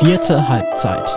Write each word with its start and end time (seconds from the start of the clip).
Vierte 0.00 0.48
Halbzeit. 0.48 1.08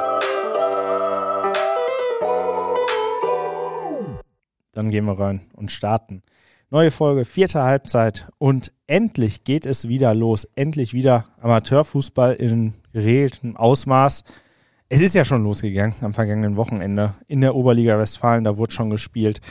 Dann 4.71 4.91
gehen 4.91 5.05
wir 5.05 5.19
rein 5.19 5.41
und 5.53 5.71
starten. 5.71 6.21
Neue 6.69 6.91
Folge, 6.91 7.25
vierte 7.25 7.63
Halbzeit 7.63 8.27
und 8.37 8.71
endlich 8.85 9.43
geht 9.43 9.65
es 9.65 9.87
wieder 9.87 10.13
los. 10.13 10.47
Endlich 10.55 10.93
wieder 10.93 11.25
Amateurfußball 11.41 12.35
in 12.35 12.75
geregeltem 12.93 13.57
Ausmaß. 13.57 14.23
Es 14.89 15.01
ist 15.01 15.15
ja 15.15 15.25
schon 15.25 15.43
losgegangen 15.43 15.95
am 16.01 16.13
vergangenen 16.13 16.55
Wochenende 16.55 17.15
in 17.27 17.41
der 17.41 17.55
Oberliga 17.55 17.97
Westfalen, 17.97 18.43
da 18.43 18.57
wurde 18.57 18.73
schon 18.73 18.91
gespielt. 18.91 19.41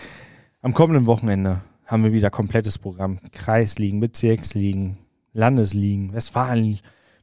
Am 0.62 0.72
kommenden 0.72 1.06
Wochenende 1.06 1.62
haben 1.84 2.04
wir 2.04 2.12
wieder 2.12 2.30
komplettes 2.30 2.78
Programm. 2.78 3.18
Kreisligen, 3.32 3.98
Bezirksligen, 3.98 4.98
Landesligen, 5.32 6.12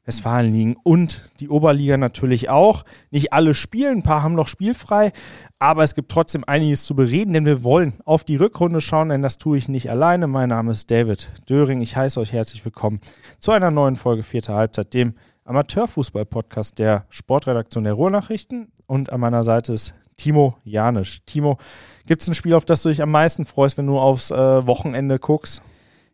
Westfalen, 0.05 0.33
Westfalenligen 0.53 0.75
und 0.83 1.23
die 1.39 1.49
Oberliga 1.49 1.97
natürlich 1.97 2.49
auch. 2.49 2.83
Nicht 3.11 3.31
alle 3.33 3.53
spielen, 3.53 3.99
ein 3.99 4.03
paar 4.03 4.23
haben 4.23 4.35
noch 4.35 4.47
spielfrei, 4.47 5.11
aber 5.59 5.83
es 5.83 5.95
gibt 5.95 6.11
trotzdem 6.11 6.43
einiges 6.45 6.85
zu 6.85 6.95
bereden, 6.95 7.33
denn 7.33 7.45
wir 7.45 7.63
wollen 7.63 7.93
auf 8.05 8.23
die 8.23 8.35
Rückrunde 8.35 8.81
schauen, 8.81 9.09
denn 9.09 9.21
das 9.21 9.37
tue 9.37 9.57
ich 9.57 9.69
nicht 9.69 9.89
alleine. 9.89 10.27
Mein 10.27 10.49
Name 10.49 10.71
ist 10.71 10.91
David 10.91 11.31
Döring. 11.49 11.81
Ich 11.81 11.95
heiße 11.95 12.19
euch 12.19 12.33
herzlich 12.33 12.65
willkommen 12.65 12.99
zu 13.39 13.51
einer 13.51 13.71
neuen 13.71 13.95
Folge 13.95 14.23
Vierte 14.23 14.53
Halbzeit, 14.53 14.93
dem 14.93 15.13
Amateurfußball-Podcast 15.45 16.79
der 16.79 17.05
Sportredaktion 17.09 17.83
der 17.83 17.93
Ruhrnachrichten. 17.93 18.71
Und 18.85 19.11
an 19.11 19.19
meiner 19.19 19.43
Seite 19.43 19.73
ist 19.73 19.93
Timo 20.17 20.57
Janisch. 20.63 21.21
Timo, 21.25 21.57
gibt 22.05 22.21
es 22.21 22.27
ein 22.27 22.33
Spiel, 22.33 22.53
auf 22.53 22.65
das 22.65 22.81
du 22.81 22.89
dich 22.89 23.01
am 23.01 23.11
meisten 23.11 23.45
freust, 23.45 23.77
wenn 23.77 23.87
du 23.87 23.99
aufs 23.99 24.31
äh, 24.31 24.67
Wochenende 24.67 25.19
guckst? 25.19 25.61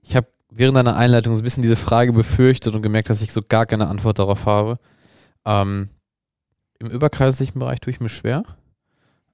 Ich 0.10 0.16
habe 0.16 0.28
während 0.50 0.76
deiner 0.76 0.96
Einleitung 0.96 1.36
so 1.36 1.42
ein 1.42 1.44
bisschen 1.44 1.62
diese 1.62 1.76
Frage 1.76 2.12
befürchtet 2.12 2.74
und 2.74 2.82
gemerkt, 2.82 3.12
dass 3.12 3.22
ich 3.22 3.32
so 3.32 3.42
gar 3.48 3.68
keine 3.68 3.88
Antwort 3.88 4.18
darauf 4.18 4.48
habe. 4.48 4.80
Ähm, 5.46 5.90
Im 6.80 6.88
überkreislichen 6.88 7.60
Bereich 7.60 7.80
tue 7.80 7.92
ich 7.92 8.00
mir 8.00 8.10
schwer, 8.10 8.44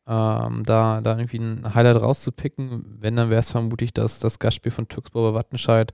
ähm, 0.05 0.63
da, 0.65 0.99
da 0.99 1.17
irgendwie 1.17 1.37
ein 1.37 1.73
Highlight 1.73 2.01
rauszupicken. 2.01 2.97
Wenn, 2.99 3.15
dann 3.15 3.29
wäre 3.29 3.39
es 3.39 3.49
vermutlich 3.49 3.93
das, 3.93 4.19
das 4.19 4.37
Gastspiel 4.37 4.73
von 4.73 4.89
Türksburg 4.89 5.31
bei 5.31 5.39
Wattenscheid 5.39 5.93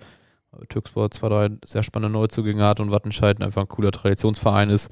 Türksport 0.68 1.14
zwei, 1.14 1.30
drei 1.30 1.50
sehr 1.64 1.84
spannende 1.84 2.12
Neuzugänge 2.12 2.66
hat 2.66 2.80
und 2.80 2.92
Wattenscheid 2.92 3.42
einfach 3.42 3.62
ein 3.62 3.70
cooler 3.70 3.92
Traditionsverein 3.92 4.70
ist. 4.70 4.92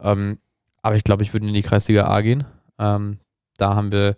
Ähm, 0.00 0.38
aber 0.82 0.96
ich 0.96 1.04
glaube, 1.04 1.22
ich 1.22 1.32
würde 1.32 1.46
in 1.46 1.54
die 1.54 1.62
Kreisliga 1.62 2.08
A 2.08 2.22
gehen. 2.22 2.44
Ähm, 2.78 3.18
da 3.58 3.74
haben 3.74 3.92
wir, 3.92 4.16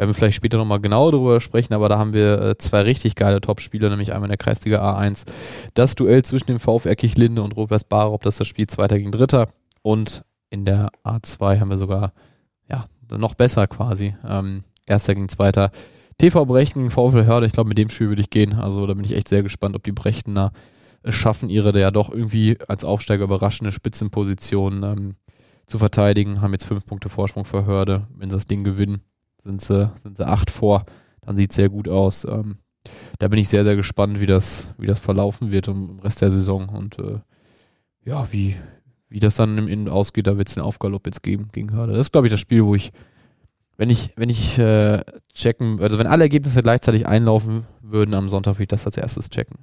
werden 0.00 0.08
wir 0.08 0.14
vielleicht 0.14 0.36
später 0.36 0.56
nochmal 0.56 0.80
genauer 0.80 1.12
darüber 1.12 1.42
sprechen, 1.42 1.74
aber 1.74 1.90
da 1.90 1.98
haben 1.98 2.14
wir 2.14 2.40
äh, 2.40 2.58
zwei 2.58 2.80
richtig 2.80 3.16
geile 3.16 3.42
Top-Spieler, 3.42 3.90
nämlich 3.90 4.14
einmal 4.14 4.28
in 4.28 4.30
der 4.30 4.38
Kreisliga 4.38 4.80
A1 4.98 5.26
das 5.74 5.94
Duell 5.94 6.24
zwischen 6.24 6.46
dem 6.46 6.58
VfR 6.58 6.96
Kirchlinde 6.96 7.42
und 7.42 7.54
Rot-Weiß 7.54 7.86
das 7.86 8.34
ist 8.34 8.40
das 8.40 8.48
Spiel 8.48 8.66
Zweiter 8.66 8.96
gegen 8.96 9.12
Dritter. 9.12 9.46
Und 9.82 10.24
in 10.48 10.64
der 10.64 10.88
A2 11.04 11.60
haben 11.60 11.68
wir 11.68 11.76
sogar, 11.76 12.14
ja, 12.66 12.86
noch 13.10 13.34
besser 13.34 13.66
quasi, 13.66 14.16
ähm, 14.26 14.62
Erster 14.86 15.14
gegen 15.14 15.28
Zweiter 15.28 15.70
TV 16.16 16.46
Brechten, 16.46 16.90
VfL 16.90 17.26
Hörde, 17.26 17.46
ich 17.46 17.52
glaube, 17.52 17.68
mit 17.68 17.76
dem 17.76 17.90
Spiel 17.90 18.08
würde 18.08 18.22
ich 18.22 18.30
gehen. 18.30 18.54
Also 18.54 18.86
da 18.86 18.94
bin 18.94 19.04
ich 19.04 19.14
echt 19.14 19.28
sehr 19.28 19.42
gespannt, 19.42 19.76
ob 19.76 19.82
die 19.82 19.92
Brechtener 19.92 20.52
es 21.02 21.14
schaffen, 21.14 21.50
ihre 21.50 21.78
ja 21.78 21.90
doch 21.90 22.10
irgendwie 22.10 22.56
als 22.68 22.84
Aufsteiger 22.84 23.24
überraschende 23.24 23.70
Spitzenposition 23.70 24.82
ähm, 24.82 25.16
zu 25.66 25.78
verteidigen. 25.78 26.40
Haben 26.40 26.52
jetzt 26.52 26.64
fünf 26.64 26.86
Punkte 26.86 27.10
Vorsprung 27.10 27.44
für 27.44 27.66
Hörde. 27.66 28.06
Wenn 28.16 28.30
sie 28.30 28.36
das 28.36 28.46
Ding 28.46 28.64
gewinnen, 28.64 29.02
sind 29.44 29.60
sie, 29.60 29.90
sind 30.02 30.16
sie 30.16 30.26
acht 30.26 30.50
vor. 30.50 30.84
Dann 31.22 31.36
sieht 31.36 31.50
es 31.50 31.56
sehr 31.56 31.68
gut 31.68 31.88
aus. 31.88 32.24
Ähm, 32.24 32.58
da 33.18 33.28
bin 33.28 33.38
ich 33.38 33.48
sehr, 33.48 33.64
sehr 33.64 33.76
gespannt, 33.76 34.20
wie 34.20 34.26
das, 34.26 34.70
wie 34.78 34.86
das 34.86 34.98
verlaufen 34.98 35.50
wird 35.50 35.68
im 35.68 35.98
Rest 36.00 36.22
der 36.22 36.30
Saison 36.30 36.68
und 36.68 36.98
äh, 36.98 37.20
ja, 38.04 38.32
wie, 38.32 38.56
wie 39.08 39.18
das 39.18 39.36
dann 39.36 39.58
im 39.58 39.68
Innen 39.68 39.88
ausgeht. 39.88 40.26
Da 40.26 40.38
wird 40.38 40.48
es 40.48 40.54
den 40.54 40.62
Aufgalopp 40.62 41.06
jetzt 41.06 41.22
geben 41.22 41.48
gegen 41.52 41.72
Hörde. 41.72 41.92
Das 41.92 42.06
ist, 42.06 42.12
glaube 42.12 42.26
ich, 42.26 42.32
das 42.32 42.40
Spiel, 42.40 42.64
wo 42.64 42.74
ich 42.74 42.92
wenn 43.80 43.88
ich, 43.88 44.10
wenn 44.16 44.28
ich 44.28 44.58
äh, 44.58 45.00
checken, 45.32 45.80
also 45.80 45.98
wenn 45.98 46.06
alle 46.06 46.24
Ergebnisse 46.24 46.62
gleichzeitig 46.62 47.06
einlaufen 47.06 47.64
würden 47.80 48.14
am 48.14 48.28
Sonntag, 48.28 48.56
würde 48.56 48.64
ich 48.64 48.68
das 48.68 48.84
als 48.84 48.98
erstes 48.98 49.30
checken. 49.30 49.56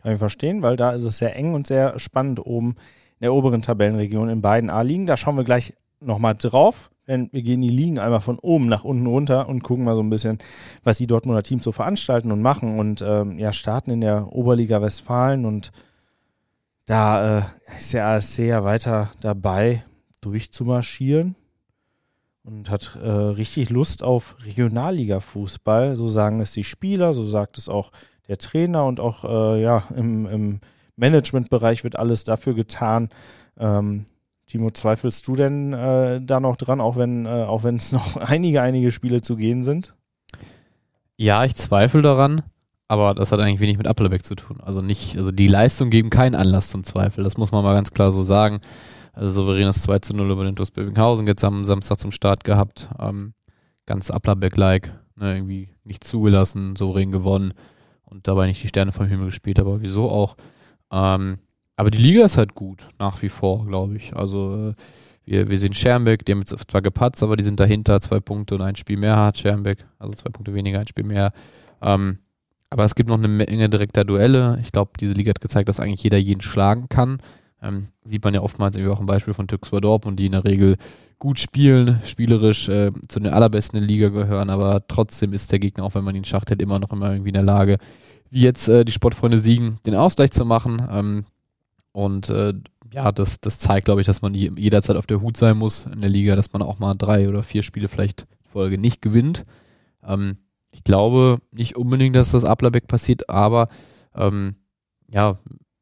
Kann 0.00 0.12
ich 0.12 0.20
verstehen, 0.20 0.62
weil 0.62 0.76
da 0.76 0.92
ist 0.92 1.02
es 1.02 1.18
sehr 1.18 1.34
eng 1.34 1.54
und 1.54 1.66
sehr 1.66 1.98
spannend 1.98 2.46
oben 2.46 2.76
in 3.18 3.24
der 3.24 3.34
oberen 3.34 3.60
Tabellenregion 3.60 4.28
in 4.28 4.40
beiden 4.40 4.70
A-Ligen. 4.70 5.06
Da 5.06 5.16
schauen 5.16 5.36
wir 5.36 5.42
gleich 5.42 5.74
nochmal 5.98 6.36
drauf, 6.36 6.92
wir 7.06 7.42
gehen 7.42 7.62
die 7.62 7.68
Ligen 7.68 7.98
einmal 7.98 8.20
von 8.20 8.38
oben 8.38 8.66
nach 8.66 8.84
unten 8.84 9.06
runter 9.06 9.48
und 9.48 9.62
gucken 9.62 9.84
mal 9.84 9.94
so 9.94 10.02
ein 10.02 10.10
bisschen, 10.10 10.38
was 10.82 10.98
die 10.98 11.06
Dortmunder 11.06 11.42
Teams 11.42 11.62
so 11.62 11.72
veranstalten 11.72 12.32
und 12.32 12.42
machen 12.42 12.78
und 12.78 13.02
ähm, 13.02 13.38
ja, 13.38 13.52
starten 13.52 13.90
in 13.92 14.00
der 14.00 14.32
Oberliga 14.32 14.82
Westfalen 14.82 15.44
und 15.44 15.70
da 16.84 17.38
äh, 17.38 17.42
ist 17.76 17.92
der 17.92 18.06
ASC 18.06 18.38
ja 18.38 18.64
weiter 18.64 19.10
dabei, 19.20 19.84
durchzumarschieren 20.20 21.36
und 22.44 22.70
hat 22.70 22.96
äh, 23.02 23.08
richtig 23.08 23.70
Lust 23.70 24.04
auf 24.04 24.36
Regionalliga-Fußball. 24.44 25.96
So 25.96 26.06
sagen 26.06 26.40
es 26.40 26.52
die 26.52 26.64
Spieler, 26.64 27.12
so 27.12 27.24
sagt 27.24 27.58
es 27.58 27.68
auch 27.68 27.90
der 28.28 28.38
Trainer 28.38 28.86
und 28.86 29.00
auch 29.00 29.24
äh, 29.24 29.62
ja, 29.62 29.82
im, 29.94 30.26
im 30.26 30.60
Managementbereich 30.94 31.82
wird 31.82 31.98
alles 31.98 32.22
dafür 32.22 32.54
getan. 32.54 33.10
Ähm, 33.58 34.06
Timo, 34.46 34.70
zweifelst 34.70 35.26
du 35.26 35.34
denn 35.34 35.72
äh, 35.72 36.20
da 36.22 36.38
noch 36.38 36.56
dran, 36.56 36.80
auch 36.80 36.96
wenn 36.96 37.26
äh, 37.26 37.76
es 37.76 37.92
noch 37.92 38.16
einige, 38.16 38.62
einige 38.62 38.90
Spiele 38.90 39.20
zu 39.20 39.36
gehen 39.36 39.62
sind? 39.62 39.94
Ja, 41.16 41.44
ich 41.44 41.56
zweifle 41.56 42.02
daran, 42.02 42.42
aber 42.88 43.14
das 43.14 43.32
hat 43.32 43.40
eigentlich 43.40 43.60
wenig 43.60 43.78
mit 43.78 43.86
Applebeck 43.86 44.24
zu 44.24 44.34
tun. 44.34 44.60
Also 44.60 44.82
nicht, 44.82 45.16
also 45.16 45.32
die 45.32 45.48
Leistung 45.48 45.90
geben 45.90 46.10
keinen 46.10 46.34
Anlass 46.34 46.70
zum 46.70 46.84
Zweifel. 46.84 47.24
Das 47.24 47.36
muss 47.36 47.52
man 47.52 47.64
mal 47.64 47.74
ganz 47.74 47.92
klar 47.92 48.12
so 48.12 48.22
sagen. 48.22 48.60
Also 49.12 49.30
souveränes 49.30 49.82
2 49.82 49.98
zu 50.00 50.14
0 50.14 50.30
über 50.30 50.44
den 50.44 50.56
TuS 50.56 50.70
Bövinghausen 50.70 51.26
jetzt 51.26 51.42
am 51.42 51.64
Samstag 51.64 51.98
zum 51.98 52.12
Start 52.12 52.44
gehabt. 52.44 52.88
Ähm, 53.00 53.32
ganz 53.86 54.10
Applerbeck-like. 54.10 54.92
Ne, 55.18 55.34
irgendwie 55.34 55.70
nicht 55.82 56.04
zugelassen, 56.04 56.76
souverän 56.76 57.10
gewonnen 57.10 57.54
und 58.04 58.28
dabei 58.28 58.46
nicht 58.46 58.62
die 58.62 58.68
Sterne 58.68 58.92
vom 58.92 59.06
Himmel 59.06 59.26
gespielt, 59.26 59.58
aber 59.58 59.80
wieso 59.80 60.10
auch. 60.10 60.36
Ähm, 60.92 61.38
aber 61.76 61.90
die 61.90 61.98
Liga 61.98 62.24
ist 62.24 62.38
halt 62.38 62.54
gut, 62.54 62.88
nach 62.98 63.22
wie 63.22 63.28
vor, 63.28 63.66
glaube 63.66 63.96
ich. 63.96 64.16
Also 64.16 64.70
äh, 64.70 64.74
wir, 65.26 65.50
wir 65.50 65.58
sehen 65.58 65.74
Schermbeck, 65.74 66.24
die 66.24 66.32
haben 66.32 66.40
jetzt 66.40 66.70
zwar 66.70 66.82
gepatzt, 66.82 67.22
aber 67.22 67.36
die 67.36 67.44
sind 67.44 67.60
dahinter, 67.60 68.00
zwei 68.00 68.20
Punkte 68.20 68.54
und 68.54 68.62
ein 68.62 68.76
Spiel 68.76 68.96
mehr 68.96 69.16
hat 69.16 69.38
Schermbeck, 69.38 69.84
also 69.98 70.14
zwei 70.14 70.30
Punkte 70.30 70.54
weniger, 70.54 70.80
ein 70.80 70.86
Spiel 70.86 71.04
mehr. 71.04 71.32
Ähm, 71.82 72.18
aber 72.70 72.84
es 72.84 72.94
gibt 72.94 73.08
noch 73.08 73.18
eine 73.18 73.28
Menge 73.28 73.68
direkter 73.68 74.04
Duelle. 74.04 74.58
Ich 74.62 74.72
glaube, 74.72 74.92
diese 74.98 75.12
Liga 75.12 75.30
hat 75.30 75.40
gezeigt, 75.40 75.68
dass 75.68 75.80
eigentlich 75.80 76.02
jeder 76.02 76.18
jeden 76.18 76.40
schlagen 76.40 76.88
kann. 76.88 77.18
Ähm, 77.62 77.88
sieht 78.04 78.24
man 78.24 78.34
ja 78.34 78.40
oftmals 78.40 78.76
irgendwie 78.76 78.92
auch 78.92 79.00
ein 79.00 79.06
Beispiel 79.06 79.34
von 79.34 79.48
Türks 79.48 79.70
Dortmund, 79.70 80.18
die 80.18 80.26
in 80.26 80.32
der 80.32 80.44
Regel 80.44 80.76
gut 81.18 81.38
spielen, 81.38 82.00
spielerisch 82.04 82.68
äh, 82.68 82.92
zu 83.08 83.20
den 83.20 83.32
allerbesten 83.32 83.78
in 83.78 83.86
der 83.86 83.94
Liga 83.94 84.08
gehören, 84.08 84.50
aber 84.50 84.86
trotzdem 84.86 85.32
ist 85.32 85.50
der 85.50 85.58
Gegner, 85.58 85.84
auch 85.84 85.94
wenn 85.94 86.04
man 86.04 86.14
ihn 86.14 86.24
schachtet, 86.24 86.60
immer 86.60 86.78
noch 86.78 86.92
immer 86.92 87.10
irgendwie 87.10 87.30
in 87.30 87.34
der 87.34 87.42
Lage, 87.42 87.78
wie 88.30 88.42
jetzt 88.42 88.68
äh, 88.68 88.84
die 88.84 88.92
Sportfreunde 88.92 89.38
siegen, 89.38 89.76
den 89.86 89.94
Ausgleich 89.94 90.30
zu 90.30 90.44
machen. 90.44 90.86
Ähm, 90.90 91.24
und 91.96 92.28
äh, 92.28 92.52
ja, 92.92 93.10
das, 93.10 93.40
das 93.40 93.58
zeigt, 93.58 93.86
glaube 93.86 94.02
ich, 94.02 94.06
dass 94.06 94.20
man 94.20 94.34
jederzeit 94.34 94.96
auf 94.96 95.06
der 95.06 95.22
Hut 95.22 95.38
sein 95.38 95.56
muss 95.56 95.86
in 95.86 96.02
der 96.02 96.10
Liga, 96.10 96.36
dass 96.36 96.52
man 96.52 96.60
auch 96.60 96.78
mal 96.78 96.92
drei 96.92 97.26
oder 97.26 97.42
vier 97.42 97.62
Spiele 97.62 97.88
vielleicht 97.88 98.26
Folge 98.42 98.76
nicht 98.76 99.00
gewinnt. 99.00 99.44
Ähm, 100.06 100.36
ich 100.72 100.84
glaube 100.84 101.38
nicht 101.52 101.74
unbedingt, 101.74 102.14
dass 102.14 102.32
das 102.32 102.44
Ablerbeck 102.44 102.86
passiert, 102.86 103.30
aber 103.30 103.68
ähm, 104.14 104.56
ja, 105.10 105.38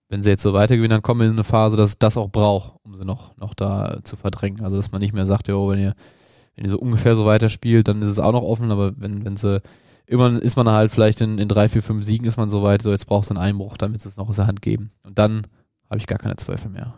wenn 0.09 0.23
sie 0.23 0.31
jetzt 0.31 0.45
so 0.45 0.53
weitergewinnen, 0.53 0.91
dann 0.91 1.03
kommen 1.03 1.19
wir 1.19 1.27
in 1.27 1.33
eine 1.33 1.43
Phase, 1.43 1.77
dass 1.77 1.91
es 1.91 1.99
das 1.99 2.17
auch 2.17 2.31
braucht, 2.31 2.77
um 2.85 2.95
sie 2.95 3.05
noch, 3.05 3.37
noch 3.37 3.53
da 3.53 3.99
zu 4.05 4.15
verdrängen. 4.15 4.63
Also 4.63 4.77
dass 4.77 4.93
man 4.93 5.01
nicht 5.01 5.15
mehr 5.15 5.27
sagt, 5.27 5.49
jo, 5.49 5.69
wenn 5.69 5.81
ihr, 5.81 5.95
wenn 6.55 6.65
ihr 6.65 6.71
so 6.71 6.79
ungefähr 6.79 7.17
so 7.17 7.27
weiterspielt, 7.27 7.89
dann 7.89 8.03
ist 8.03 8.11
es 8.11 8.21
auch 8.21 8.31
noch 8.31 8.45
offen, 8.45 8.71
aber 8.71 8.93
wenn, 8.97 9.25
wenn 9.25 9.37
sie, 9.37 9.61
irgendwann 10.07 10.39
ist 10.39 10.55
man 10.55 10.69
halt 10.69 10.93
vielleicht 10.93 11.21
in, 11.23 11.39
in 11.39 11.49
drei, 11.49 11.69
vier, 11.69 11.83
fünf 11.83 12.05
Siegen 12.05 12.25
ist 12.25 12.37
man 12.37 12.51
so 12.51 12.63
weit, 12.63 12.83
so 12.83 12.93
jetzt 12.93 13.07
braucht 13.07 13.25
es 13.25 13.33
einen 13.33 13.41
Einbruch, 13.41 13.77
damit 13.77 14.01
sie 14.01 14.09
es 14.09 14.17
noch 14.17 14.29
aus 14.29 14.37
der 14.37 14.47
Hand 14.47 14.63
geben. 14.63 14.93
Und 15.03 15.19
dann 15.19 15.43
habe 15.95 16.01
ich 16.01 16.09
gar 16.09 16.19
keine 16.19 16.35
Zweifel 16.35 16.71
mehr. 16.73 16.93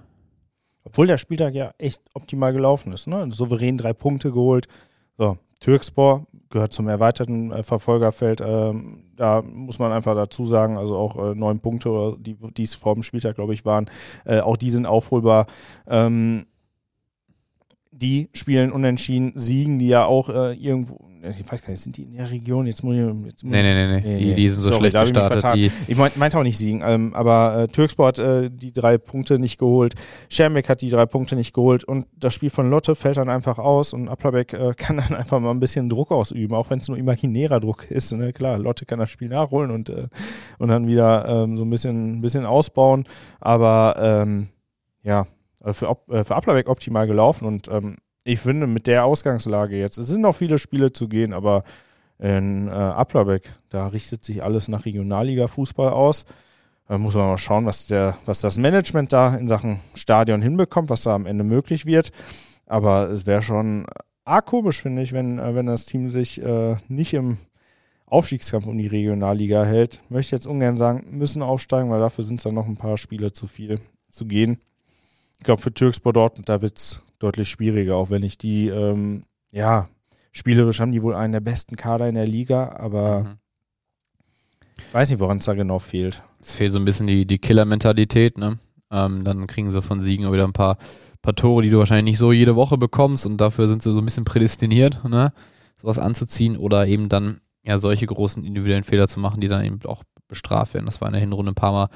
Obwohl 0.82 1.06
der 1.06 1.18
Spieltag 1.18 1.52
ja 1.52 1.74
echt 1.76 2.00
optimal 2.14 2.54
gelaufen 2.54 2.94
ist, 2.94 3.06
ne? 3.06 3.30
Souverän 3.30 3.76
drei 3.76 3.92
Punkte 3.92 4.32
geholt. 4.32 4.68
So, 5.18 5.36
Türkspor 5.60 6.26
gehört 6.48 6.72
zum 6.72 6.88
erweiterten 6.88 7.52
äh, 7.52 7.62
Verfolgerfeld. 7.62 8.40
Ähm, 8.40 9.02
da 9.14 9.42
muss 9.42 9.78
man 9.78 9.92
einfach 9.92 10.14
dazu 10.14 10.44
sagen, 10.44 10.78
also 10.78 10.96
auch 10.96 11.16
äh, 11.18 11.34
neun 11.34 11.60
Punkte, 11.60 12.16
die, 12.18 12.62
es 12.62 12.74
vor 12.74 12.94
dem 12.94 13.02
Spieltag, 13.02 13.34
glaube 13.34 13.52
ich, 13.52 13.66
waren, 13.66 13.90
äh, 14.24 14.40
auch 14.40 14.56
die 14.56 14.70
sind 14.70 14.86
aufholbar. 14.86 15.44
Ähm, 15.86 16.46
die 17.96 18.28
spielen 18.32 18.72
unentschieden, 18.72 19.32
siegen 19.34 19.78
die 19.78 19.88
ja 19.88 20.04
auch 20.04 20.28
äh, 20.28 20.54
irgendwo, 20.54 20.98
ich 21.22 21.50
weiß 21.50 21.62
gar 21.62 21.70
nicht, 21.70 21.82
sind 21.82 21.96
die 21.96 22.02
in 22.02 22.14
der 22.14 22.30
Region? 22.30 22.66
Jetzt 22.66 22.84
muss 22.84 22.94
ich. 22.94 23.00
Jetzt 23.00 23.44
muss 23.44 23.52
nee, 23.52 23.62
nee, 23.62 23.74
nee, 23.74 24.00
nee, 24.00 24.16
die, 24.18 24.34
die 24.34 24.48
sind 24.48 24.62
so 24.62 24.70
Sorry, 24.70 24.90
schlecht 24.90 25.14
gestartet. 25.14 25.54
Ich, 25.54 25.72
ich 25.88 25.96
meinte 25.96 26.38
auch 26.38 26.42
nicht 26.42 26.58
siegen, 26.58 26.82
ähm, 26.84 27.14
aber 27.14 27.62
äh, 27.62 27.68
Türksport 27.68 28.18
äh, 28.18 28.50
die 28.50 28.72
drei 28.72 28.98
Punkte 28.98 29.38
nicht 29.38 29.58
geholt, 29.58 29.94
Schermbeck 30.28 30.68
hat 30.68 30.82
die 30.82 30.90
drei 30.90 31.06
Punkte 31.06 31.36
nicht 31.36 31.52
geholt 31.52 31.84
und 31.84 32.06
das 32.16 32.34
Spiel 32.34 32.50
von 32.50 32.70
Lotte 32.70 32.94
fällt 32.94 33.16
dann 33.16 33.28
einfach 33.28 33.58
aus 33.58 33.92
und 33.92 34.08
Applerbeck 34.08 34.52
äh, 34.52 34.74
kann 34.76 34.98
dann 34.98 35.14
einfach 35.14 35.40
mal 35.40 35.50
ein 35.50 35.60
bisschen 35.60 35.88
Druck 35.88 36.12
ausüben, 36.12 36.54
auch 36.54 36.70
wenn 36.70 36.78
es 36.78 36.88
nur 36.88 36.98
imaginärer 36.98 37.60
Druck 37.60 37.90
ist. 37.90 38.12
Ne? 38.12 38.32
Klar, 38.32 38.58
Lotte 38.58 38.84
kann 38.86 38.98
das 38.98 39.10
Spiel 39.10 39.28
nachholen 39.28 39.70
und, 39.70 39.88
äh, 39.88 40.08
und 40.58 40.68
dann 40.68 40.86
wieder 40.86 41.26
ähm, 41.28 41.56
so 41.56 41.64
ein 41.64 41.70
bisschen, 41.70 42.18
ein 42.18 42.20
bisschen 42.20 42.44
ausbauen, 42.44 43.04
aber 43.40 43.96
ähm, 43.98 44.48
ja, 45.02 45.26
für, 45.64 45.96
äh, 46.10 46.24
für 46.24 46.36
Applerbeck 46.36 46.68
optimal 46.68 47.06
gelaufen 47.06 47.46
und 47.46 47.68
ähm, 47.68 47.96
ich 48.24 48.40
finde 48.40 48.66
mit 48.66 48.86
der 48.88 49.04
Ausgangslage 49.04 49.78
jetzt, 49.78 49.98
es 49.98 50.08
sind 50.08 50.22
noch 50.22 50.34
viele 50.34 50.58
Spiele 50.58 50.92
zu 50.92 51.08
gehen, 51.08 51.32
aber 51.32 51.62
in 52.18 52.66
äh, 52.66 52.70
Applerbeck, 52.70 53.54
da 53.68 53.88
richtet 53.88 54.24
sich 54.24 54.42
alles 54.42 54.68
nach 54.68 54.84
Regionalliga-Fußball 54.84 55.90
aus. 55.90 56.24
Da 56.88 56.98
muss 56.98 57.14
man 57.14 57.26
mal 57.26 57.38
schauen, 57.38 57.66
was, 57.66 57.86
der, 57.86 58.16
was 58.26 58.40
das 58.40 58.58
Management 58.58 59.12
da 59.12 59.34
in 59.34 59.46
Sachen 59.46 59.80
Stadion 59.94 60.40
hinbekommt, 60.40 60.88
was 60.88 61.02
da 61.02 61.14
am 61.14 61.26
Ende 61.26 61.44
möglich 61.44 61.84
wird. 61.84 62.10
Aber 62.66 63.10
es 63.10 63.26
wäre 63.26 63.42
schon 63.42 63.86
arg 64.24 64.46
komisch, 64.46 64.82
finde 64.82 65.02
ich, 65.02 65.12
wenn, 65.12 65.38
äh, 65.38 65.54
wenn 65.54 65.66
das 65.66 65.84
Team 65.84 66.10
sich 66.10 66.42
äh, 66.42 66.76
nicht 66.88 67.14
im 67.14 67.38
Aufstiegskampf 68.06 68.66
um 68.66 68.78
die 68.78 68.86
Regionalliga 68.86 69.64
hält. 69.64 70.00
Möchte 70.08 70.36
jetzt 70.36 70.46
ungern 70.46 70.76
sagen, 70.76 71.06
müssen 71.10 71.42
aufsteigen, 71.42 71.90
weil 71.90 72.00
dafür 72.00 72.24
sind 72.24 72.36
es 72.36 72.44
dann 72.44 72.54
noch 72.54 72.66
ein 72.66 72.76
paar 72.76 72.98
Spiele 72.98 73.32
zu 73.32 73.46
viel 73.46 73.80
zu 74.10 74.26
gehen. 74.26 74.58
Ich 75.38 75.44
glaube, 75.44 75.62
für 75.62 75.72
Türkspor 75.72 76.12
Dortmund, 76.12 76.48
da 76.48 76.62
wird 76.62 76.78
es 76.78 77.02
deutlich 77.18 77.48
schwieriger, 77.48 77.96
auch 77.96 78.10
wenn 78.10 78.22
ich 78.22 78.38
die, 78.38 78.68
ähm, 78.68 79.24
ja, 79.50 79.88
spielerisch 80.32 80.80
haben 80.80 80.92
die 80.92 81.02
wohl 81.02 81.14
einen 81.14 81.32
der 81.32 81.40
besten 81.40 81.76
Kader 81.76 82.08
in 82.08 82.14
der 82.14 82.26
Liga, 82.26 82.70
aber 82.76 83.20
mhm. 83.20 83.38
weiß 84.92 85.10
nicht, 85.10 85.20
woran 85.20 85.38
es 85.38 85.44
da 85.44 85.54
genau 85.54 85.78
fehlt. 85.78 86.22
Es 86.40 86.52
fehlt 86.52 86.72
so 86.72 86.78
ein 86.78 86.84
bisschen 86.84 87.06
die, 87.06 87.26
die 87.26 87.38
Killer-Mentalität, 87.38 88.38
ne? 88.38 88.58
Ähm, 88.90 89.24
dann 89.24 89.46
kriegen 89.46 89.70
sie 89.70 89.82
von 89.82 90.00
Siegen 90.00 90.26
auch 90.26 90.32
wieder 90.32 90.44
ein 90.44 90.52
paar, 90.52 90.78
paar 91.20 91.34
Tore, 91.34 91.62
die 91.62 91.70
du 91.70 91.78
wahrscheinlich 91.78 92.12
nicht 92.12 92.18
so 92.18 92.30
jede 92.30 92.54
Woche 92.54 92.78
bekommst 92.78 93.26
und 93.26 93.40
dafür 93.40 93.66
sind 93.66 93.82
sie 93.82 93.90
so 93.90 93.98
ein 93.98 94.04
bisschen 94.04 94.24
prädestiniert, 94.24 95.02
ne? 95.04 95.32
sowas 95.80 95.98
anzuziehen 95.98 96.56
oder 96.56 96.86
eben 96.86 97.08
dann 97.08 97.40
ja 97.64 97.78
solche 97.78 98.06
großen 98.06 98.44
individuellen 98.44 98.84
Fehler 98.84 99.08
zu 99.08 99.20
machen, 99.20 99.40
die 99.40 99.48
dann 99.48 99.64
eben 99.64 99.80
auch 99.86 100.04
bestraft 100.28 100.74
werden. 100.74 100.86
Das 100.86 101.00
war 101.00 101.08
in 101.08 101.12
der 101.12 101.20
Hinrunde 101.20 101.52
ein 101.52 101.56
paar 101.56 101.72
Mal 101.72 101.88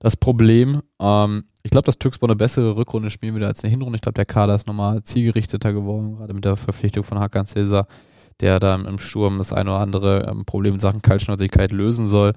das 0.00 0.16
Problem. 0.16 0.82
Ähm, 1.00 1.44
ich 1.62 1.70
glaube, 1.70 1.86
dass 1.86 1.98
Türkspor 1.98 2.28
eine 2.28 2.36
bessere 2.36 2.76
Rückrunde 2.76 3.10
spielen 3.10 3.34
würde 3.34 3.46
als 3.46 3.62
eine 3.62 3.70
Hinrunde. 3.70 3.96
Ich 3.96 4.02
glaube, 4.02 4.14
der 4.14 4.26
Kader 4.26 4.54
ist 4.54 4.66
nochmal 4.66 5.02
zielgerichteter 5.02 5.72
geworden, 5.72 6.16
gerade 6.16 6.34
mit 6.34 6.44
der 6.44 6.56
Verpflichtung 6.56 7.04
von 7.04 7.18
Hakan 7.18 7.46
Cesar, 7.46 7.86
der 8.40 8.60
da 8.60 8.74
im 8.76 8.98
Sturm 8.98 9.38
das 9.38 9.52
eine 9.52 9.70
oder 9.70 9.80
andere 9.80 10.26
ähm, 10.28 10.44
Problem 10.44 10.74
in 10.74 10.80
Sachen 10.80 11.02
Kaltschnäuzigkeit 11.02 11.72
lösen 11.72 12.08
soll. 12.08 12.32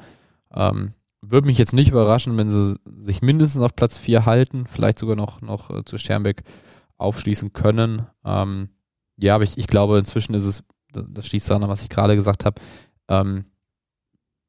Ähm, 0.53 0.93
würde 1.21 1.47
mich 1.47 1.59
jetzt 1.59 1.73
nicht 1.73 1.91
überraschen, 1.91 2.37
wenn 2.37 2.49
sie 2.49 2.75
sich 2.97 3.21
mindestens 3.21 3.61
auf 3.61 3.75
Platz 3.75 3.97
4 3.99 4.25
halten, 4.25 4.65
vielleicht 4.65 4.97
sogar 4.97 5.15
noch, 5.15 5.41
noch 5.41 5.69
äh, 5.69 5.85
zu 5.85 5.97
Schermbeck 5.97 6.41
aufschließen 6.97 7.53
können. 7.53 8.07
Ähm, 8.25 8.69
ja, 9.17 9.35
aber 9.35 9.43
ich, 9.43 9.57
ich 9.57 9.67
glaube, 9.67 9.99
inzwischen 9.99 10.33
ist 10.33 10.45
es, 10.45 10.63
das 10.91 11.27
schließt 11.27 11.49
daran, 11.49 11.69
was 11.69 11.83
ich 11.83 11.89
gerade 11.89 12.15
gesagt 12.15 12.43
habe, 12.43 12.59
ähm, 13.07 13.45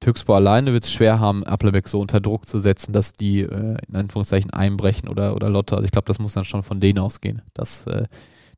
Türkspor 0.03 0.35
alleine 0.35 0.73
wird 0.73 0.83
es 0.83 0.93
schwer 0.93 1.21
haben, 1.21 1.45
Applebeck 1.45 1.87
so 1.87 2.01
unter 2.01 2.21
Druck 2.21 2.49
zu 2.49 2.59
setzen, 2.59 2.93
dass 2.93 3.13
die 3.13 3.43
äh, 3.43 3.77
in 3.87 3.95
Anführungszeichen 3.95 4.53
einbrechen 4.53 5.09
oder, 5.09 5.37
oder 5.37 5.49
Lotte. 5.49 5.77
Also 5.77 5.85
ich 5.85 5.93
glaube, 5.93 6.07
das 6.07 6.19
muss 6.19 6.33
dann 6.33 6.45
schon 6.45 6.65
von 6.65 6.81
denen 6.81 6.99
ausgehen, 6.99 7.43
dass 7.55 7.87
äh, 7.87 8.09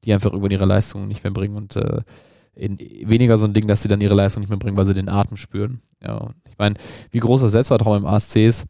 die 0.05 0.15
einfach 0.15 0.33
über 0.33 0.51
ihre 0.51 0.65
Leistungen 0.65 1.07
nicht 1.07 1.23
mehr 1.23 1.33
bringen 1.35 1.57
und 1.57 1.77
äh, 1.77 2.01
in, 2.55 2.79
weniger 2.79 3.37
so 3.37 3.45
ein 3.45 3.53
Ding, 3.53 3.69
dass 3.69 3.83
sie 3.83 3.89
dann 3.89 4.01
ihre 4.01 4.15
Leistung 4.15 4.41
nicht 4.41 4.49
mehr 4.49 4.59
bringen, 4.59 4.79
weil 4.79 4.87
sie 4.87 4.95
den 4.95 5.11
Atem 5.11 5.37
spüren. 5.37 5.83
Ja, 6.03 6.31
ich 6.49 6.57
meine, 6.57 6.77
wie 7.11 7.19
groß 7.19 7.43
das 7.43 7.53
Selbstvertrauen 7.53 8.05
im 8.05 8.07
ASC 8.07 8.37
ist, 8.37 8.65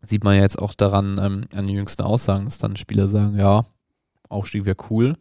sieht 0.00 0.24
man 0.24 0.34
ja 0.34 0.42
jetzt 0.42 0.58
auch 0.58 0.74
daran 0.74 1.18
ähm, 1.22 1.42
an 1.54 1.66
den 1.68 1.76
jüngsten 1.76 2.02
Aussagen, 2.02 2.46
dass 2.46 2.58
dann 2.58 2.76
Spieler 2.76 3.08
sagen, 3.08 3.38
ja, 3.38 3.64
Aufstieg 4.28 4.64
wäre 4.64 4.76
cool, 4.90 5.16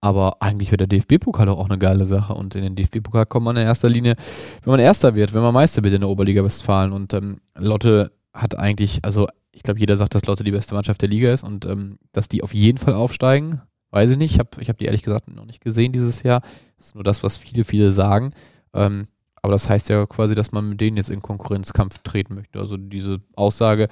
aber 0.00 0.40
eigentlich 0.40 0.70
wäre 0.70 0.86
der 0.86 0.86
DFB-Pokal 0.86 1.46
doch 1.46 1.58
auch 1.58 1.68
eine 1.68 1.78
geile 1.78 2.06
Sache. 2.06 2.34
Und 2.34 2.54
in 2.54 2.62
den 2.62 2.76
DFB-Pokal 2.76 3.26
kommt 3.26 3.44
man 3.44 3.56
in 3.56 3.64
erster 3.64 3.88
Linie, 3.88 4.14
wenn 4.62 4.70
man 4.70 4.80
Erster 4.80 5.14
wird, 5.14 5.34
wenn 5.34 5.42
man 5.42 5.54
Meister 5.54 5.82
wird 5.82 5.94
in 5.94 6.00
der 6.00 6.10
Oberliga 6.10 6.44
Westfalen. 6.44 6.92
Und 6.92 7.12
ähm, 7.14 7.38
Lotte 7.56 8.12
hat 8.32 8.56
eigentlich, 8.58 9.00
also 9.02 9.28
ich 9.50 9.62
glaube, 9.62 9.80
jeder 9.80 9.96
sagt, 9.96 10.14
dass 10.14 10.24
Lotte 10.26 10.44
die 10.44 10.52
beste 10.52 10.74
Mannschaft 10.74 11.02
der 11.02 11.08
Liga 11.08 11.32
ist 11.32 11.42
und 11.42 11.66
ähm, 11.66 11.98
dass 12.12 12.28
die 12.28 12.42
auf 12.42 12.54
jeden 12.54 12.78
Fall 12.78 12.94
aufsteigen. 12.94 13.60
Weiß 13.90 14.10
ich 14.10 14.18
nicht. 14.18 14.34
Ich 14.34 14.38
habe 14.38 14.50
ich 14.60 14.68
hab 14.68 14.78
die 14.78 14.84
ehrlich 14.84 15.02
gesagt 15.02 15.34
noch 15.34 15.46
nicht 15.46 15.62
gesehen 15.62 15.92
dieses 15.92 16.22
Jahr. 16.22 16.42
Das 16.76 16.88
ist 16.88 16.94
nur 16.94 17.04
das, 17.04 17.22
was 17.22 17.36
viele, 17.36 17.64
viele 17.64 17.92
sagen. 17.92 18.32
Ähm, 18.74 19.08
aber 19.42 19.52
das 19.52 19.68
heißt 19.68 19.88
ja 19.88 20.06
quasi, 20.06 20.34
dass 20.34 20.52
man 20.52 20.68
mit 20.68 20.80
denen 20.80 20.96
jetzt 20.96 21.10
in 21.10 21.20
Konkurrenzkampf 21.20 21.98
treten 21.98 22.34
möchte. 22.34 22.58
Also 22.58 22.76
diese 22.76 23.20
Aussage, 23.36 23.88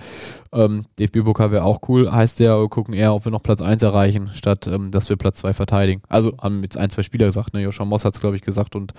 ähm, 0.52 0.84
DFB-Pokal 0.98 1.50
wäre 1.50 1.64
auch 1.64 1.80
cool, 1.88 2.10
heißt 2.10 2.40
ja, 2.40 2.58
wir 2.60 2.68
gucken 2.68 2.94
eher, 2.94 3.14
ob 3.14 3.24
wir 3.24 3.32
noch 3.32 3.42
Platz 3.42 3.62
1 3.62 3.82
erreichen, 3.82 4.30
statt 4.34 4.66
ähm, 4.66 4.90
dass 4.90 5.08
wir 5.08 5.16
Platz 5.16 5.38
2 5.38 5.54
verteidigen. 5.54 6.02
Also 6.08 6.36
haben 6.38 6.62
jetzt 6.62 6.76
ein, 6.76 6.90
zwei 6.90 7.02
Spieler 7.02 7.26
gesagt, 7.26 7.54
ne? 7.54 7.62
Joshua 7.62 7.84
Moss 7.86 8.04
hat 8.04 8.14
es, 8.14 8.20
glaube 8.20 8.36
ich, 8.36 8.42
gesagt 8.42 8.76
und 8.76 8.92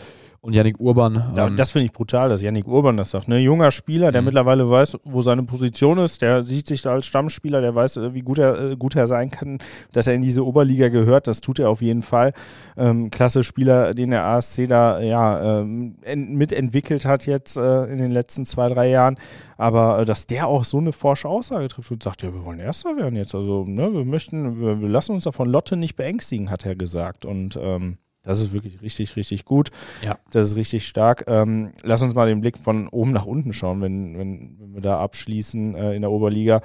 und 0.47 0.53
Yannick 0.53 0.79
Urban. 0.79 1.33
Ja, 1.35 1.47
ähm, 1.47 1.57
das 1.57 1.71
finde 1.71 1.87
ich 1.87 1.91
brutal, 1.91 2.29
dass 2.29 2.41
Yannick 2.41 2.67
Urban 2.67 2.95
das 2.95 3.11
sagt. 3.11 3.27
Ne? 3.27 3.37
Junger 3.39 3.69
Spieler, 3.69 4.13
der 4.13 4.21
mhm. 4.21 4.27
mittlerweile 4.27 4.69
weiß, 4.69 4.97
wo 5.03 5.21
seine 5.21 5.43
Position 5.43 5.97
ist, 5.97 6.21
der 6.21 6.41
sieht 6.41 6.67
sich 6.67 6.81
da 6.81 6.93
als 6.93 7.05
Stammspieler, 7.05 7.59
der 7.59 7.75
weiß, 7.75 7.97
äh, 7.97 8.13
wie 8.13 8.21
gut 8.21 8.39
er, 8.39 8.57
äh, 8.57 8.75
gut 8.77 8.95
er 8.95 9.07
sein 9.07 9.29
kann, 9.29 9.59
dass 9.91 10.07
er 10.07 10.13
in 10.13 10.21
diese 10.21 10.45
Oberliga 10.45 10.87
gehört. 10.87 11.27
Das 11.27 11.41
tut 11.41 11.59
er 11.59 11.69
auf 11.69 11.81
jeden 11.81 12.01
Fall. 12.01 12.31
Ähm, 12.77 13.11
klasse 13.11 13.43
Spieler, 13.43 13.93
den 13.93 14.11
der 14.11 14.23
ASC 14.23 14.69
da 14.69 15.01
ja 15.01 15.59
ähm, 15.59 15.97
mitentwickelt 16.05 17.03
hat 17.03 17.25
jetzt 17.25 17.57
äh, 17.57 17.83
in 17.83 17.97
den 17.97 18.11
letzten 18.11 18.45
zwei, 18.45 18.69
drei 18.69 18.89
Jahren. 18.89 19.17
Aber 19.57 19.99
äh, 19.99 20.05
dass 20.05 20.27
der 20.27 20.47
auch 20.47 20.63
so 20.63 20.77
eine 20.77 20.93
forsche 20.93 21.27
Aussage 21.27 21.67
trifft 21.67 21.91
und 21.91 22.01
sagt, 22.01 22.23
ja, 22.23 22.33
wir 22.33 22.45
wollen 22.45 22.59
Erster 22.59 22.95
werden 22.95 23.17
jetzt. 23.17 23.35
Also, 23.35 23.65
ne, 23.67 23.91
wir 23.91 24.05
möchten, 24.05 24.61
wir, 24.61 24.79
wir 24.79 24.87
lassen 24.87 25.11
uns 25.11 25.25
davon 25.25 25.49
Lotte 25.49 25.75
nicht 25.75 25.97
beängstigen, 25.97 26.49
hat 26.49 26.65
er 26.65 26.77
gesagt. 26.77 27.25
Und 27.25 27.59
ähm, 27.61 27.97
das 28.27 28.41
ist 28.41 28.51
wirklich 28.51 28.81
richtig, 28.81 29.15
richtig 29.15 29.45
gut. 29.45 29.71
Ja. 30.03 30.17
Das 30.31 30.47
ist 30.47 30.55
richtig 30.57 30.85
stark. 30.85 31.23
Ähm, 31.27 31.71
lass 31.83 32.01
uns 32.01 32.13
mal 32.13 32.27
den 32.27 32.41
Blick 32.41 32.57
von 32.57 32.89
oben 32.89 33.13
nach 33.13 33.25
unten 33.25 33.53
schauen, 33.53 33.81
wenn, 33.81 34.17
wenn, 34.17 34.57
wenn 34.59 34.73
wir 34.73 34.81
da 34.81 34.99
abschließen 34.99 35.75
äh, 35.75 35.93
in 35.93 36.01
der 36.01 36.11
Oberliga. 36.11 36.61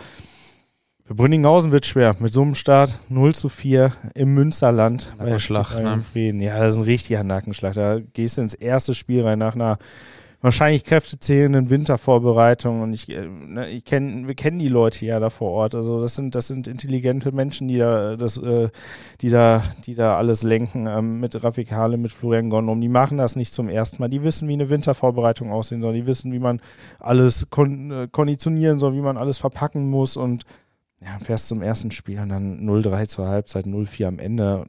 Für 1.05 1.14
Brünninghausen 1.14 1.70
wird 1.70 1.87
schwer. 1.87 2.17
Mit 2.19 2.32
so 2.32 2.43
einem 2.43 2.56
Start 2.56 2.99
0 3.09 3.35
zu 3.35 3.49
4 3.49 3.93
im 4.14 4.35
Münsterland. 4.35 5.12
Nackenschlag. 5.19 5.75
Ne? 5.75 6.44
Ja, 6.44 6.59
das 6.59 6.75
ist 6.75 6.79
ein 6.79 6.85
richtiger 6.85 7.23
Nackenschlag. 7.23 7.75
Da 7.75 8.00
gehst 8.00 8.38
du 8.38 8.43
ins 8.43 8.55
erste 8.55 8.94
Spiel 8.94 9.23
rein 9.23 9.38
nach 9.38 9.55
einer 9.55 9.79
wahrscheinlich 10.43 10.85
kräftezählenden 10.85 11.71
Wintervorbereitung 11.71 12.83
und 12.83 12.93
ich, 12.93 13.09
äh, 13.09 13.27
ne, 13.27 13.71
ich 13.71 13.85
kenne, 13.85 14.27
wir 14.27 14.35
kennen 14.35 14.59
die 14.59 14.69
Leute 14.69 15.06
ja 15.06 15.21
da 15.21 15.31
vor 15.31 15.53
Ort. 15.53 15.75
Also 15.75 16.00
das 16.00 16.17
sind, 16.17 16.35
das 16.35 16.49
sind 16.49 16.67
intelligente 16.67 17.33
Menschen, 17.33 17.69
die 17.69 17.79
da, 17.79 18.17
das, 18.17 18.39
äh, 18.39 18.69
die 19.21 19.31
da, 19.31 19.62
die 19.87 19.94
da 19.94 20.17
alles 20.19 20.43
lenken, 20.43 20.87
ähm, 20.89 21.21
mit 21.21 21.43
Rafikale, 21.43 21.97
mit 21.97 22.12
Florian 22.12 22.50
Gondom. 22.50 22.81
Die 22.81 22.89
machen 22.89 23.19
das 23.19 23.37
nicht 23.37 23.55
zum 23.55 23.69
ersten 23.69 24.03
Mal. 24.03 24.09
Die 24.09 24.25
wissen, 24.25 24.49
wie 24.49 24.55
eine 24.55 24.69
Wintervorbereitung 24.69 25.53
aussehen 25.53 25.81
soll. 25.81 25.94
Die 25.94 26.06
wissen, 26.06 26.33
wie 26.33 26.41
man 26.41 26.61
alles 26.99 27.47
kon 27.49 27.91
äh, 27.93 28.09
konditionieren 28.11 28.81
soll, 28.81 28.94
wie 28.94 29.00
man 29.00 29.17
alles 29.17 29.39
verpacken 29.39 29.89
muss 29.89 30.17
und 30.17 30.43
ja, 31.00 31.19
fährst 31.21 31.49
zum 31.49 31.63
ersten 31.63 31.93
Spiel 31.93 32.20
und 32.20 32.29
dann 32.29 32.61
0-3 32.61 33.06
zur 33.06 33.29
Halbzeit, 33.29 33.67
0-4 33.67 34.06
am 34.06 34.19
Ende. 34.19 34.65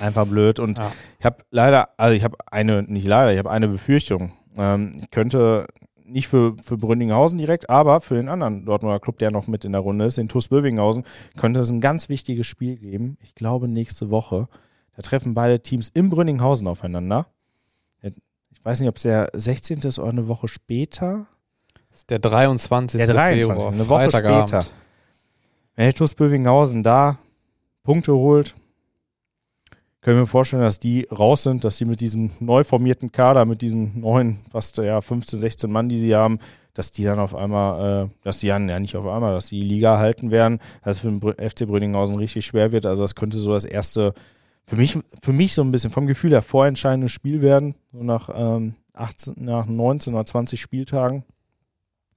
Einfach 0.00 0.26
blöd. 0.26 0.58
Und 0.58 0.78
ja. 0.78 0.92
ich 1.18 1.24
habe 1.24 1.38
leider, 1.50 1.90
also 1.96 2.14
ich 2.14 2.24
habe 2.24 2.36
eine, 2.50 2.82
nicht 2.82 3.06
leider, 3.06 3.32
ich 3.32 3.38
habe 3.38 3.50
eine 3.50 3.68
Befürchtung. 3.68 4.32
Ähm, 4.56 4.92
ich 4.96 5.10
könnte 5.10 5.66
nicht 6.04 6.28
für, 6.28 6.54
für 6.62 6.76
Brünninghausen 6.76 7.38
direkt, 7.38 7.68
aber 7.68 8.00
für 8.00 8.14
den 8.14 8.28
anderen 8.28 8.64
Dortmunder 8.64 9.00
Club, 9.00 9.18
der 9.18 9.30
noch 9.30 9.46
mit 9.48 9.64
in 9.64 9.72
der 9.72 9.80
Runde 9.80 10.04
ist, 10.04 10.18
den 10.18 10.28
TuS 10.28 10.48
Bövinghausen, 10.48 11.04
könnte 11.36 11.60
es 11.60 11.70
ein 11.70 11.80
ganz 11.80 12.08
wichtiges 12.08 12.46
Spiel 12.46 12.76
geben. 12.76 13.16
Ich 13.22 13.34
glaube, 13.34 13.68
nächste 13.68 14.10
Woche. 14.10 14.48
Da 14.94 15.02
treffen 15.02 15.34
beide 15.34 15.60
Teams 15.60 15.90
in 15.90 16.08
Brünninghausen 16.08 16.66
aufeinander. 16.68 17.26
Ich 18.02 18.64
weiß 18.64 18.80
nicht, 18.80 18.88
ob 18.88 18.96
es 18.96 19.02
der 19.02 19.30
16. 19.32 19.78
ist 19.80 19.98
oder 19.98 20.10
eine 20.10 20.28
Woche 20.28 20.48
später. 20.48 21.26
Das 21.90 21.98
ist 22.00 22.10
der 22.10 22.18
23. 22.18 22.98
Der 22.98 23.14
23. 23.14 23.46
Februar, 23.46 23.72
eine 23.72 23.88
Woche 23.88 24.10
später. 24.10 24.66
Wenn 25.76 25.84
der 25.84 25.94
TuS 25.94 26.14
Bövinghausen 26.14 26.82
da 26.82 27.18
Punkte 27.82 28.12
holt, 28.14 28.54
können 30.06 30.20
wir 30.20 30.28
vorstellen, 30.28 30.62
dass 30.62 30.78
die 30.78 31.08
raus 31.10 31.42
sind, 31.42 31.64
dass 31.64 31.78
sie 31.78 31.84
mit 31.84 32.00
diesem 32.00 32.30
neu 32.38 32.62
formierten 32.62 33.10
Kader, 33.10 33.44
mit 33.44 33.60
diesen 33.60 34.02
neuen, 34.02 34.38
fast 34.52 34.78
ja 34.78 35.00
15, 35.00 35.40
16 35.40 35.68
Mann, 35.68 35.88
die 35.88 35.98
sie 35.98 36.14
haben, 36.14 36.38
dass 36.74 36.92
die 36.92 37.02
dann 37.02 37.18
auf 37.18 37.34
einmal, 37.34 38.04
äh, 38.04 38.08
dass 38.22 38.38
die 38.38 38.46
dann 38.46 38.68
ja 38.68 38.78
nicht 38.78 38.94
auf 38.94 39.04
einmal, 39.04 39.34
dass 39.34 39.48
die 39.48 39.62
Liga 39.62 39.98
halten 39.98 40.30
werden, 40.30 40.60
dass 40.84 40.96
es 40.96 41.02
für 41.02 41.10
den 41.10 41.50
FC 41.50 41.66
Brünninghausen 41.66 42.14
richtig 42.18 42.46
schwer 42.46 42.70
wird. 42.70 42.86
Also 42.86 43.02
das 43.02 43.16
könnte 43.16 43.40
so 43.40 43.52
das 43.52 43.64
erste, 43.64 44.14
für 44.64 44.76
mich, 44.76 44.96
für 45.22 45.32
mich 45.32 45.54
so 45.54 45.62
ein 45.62 45.72
bisschen 45.72 45.90
vom 45.90 46.06
Gefühl 46.06 46.30
her 46.30 46.42
vorentscheidende 46.42 47.08
Spiel 47.08 47.42
werden, 47.42 47.74
so 47.92 48.04
nach, 48.04 48.30
ähm, 48.32 48.76
18, 48.94 49.34
nach 49.38 49.66
19 49.66 50.14
oder 50.14 50.24
20 50.24 50.60
Spieltagen. 50.60 51.24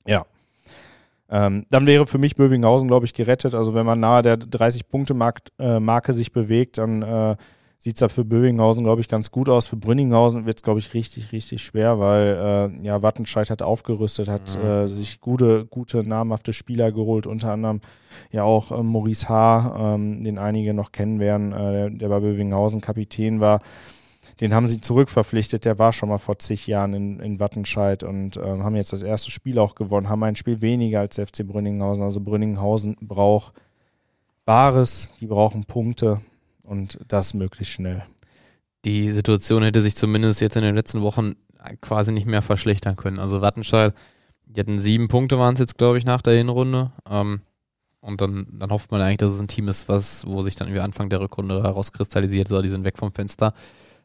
Ja. 0.05 0.27
Ähm, 1.27 1.65
dann 1.71 1.87
wäre 1.87 2.05
für 2.05 2.19
mich 2.19 2.35
Bövinghausen, 2.35 2.87
glaube 2.87 3.07
ich, 3.07 3.15
gerettet. 3.15 3.55
Also 3.55 3.73
wenn 3.73 3.87
man 3.87 3.99
nahe 3.99 4.21
der 4.21 4.37
30-Punkte-Marke 4.37 6.11
äh, 6.11 6.13
sich 6.13 6.31
bewegt, 6.31 6.77
dann 6.77 7.01
äh, 7.01 7.35
sieht 7.81 7.95
es 7.95 8.01
da 8.01 8.09
für 8.09 8.25
Bövinghausen, 8.25 8.83
glaube 8.83 8.99
ich, 8.99 9.07
ganz 9.07 9.31
gut 9.31 9.47
aus. 9.47 9.67
Für 9.67 9.77
Brünninghausen 9.77 10.45
wird 10.45 10.57
es, 10.57 10.63
glaube 10.63 10.79
ich, 10.79 10.93
richtig, 10.93 11.31
richtig 11.31 11.63
schwer, 11.63 11.97
weil 11.97 12.71
äh, 12.81 12.85
ja, 12.85 13.01
Wattenscheid 13.01 13.49
hat 13.49 13.61
aufgerüstet, 13.61 14.27
hat 14.27 14.59
mhm. 14.61 14.69
äh, 14.69 14.87
sich 14.87 15.21
gute, 15.21 15.65
gute, 15.65 16.03
namhafte 16.03 16.51
Spieler 16.51 16.91
geholt, 16.91 17.25
unter 17.25 17.53
anderem 17.53 17.79
ja 18.31 18.43
auch 18.43 18.73
äh, 18.73 18.83
Maurice 18.83 19.29
H., 19.29 19.95
ähm, 19.95 20.23
den 20.25 20.37
einige 20.37 20.73
noch 20.73 20.91
kennen 20.91 21.21
werden, 21.21 21.53
äh, 21.53 21.71
der, 21.71 21.89
der 21.89 22.09
bei 22.09 22.19
Bövinghausen 22.19 22.81
Kapitän 22.81 23.39
war. 23.39 23.61
Den 24.41 24.53
haben 24.53 24.67
sie 24.67 24.81
zurückverpflichtet, 24.81 25.63
der 25.63 25.79
war 25.79 25.93
schon 25.93 26.09
mal 26.09 26.17
vor 26.17 26.37
zig 26.37 26.67
Jahren 26.67 26.93
in, 26.93 27.19
in 27.21 27.39
Wattenscheid 27.39 28.03
und 28.03 28.35
äh, 28.35 28.41
haben 28.41 28.75
jetzt 28.75 28.91
das 28.91 29.03
erste 29.03 29.31
Spiel 29.31 29.57
auch 29.57 29.75
gewonnen, 29.75 30.09
haben 30.09 30.23
ein 30.23 30.35
Spiel 30.35 30.59
weniger 30.59 30.99
als 30.99 31.15
FC 31.15 31.45
Brünninghausen. 31.45 32.03
Also 32.03 32.19
Brünninghausen 32.19 32.97
braucht 33.01 33.53
Bares, 34.43 35.13
die 35.21 35.27
brauchen 35.27 35.63
Punkte 35.63 36.19
und 36.69 36.99
das 37.07 37.33
möglichst 37.33 37.73
schnell. 37.73 38.03
Die 38.85 39.09
Situation 39.09 39.63
hätte 39.63 39.81
sich 39.81 39.95
zumindest 39.95 40.39
jetzt 40.39 40.55
in 40.55 40.61
den 40.61 40.75
letzten 40.75 41.01
Wochen 41.01 41.33
quasi 41.81 42.11
nicht 42.11 42.27
mehr 42.27 42.41
verschlechtern 42.41 42.95
können. 42.95 43.19
Also 43.19 43.41
Wattenscheid, 43.41 43.93
die 44.45 44.59
hatten 44.59 44.79
sieben 44.79 45.07
Punkte 45.07 45.37
waren 45.37 45.55
es 45.55 45.59
jetzt, 45.59 45.77
glaube 45.77 45.97
ich, 45.97 46.05
nach 46.05 46.21
der 46.21 46.37
Hinrunde. 46.37 46.91
Ähm, 47.09 47.41
und 48.01 48.21
dann, 48.21 48.47
dann 48.53 48.71
hofft 48.71 48.91
man 48.91 49.01
eigentlich, 49.01 49.17
dass 49.17 49.33
es 49.33 49.41
ein 49.41 49.49
Team 49.49 49.67
ist, 49.67 49.89
was, 49.89 50.25
wo 50.25 50.41
sich 50.41 50.55
dann 50.55 50.67
irgendwie 50.67 50.83
Anfang 50.83 51.09
der 51.09 51.19
Rückrunde 51.19 51.61
herauskristallisiert, 51.61 52.47
so, 52.47 52.61
die 52.61 52.69
sind 52.69 52.85
weg 52.85 52.97
vom 52.97 53.11
Fenster. 53.11 53.53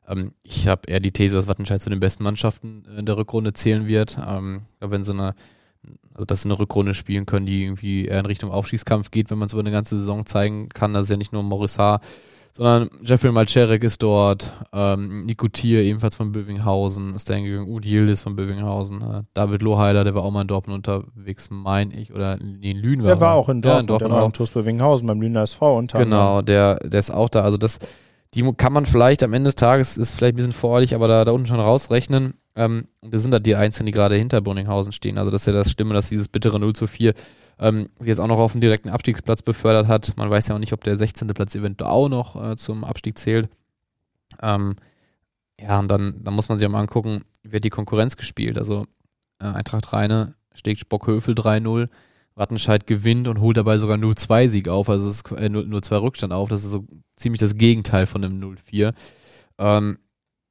Ähm, 0.08 0.32
ich 0.42 0.66
habe 0.66 0.82
eher 0.88 1.00
die 1.00 1.12
These, 1.12 1.36
dass 1.36 1.46
Wattenscheid 1.46 1.80
zu 1.80 1.90
den 1.90 2.00
besten 2.00 2.24
Mannschaften 2.24 2.84
in 2.96 3.06
der 3.06 3.16
Rückrunde 3.16 3.52
zählen 3.52 3.86
wird. 3.86 4.18
Ähm, 4.26 4.62
wenn 4.80 5.04
sie 5.04 5.12
eine, 5.12 5.34
also 6.12 6.24
dass 6.24 6.42
sie 6.42 6.48
eine 6.48 6.58
Rückrunde 6.58 6.94
spielen 6.94 7.26
können, 7.26 7.46
die 7.46 7.62
irgendwie 7.62 8.06
eher 8.06 8.20
in 8.20 8.26
Richtung 8.26 8.50
Aufstiegskampf 8.50 9.10
geht, 9.12 9.30
wenn 9.30 9.38
man 9.38 9.46
es 9.46 9.52
über 9.52 9.60
eine 9.60 9.70
ganze 9.70 9.98
Saison 9.98 10.26
zeigen 10.26 10.68
kann. 10.70 10.92
Das 10.92 11.04
ist 11.04 11.10
ja 11.10 11.16
nicht 11.16 11.32
nur 11.32 11.42
Morissar, 11.42 12.00
sondern 12.56 12.88
Jeffrey 13.02 13.32
Malcherek 13.32 13.82
ist 13.82 14.00
dort, 14.00 14.52
ähm, 14.72 15.26
Nico 15.26 15.48
Thier 15.48 15.80
ebenfalls 15.80 16.14
von 16.14 16.30
Bövinghausen 16.30 17.14
ist 17.16 17.28
da 17.28 17.34
hingegangen, 17.34 17.68
Udi 17.68 17.90
Yildiz 17.90 18.22
von 18.22 18.36
Bövinghausen, 18.36 19.02
äh, 19.02 19.22
David 19.34 19.60
Loheiler, 19.60 20.04
der 20.04 20.14
war 20.14 20.22
auch 20.22 20.30
mal 20.30 20.42
in 20.42 20.46
Dortmund 20.46 20.86
unterwegs, 20.86 21.48
meine 21.50 21.92
ich, 21.98 22.12
oder 22.14 22.40
in 22.40 22.60
Lünen 22.60 23.02
war 23.02 23.10
Der 23.10 23.20
war 23.20 23.34
auch 23.34 23.48
in 23.48 23.60
Dortmund, 23.60 23.64
ja, 23.64 23.80
in 23.80 23.86
Dortmund 23.88 24.12
der 24.12 24.18
war 24.18 24.26
auch. 24.28 24.32
TuS 24.32 24.52
Bövinghausen 24.52 25.08
beim 25.08 25.20
Lüner 25.20 25.42
SV 25.42 25.78
unter 25.78 25.98
Genau, 25.98 26.42
der, 26.42 26.76
der 26.76 27.00
ist 27.00 27.10
auch 27.10 27.28
da, 27.28 27.42
also 27.42 27.56
das, 27.56 27.80
die 28.34 28.48
kann 28.56 28.72
man 28.72 28.86
vielleicht 28.86 29.24
am 29.24 29.32
Ende 29.32 29.48
des 29.48 29.56
Tages, 29.56 29.98
ist 29.98 30.14
vielleicht 30.14 30.34
ein 30.34 30.36
bisschen 30.36 30.52
voreilig, 30.52 30.94
aber 30.94 31.08
da, 31.08 31.24
da 31.24 31.32
unten 31.32 31.48
schon 31.48 31.58
rausrechnen, 31.58 32.34
ähm, 32.54 32.84
das 33.02 33.22
sind 33.22 33.32
halt 33.32 33.46
die 33.46 33.56
Einzelnen, 33.56 33.86
die 33.86 33.92
gerade 33.92 34.14
hinter 34.14 34.40
Brunninghausen 34.40 34.92
stehen, 34.92 35.18
also 35.18 35.32
das 35.32 35.42
ist 35.42 35.46
ja 35.46 35.52
das 35.54 35.72
Stimme, 35.72 35.92
dass 35.92 36.08
dieses 36.08 36.28
bittere 36.28 36.60
0 36.60 36.72
zu 36.74 36.86
4 36.86 37.14
ähm, 37.58 37.88
jetzt 38.02 38.20
auch 38.20 38.28
noch 38.28 38.38
auf 38.38 38.52
den 38.52 38.60
direkten 38.60 38.88
Abstiegsplatz 38.88 39.42
befördert 39.42 39.88
hat. 39.88 40.16
Man 40.16 40.30
weiß 40.30 40.48
ja 40.48 40.54
auch 40.54 40.60
nicht, 40.60 40.72
ob 40.72 40.84
der 40.84 40.96
16. 40.96 41.28
Platz 41.28 41.54
eventuell 41.54 41.90
auch 41.90 42.08
noch 42.08 42.42
äh, 42.42 42.56
zum 42.56 42.84
Abstieg 42.84 43.18
zählt. 43.18 43.48
Ähm, 44.42 44.76
ja, 45.60 45.78
und 45.78 45.88
dann, 45.88 46.22
dann 46.22 46.34
muss 46.34 46.48
man 46.48 46.58
sich 46.58 46.66
auch 46.66 46.72
mal 46.72 46.80
angucken, 46.80 47.24
wird 47.42 47.64
die 47.64 47.70
Konkurrenz 47.70 48.16
gespielt. 48.16 48.58
Also 48.58 48.86
äh, 49.40 49.44
Eintracht 49.44 49.92
Rheine 49.92 50.34
steckt 50.54 50.80
Spockhöfel 50.80 51.34
3-0, 51.34 51.88
Wattenscheid 52.34 52.86
gewinnt 52.86 53.28
und 53.28 53.40
holt 53.40 53.56
dabei 53.56 53.78
sogar 53.78 53.96
0-2-Sieg 53.96 54.68
auf, 54.68 54.88
also 54.88 55.08
es 55.08 55.16
ist 55.16 55.30
äh, 55.32 55.46
0-2 55.46 56.02
Rückstand 56.02 56.32
auf. 56.32 56.48
Das 56.48 56.64
ist 56.64 56.70
so 56.70 56.84
ziemlich 57.16 57.40
das 57.40 57.56
Gegenteil 57.56 58.06
von 58.06 58.22
dem 58.22 58.40
0-4. 58.40 58.94
Ähm, 59.58 59.98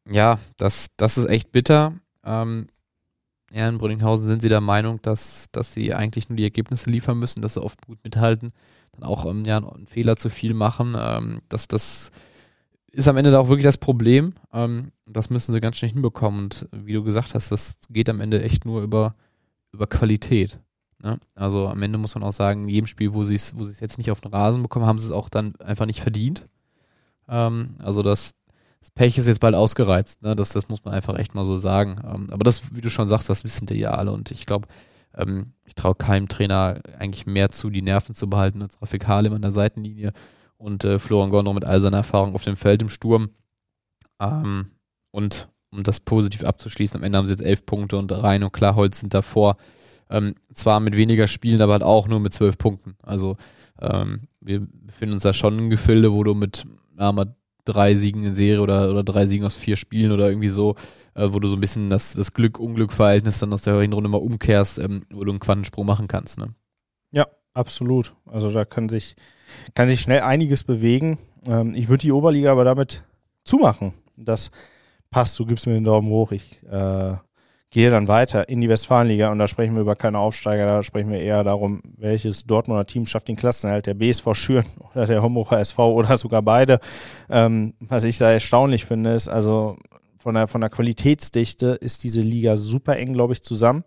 ja, 0.09 0.39
das, 0.57 0.87
das 0.97 1.17
ist 1.17 1.25
echt 1.25 1.51
bitter. 1.51 1.93
Ähm, 2.25 2.67
ja, 3.53 3.69
in 3.69 3.77
Brünninghausen 3.77 4.25
sind 4.25 4.41
sie 4.41 4.49
der 4.49 4.61
Meinung, 4.61 4.99
dass, 5.03 5.47
dass 5.51 5.73
sie 5.73 5.93
eigentlich 5.93 6.27
nur 6.27 6.37
die 6.37 6.43
Ergebnisse 6.43 6.89
liefern 6.89 7.19
müssen, 7.19 7.41
dass 7.41 7.53
sie 7.53 7.63
oft 7.63 7.85
gut 7.85 7.99
mithalten, 8.03 8.51
dann 8.93 9.03
auch 9.03 9.25
ähm, 9.25 9.45
ja, 9.45 9.57
einen 9.57 9.85
Fehler 9.85 10.15
zu 10.15 10.29
viel 10.29 10.55
machen. 10.55 10.95
Ähm, 10.99 11.41
dass 11.49 11.67
das 11.67 12.11
ist 12.91 13.07
am 13.07 13.17
Ende 13.17 13.37
auch 13.37 13.49
wirklich 13.49 13.65
das 13.65 13.77
Problem. 13.77 14.33
Ähm, 14.51 14.91
das 15.05 15.29
müssen 15.29 15.51
sie 15.51 15.59
ganz 15.59 15.77
schnell 15.77 15.91
hinbekommen. 15.91 16.45
Und 16.45 16.67
wie 16.71 16.93
du 16.93 17.03
gesagt 17.03 17.35
hast, 17.35 17.51
das 17.51 17.79
geht 17.89 18.09
am 18.09 18.21
Ende 18.21 18.41
echt 18.41 18.65
nur 18.65 18.81
über, 18.81 19.15
über 19.71 19.87
Qualität. 19.87 20.59
Ne? 20.99 21.19
Also 21.35 21.67
am 21.67 21.81
Ende 21.81 21.97
muss 21.97 22.15
man 22.15 22.23
auch 22.23 22.31
sagen, 22.31 22.63
in 22.63 22.69
jedem 22.69 22.87
Spiel, 22.87 23.13
wo 23.13 23.23
sie 23.23 23.35
es 23.35 23.55
wo 23.55 23.63
jetzt 23.63 23.97
nicht 23.97 24.09
auf 24.09 24.21
den 24.21 24.31
Rasen 24.31 24.63
bekommen, 24.63 24.85
haben 24.85 24.99
sie 24.99 25.07
es 25.07 25.11
auch 25.11 25.29
dann 25.29 25.55
einfach 25.57 25.85
nicht 25.85 26.01
verdient. 26.01 26.47
Ähm, 27.27 27.75
also 27.79 28.01
das, 28.03 28.31
das 28.83 28.91
Pech 28.91 29.17
ist 29.17 29.27
jetzt 29.27 29.39
bald 29.39 29.55
ausgereizt. 29.55 30.23
Ne? 30.23 30.35
Das, 30.35 30.49
das 30.49 30.67
muss 30.67 30.83
man 30.83 30.93
einfach 30.93 31.17
echt 31.17 31.35
mal 31.35 31.45
so 31.45 31.55
sagen. 31.55 32.01
Ähm, 32.05 32.27
aber 32.31 32.43
das, 32.43 32.75
wie 32.75 32.81
du 32.81 32.89
schon 32.89 33.07
sagst, 33.07 33.29
das 33.29 33.45
wissen 33.45 33.65
die 33.65 33.75
ja 33.75 33.91
alle. 33.91 34.11
Und 34.11 34.29
ich 34.29 34.45
glaube, 34.45 34.67
ähm, 35.15 35.53
ich 35.63 35.73
traue 35.73 35.95
keinem 35.95 36.27
Trainer 36.27 36.81
eigentlich 36.99 37.25
mehr 37.25 37.49
zu, 37.49 37.69
die 37.69 37.81
Nerven 37.81 38.13
zu 38.13 38.29
behalten 38.29 38.61
als 38.61 38.81
Rafik 38.81 39.07
Halim 39.07 39.31
an 39.31 39.41
der 39.41 39.51
Seitenlinie 39.51 40.11
und 40.57 40.83
äh, 40.83 40.99
Florian 40.99 41.29
Gondor 41.29 41.53
mit 41.53 41.63
all 41.63 41.79
seiner 41.79 41.95
Erfahrung 41.97 42.35
auf 42.35 42.43
dem 42.43 42.57
Feld 42.57 42.81
im 42.81 42.89
Sturm. 42.89 43.29
Ähm, 44.19 44.65
und 45.11 45.47
um 45.71 45.83
das 45.83 46.01
positiv 46.01 46.43
abzuschließen, 46.43 46.99
am 46.99 47.03
Ende 47.03 47.17
haben 47.17 47.25
sie 47.25 47.33
jetzt 47.33 47.45
elf 47.45 47.65
Punkte 47.65 47.97
und 47.97 48.11
Rhein 48.11 48.43
und 48.43 48.51
Klarholz 48.51 48.99
sind 48.99 49.13
davor. 49.13 49.55
Ähm, 50.09 50.35
zwar 50.53 50.81
mit 50.81 50.97
weniger 50.97 51.27
Spielen, 51.27 51.61
aber 51.61 51.71
halt 51.71 51.83
auch 51.83 52.09
nur 52.09 52.19
mit 52.19 52.33
zwölf 52.33 52.57
Punkten. 52.57 52.97
Also 53.01 53.37
ähm, 53.79 54.27
wir 54.41 54.59
befinden 54.59 55.13
uns 55.13 55.23
da 55.23 55.31
schon 55.31 55.57
in 55.57 55.69
Gefilde, 55.69 56.11
wo 56.11 56.25
du 56.25 56.33
mit 56.33 56.65
ja, 56.99 57.13
drei 57.65 57.95
Siegen 57.95 58.23
in 58.23 58.33
Serie 58.33 58.61
oder, 58.61 58.89
oder 58.89 59.03
drei 59.03 59.25
Siegen 59.25 59.45
aus 59.45 59.55
vier 59.55 59.75
Spielen 59.75 60.11
oder 60.11 60.27
irgendwie 60.27 60.49
so, 60.49 60.75
äh, 61.15 61.27
wo 61.31 61.39
du 61.39 61.47
so 61.47 61.55
ein 61.55 61.61
bisschen 61.61 61.89
das, 61.89 62.13
das 62.13 62.33
Glück-Unglück-Verhältnis 62.33 63.39
dann 63.39 63.53
aus 63.53 63.61
der 63.61 63.79
Hinrunde 63.79 64.09
mal 64.09 64.17
umkehrst, 64.17 64.79
ähm, 64.79 65.05
wo 65.11 65.23
du 65.23 65.31
einen 65.31 65.39
Quantensprung 65.39 65.85
machen 65.85 66.07
kannst. 66.07 66.37
Ne? 66.37 66.53
Ja, 67.11 67.27
absolut. 67.53 68.15
Also 68.25 68.51
da 68.51 68.65
kann 68.65 68.89
sich, 68.89 69.15
kann 69.75 69.87
sich 69.87 70.01
schnell 70.01 70.21
einiges 70.21 70.63
bewegen. 70.63 71.17
Ähm, 71.45 71.73
ich 71.75 71.87
würde 71.87 72.01
die 72.01 72.11
Oberliga 72.11 72.51
aber 72.51 72.65
damit 72.65 73.03
zumachen. 73.43 73.93
Das 74.15 74.51
passt, 75.09 75.39
du 75.39 75.45
gibst 75.45 75.67
mir 75.67 75.73
den 75.73 75.83
Daumen 75.83 76.09
hoch. 76.09 76.31
Ich 76.31 76.63
äh, 76.63 77.15
gehe 77.73 77.89
dann 77.89 78.07
weiter 78.07 78.47
in 78.49 78.61
die 78.61 78.69
Westfalenliga 78.69 79.31
und 79.31 79.39
da 79.39 79.47
sprechen 79.47 79.73
wir 79.73 79.81
über 79.81 79.95
keine 79.95 80.19
Aufsteiger, 80.19 80.67
da 80.67 80.83
sprechen 80.83 81.11
wir 81.11 81.19
eher 81.19 81.43
darum, 81.43 81.81
welches 81.97 82.45
Dortmunder 82.45 82.85
Team 82.85 83.07
schafft 83.07 83.27
den 83.27 83.35
Klassenerhalt, 83.35 83.87
der 83.87 83.95
BSV 83.95 84.35
Schüren 84.35 84.65
oder 84.93 85.07
der 85.07 85.23
Homburger 85.23 85.59
SV 85.59 85.91
oder 85.91 86.15
sogar 86.17 86.43
beide. 86.43 86.79
Ähm, 87.31 87.73
was 87.79 88.03
ich 88.03 88.19
da 88.19 88.31
erstaunlich 88.31 88.85
finde, 88.85 89.13
ist 89.13 89.27
also 89.27 89.77
von 90.19 90.35
der, 90.35 90.47
von 90.47 90.61
der 90.61 90.69
Qualitätsdichte 90.69 91.69
ist 91.81 92.03
diese 92.03 92.21
Liga 92.21 92.57
super 92.57 92.95
eng, 92.95 93.11
glaube 93.11 93.33
ich, 93.33 93.41
zusammen. 93.41 93.83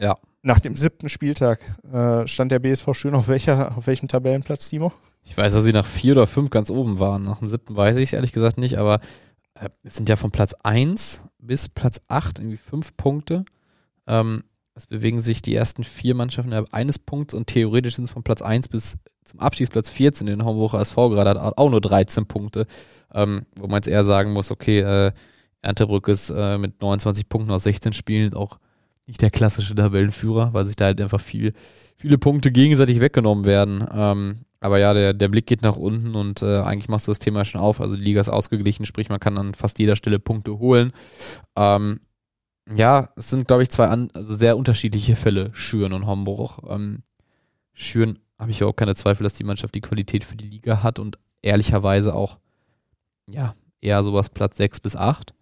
Ja. 0.00 0.16
Nach 0.40 0.60
dem 0.60 0.74
siebten 0.74 1.10
Spieltag 1.10 1.60
äh, 1.92 2.26
stand 2.26 2.50
der 2.50 2.60
BSV 2.60 2.94
Schüren 2.94 3.14
auf, 3.14 3.28
welcher, 3.28 3.76
auf 3.76 3.86
welchem 3.86 4.08
Tabellenplatz, 4.08 4.70
Timo? 4.70 4.92
Ich 5.22 5.36
weiß, 5.36 5.52
dass 5.52 5.64
sie 5.64 5.72
nach 5.72 5.86
vier 5.86 6.12
oder 6.12 6.26
fünf 6.26 6.48
ganz 6.48 6.70
oben 6.70 6.98
waren. 6.98 7.24
Nach 7.24 7.40
dem 7.40 7.48
siebten 7.48 7.76
weiß 7.76 7.98
ich 7.98 8.04
es 8.04 8.12
ehrlich 8.14 8.32
gesagt 8.32 8.56
nicht, 8.56 8.78
aber 8.78 9.00
äh, 9.54 9.68
es 9.82 9.96
sind 9.96 10.08
ja 10.08 10.16
von 10.16 10.30
Platz 10.30 10.54
1 10.62 11.22
bis 11.46 11.68
Platz 11.68 12.00
8 12.08 12.38
irgendwie 12.38 12.56
fünf 12.56 12.96
Punkte. 12.96 13.44
Ähm, 14.06 14.42
es 14.74 14.86
bewegen 14.86 15.18
sich 15.20 15.40
die 15.40 15.54
ersten 15.54 15.84
vier 15.84 16.14
Mannschaften 16.14 16.50
innerhalb 16.50 16.74
eines 16.74 16.98
Punkts 16.98 17.34
und 17.34 17.46
theoretisch 17.46 17.96
sind 17.96 18.04
es 18.04 18.10
von 18.10 18.22
Platz 18.22 18.42
1 18.42 18.68
bis 18.68 18.98
zum 19.24 19.40
Abstiegsplatz 19.40 19.90
14, 19.90 20.26
den 20.26 20.44
Homburger 20.44 20.80
SV 20.80 21.10
gerade 21.10 21.30
hat, 21.30 21.58
auch 21.58 21.70
nur 21.70 21.80
13 21.80 22.26
Punkte. 22.26 22.66
Ähm, 23.12 23.46
wo 23.56 23.66
man 23.66 23.76
jetzt 23.76 23.88
eher 23.88 24.04
sagen 24.04 24.32
muss, 24.32 24.50
okay, 24.50 24.80
äh, 24.80 25.12
Erntebrück 25.62 26.08
ist 26.08 26.30
äh, 26.30 26.58
mit 26.58 26.80
29 26.80 27.28
Punkten 27.28 27.52
aus 27.52 27.64
16 27.64 27.92
Spielen 27.92 28.34
auch 28.34 28.58
nicht 29.06 29.22
der 29.22 29.30
klassische 29.30 29.74
Tabellenführer, 29.74 30.52
weil 30.52 30.66
sich 30.66 30.76
da 30.76 30.86
halt 30.86 31.00
einfach 31.00 31.20
viel, 31.20 31.54
viele 31.96 32.18
Punkte 32.18 32.50
gegenseitig 32.50 33.00
weggenommen 33.00 33.44
werden. 33.44 33.86
Ähm, 33.92 34.45
aber 34.60 34.78
ja, 34.78 34.94
der, 34.94 35.12
der 35.12 35.28
Blick 35.28 35.46
geht 35.46 35.62
nach 35.62 35.76
unten 35.76 36.14
und 36.14 36.42
äh, 36.42 36.60
eigentlich 36.60 36.88
machst 36.88 37.06
du 37.06 37.12
das 37.12 37.18
Thema 37.18 37.44
schon 37.44 37.60
auf. 37.60 37.80
Also 37.80 37.96
die 37.96 38.02
Liga 38.02 38.20
ist 38.20 38.28
ausgeglichen, 38.28 38.86
sprich 38.86 39.08
man 39.08 39.20
kann 39.20 39.38
an 39.38 39.54
fast 39.54 39.78
jeder 39.78 39.96
Stelle 39.96 40.18
Punkte 40.18 40.58
holen. 40.58 40.92
Ähm, 41.56 42.00
ja, 42.74 43.10
es 43.16 43.30
sind, 43.30 43.46
glaube 43.46 43.62
ich, 43.62 43.70
zwei 43.70 43.86
an, 43.86 44.10
also 44.14 44.34
sehr 44.34 44.56
unterschiedliche 44.56 45.14
Fälle, 45.14 45.50
Schüren 45.52 45.92
und 45.92 46.06
Homburg. 46.06 46.58
Ähm, 46.68 47.02
Schüren 47.72 48.18
habe 48.38 48.50
ich 48.50 48.64
auch 48.64 48.74
keine 48.74 48.94
Zweifel, 48.94 49.24
dass 49.24 49.34
die 49.34 49.44
Mannschaft 49.44 49.74
die 49.74 49.80
Qualität 49.80 50.24
für 50.24 50.36
die 50.36 50.48
Liga 50.48 50.82
hat 50.82 50.98
und 50.98 51.18
ehrlicherweise 51.42 52.14
auch, 52.14 52.38
ja, 53.28 53.54
eher 53.80 54.02
sowas 54.02 54.30
Platz 54.30 54.56
6 54.56 54.80
bis 54.80 54.96
8. 54.96 55.32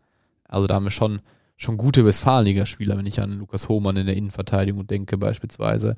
Also 0.44 0.66
da 0.66 0.75
haben 0.75 0.85
wir 0.85 0.90
schon, 0.90 1.21
schon 1.56 1.76
gute 1.76 2.04
Westfalenligaspieler, 2.04 2.97
wenn 2.99 3.06
ich 3.06 3.21
an 3.21 3.38
Lukas 3.38 3.68
Hohmann 3.68 3.97
in 3.97 4.06
der 4.06 4.16
Innenverteidigung 4.16 4.87
denke, 4.87 5.16
beispielsweise. 5.16 5.97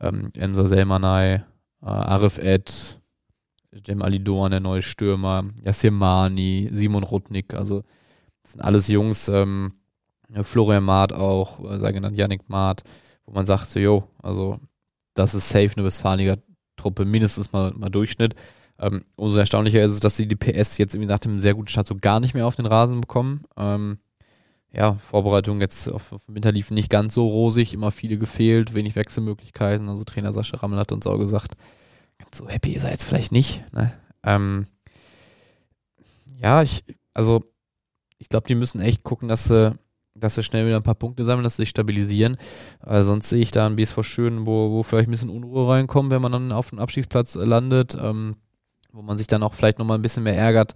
Ähm, 0.00 0.30
Ensa 0.34 0.66
Selmanay, 0.66 1.42
äh, 1.82 1.86
Arif 1.86 2.38
Ed, 2.38 3.00
Jem 3.86 4.02
Ali 4.02 4.22
Doan, 4.22 4.50
der 4.50 4.60
neue 4.60 4.82
Stürmer, 4.82 5.44
Yassir 5.62 5.90
Mani, 5.90 6.68
Simon 6.72 7.04
Rudnick, 7.04 7.54
also 7.54 7.82
das 8.42 8.52
sind 8.52 8.60
alles 8.62 8.88
Jungs, 8.88 9.28
ähm, 9.28 9.70
Florian 10.42 10.84
Maat 10.84 11.12
auch, 11.12 11.60
äh, 11.70 11.78
sei 11.78 11.92
genannt 11.92 12.16
Yannick 12.16 12.48
Maat, 12.48 12.82
wo 13.26 13.32
man 13.32 13.46
sagt, 13.46 13.70
so, 13.70 13.78
jo, 13.78 14.04
also 14.22 14.58
das 15.14 15.34
ist 15.34 15.48
safe 15.48 15.70
eine 15.76 15.84
Westfalenliga-Truppe, 15.84 17.04
mindestens 17.04 17.52
mal, 17.52 17.72
mal 17.72 17.90
Durchschnitt. 17.90 18.34
Ähm, 18.78 19.02
umso 19.16 19.38
erstaunlicher 19.38 19.82
ist 19.82 19.92
es, 19.92 20.00
dass 20.00 20.16
sie 20.16 20.26
die 20.26 20.36
PS 20.36 20.78
jetzt 20.78 20.94
irgendwie 20.94 21.10
nach 21.10 21.18
dem 21.18 21.38
sehr 21.38 21.54
guten 21.54 21.68
Start 21.68 21.86
so 21.86 21.96
gar 22.00 22.20
nicht 22.20 22.34
mehr 22.34 22.46
auf 22.46 22.56
den 22.56 22.66
Rasen 22.66 23.00
bekommen. 23.00 23.42
Ähm, 23.56 23.98
ja, 24.72 24.94
Vorbereitung 24.94 25.60
jetzt 25.60 25.90
auf, 25.90 26.12
auf 26.12 26.22
Winter 26.28 26.52
lief 26.52 26.70
nicht 26.70 26.90
ganz 26.90 27.14
so 27.14 27.26
rosig, 27.26 27.74
immer 27.74 27.90
viele 27.90 28.18
gefehlt, 28.18 28.74
wenig 28.74 28.94
Wechselmöglichkeiten. 28.94 29.88
Also 29.88 30.04
Trainer 30.04 30.32
Sascha 30.32 30.58
Rammel 30.58 30.78
hat 30.78 30.92
uns 30.92 31.06
auch 31.06 31.18
gesagt, 31.18 31.54
ganz 32.18 32.38
so 32.38 32.48
happy 32.48 32.72
ist 32.72 32.84
er 32.84 32.90
jetzt 32.90 33.04
vielleicht 33.04 33.32
nicht. 33.32 33.64
Ne? 33.72 33.92
Ähm, 34.22 34.66
ja, 36.40 36.62
ich, 36.62 36.84
also 37.14 37.42
ich 38.18 38.28
glaube, 38.28 38.46
die 38.46 38.54
müssen 38.54 38.80
echt 38.80 39.02
gucken, 39.02 39.28
dass 39.28 39.44
sie, 39.44 39.72
dass 40.14 40.36
sie 40.36 40.44
schnell 40.44 40.66
wieder 40.66 40.76
ein 40.76 40.84
paar 40.84 40.94
Punkte 40.94 41.24
sammeln, 41.24 41.42
dass 41.42 41.56
sie 41.56 41.62
sich 41.62 41.70
stabilisieren. 41.70 42.36
Äh, 42.86 43.02
sonst 43.02 43.28
sehe 43.28 43.40
ich 43.40 43.50
da 43.50 43.66
ein 43.66 43.74
BSV 43.74 44.04
schön, 44.04 44.46
wo, 44.46 44.70
wo 44.70 44.82
vielleicht 44.84 45.08
ein 45.08 45.12
bisschen 45.12 45.30
Unruhe 45.30 45.68
reinkommt, 45.68 46.10
wenn 46.10 46.22
man 46.22 46.32
dann 46.32 46.52
auf 46.52 46.70
dem 46.70 46.78
Abstiegsplatz 46.78 47.34
landet, 47.34 47.98
ähm, 48.00 48.36
wo 48.92 49.02
man 49.02 49.18
sich 49.18 49.26
dann 49.26 49.42
auch 49.42 49.54
vielleicht 49.54 49.80
nochmal 49.80 49.98
ein 49.98 50.02
bisschen 50.02 50.22
mehr 50.22 50.36
ärgert 50.36 50.74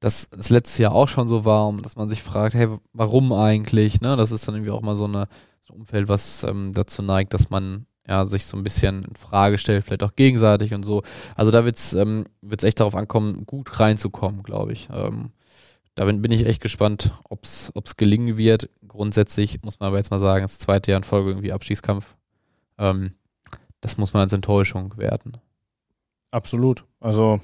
dass 0.00 0.28
es 0.36 0.50
letztes 0.50 0.78
Jahr 0.78 0.92
auch 0.92 1.08
schon 1.08 1.28
so 1.28 1.44
war, 1.44 1.72
dass 1.82 1.96
man 1.96 2.08
sich 2.08 2.22
fragt, 2.22 2.54
hey, 2.54 2.68
warum 2.92 3.32
eigentlich? 3.32 4.00
Ne? 4.00 4.16
Das 4.16 4.32
ist 4.32 4.46
dann 4.46 4.54
irgendwie 4.54 4.72
auch 4.72 4.82
mal 4.82 4.96
so, 4.96 5.06
so 5.06 5.18
ein 5.18 5.26
Umfeld, 5.70 6.08
was 6.08 6.42
ähm, 6.44 6.72
dazu 6.74 7.02
neigt, 7.02 7.34
dass 7.34 7.50
man 7.50 7.86
ja, 8.08 8.24
sich 8.24 8.46
so 8.46 8.56
ein 8.56 8.62
bisschen 8.62 9.04
in 9.04 9.16
Frage 9.16 9.58
stellt, 9.58 9.84
vielleicht 9.84 10.02
auch 10.02 10.14
gegenseitig 10.14 10.72
und 10.74 10.84
so. 10.84 11.02
Also 11.34 11.50
da 11.50 11.64
wird 11.64 11.76
es 11.76 11.92
ähm, 11.92 12.26
wird's 12.40 12.64
echt 12.64 12.80
darauf 12.80 12.94
ankommen, 12.94 13.46
gut 13.46 13.80
reinzukommen, 13.80 14.42
glaube 14.42 14.72
ich. 14.72 14.88
Ähm, 14.92 15.30
da 15.94 16.04
bin, 16.04 16.22
bin, 16.22 16.30
ich 16.30 16.46
echt 16.46 16.60
gespannt, 16.60 17.10
ob 17.24 17.44
es 17.44 17.96
gelingen 17.96 18.36
wird. 18.36 18.68
Grundsätzlich 18.86 19.62
muss 19.62 19.80
man 19.80 19.88
aber 19.88 19.96
jetzt 19.96 20.10
mal 20.10 20.20
sagen, 20.20 20.42
das 20.42 20.58
zweite 20.58 20.90
Jahr 20.90 20.98
in 20.98 21.04
Folge 21.04 21.30
irgendwie 21.30 21.52
Abstiegskampf. 21.52 22.16
Ähm, 22.78 23.12
das 23.80 23.96
muss 23.96 24.12
man 24.12 24.22
als 24.22 24.32
Enttäuschung 24.32 24.96
werten. 24.98 25.32
Absolut. 26.30 26.84
Also 27.00 27.40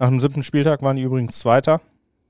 nach 0.00 0.08
dem 0.08 0.18
siebten 0.18 0.42
Spieltag 0.42 0.80
waren 0.80 0.96
die 0.96 1.02
übrigens 1.02 1.38
Zweiter 1.38 1.82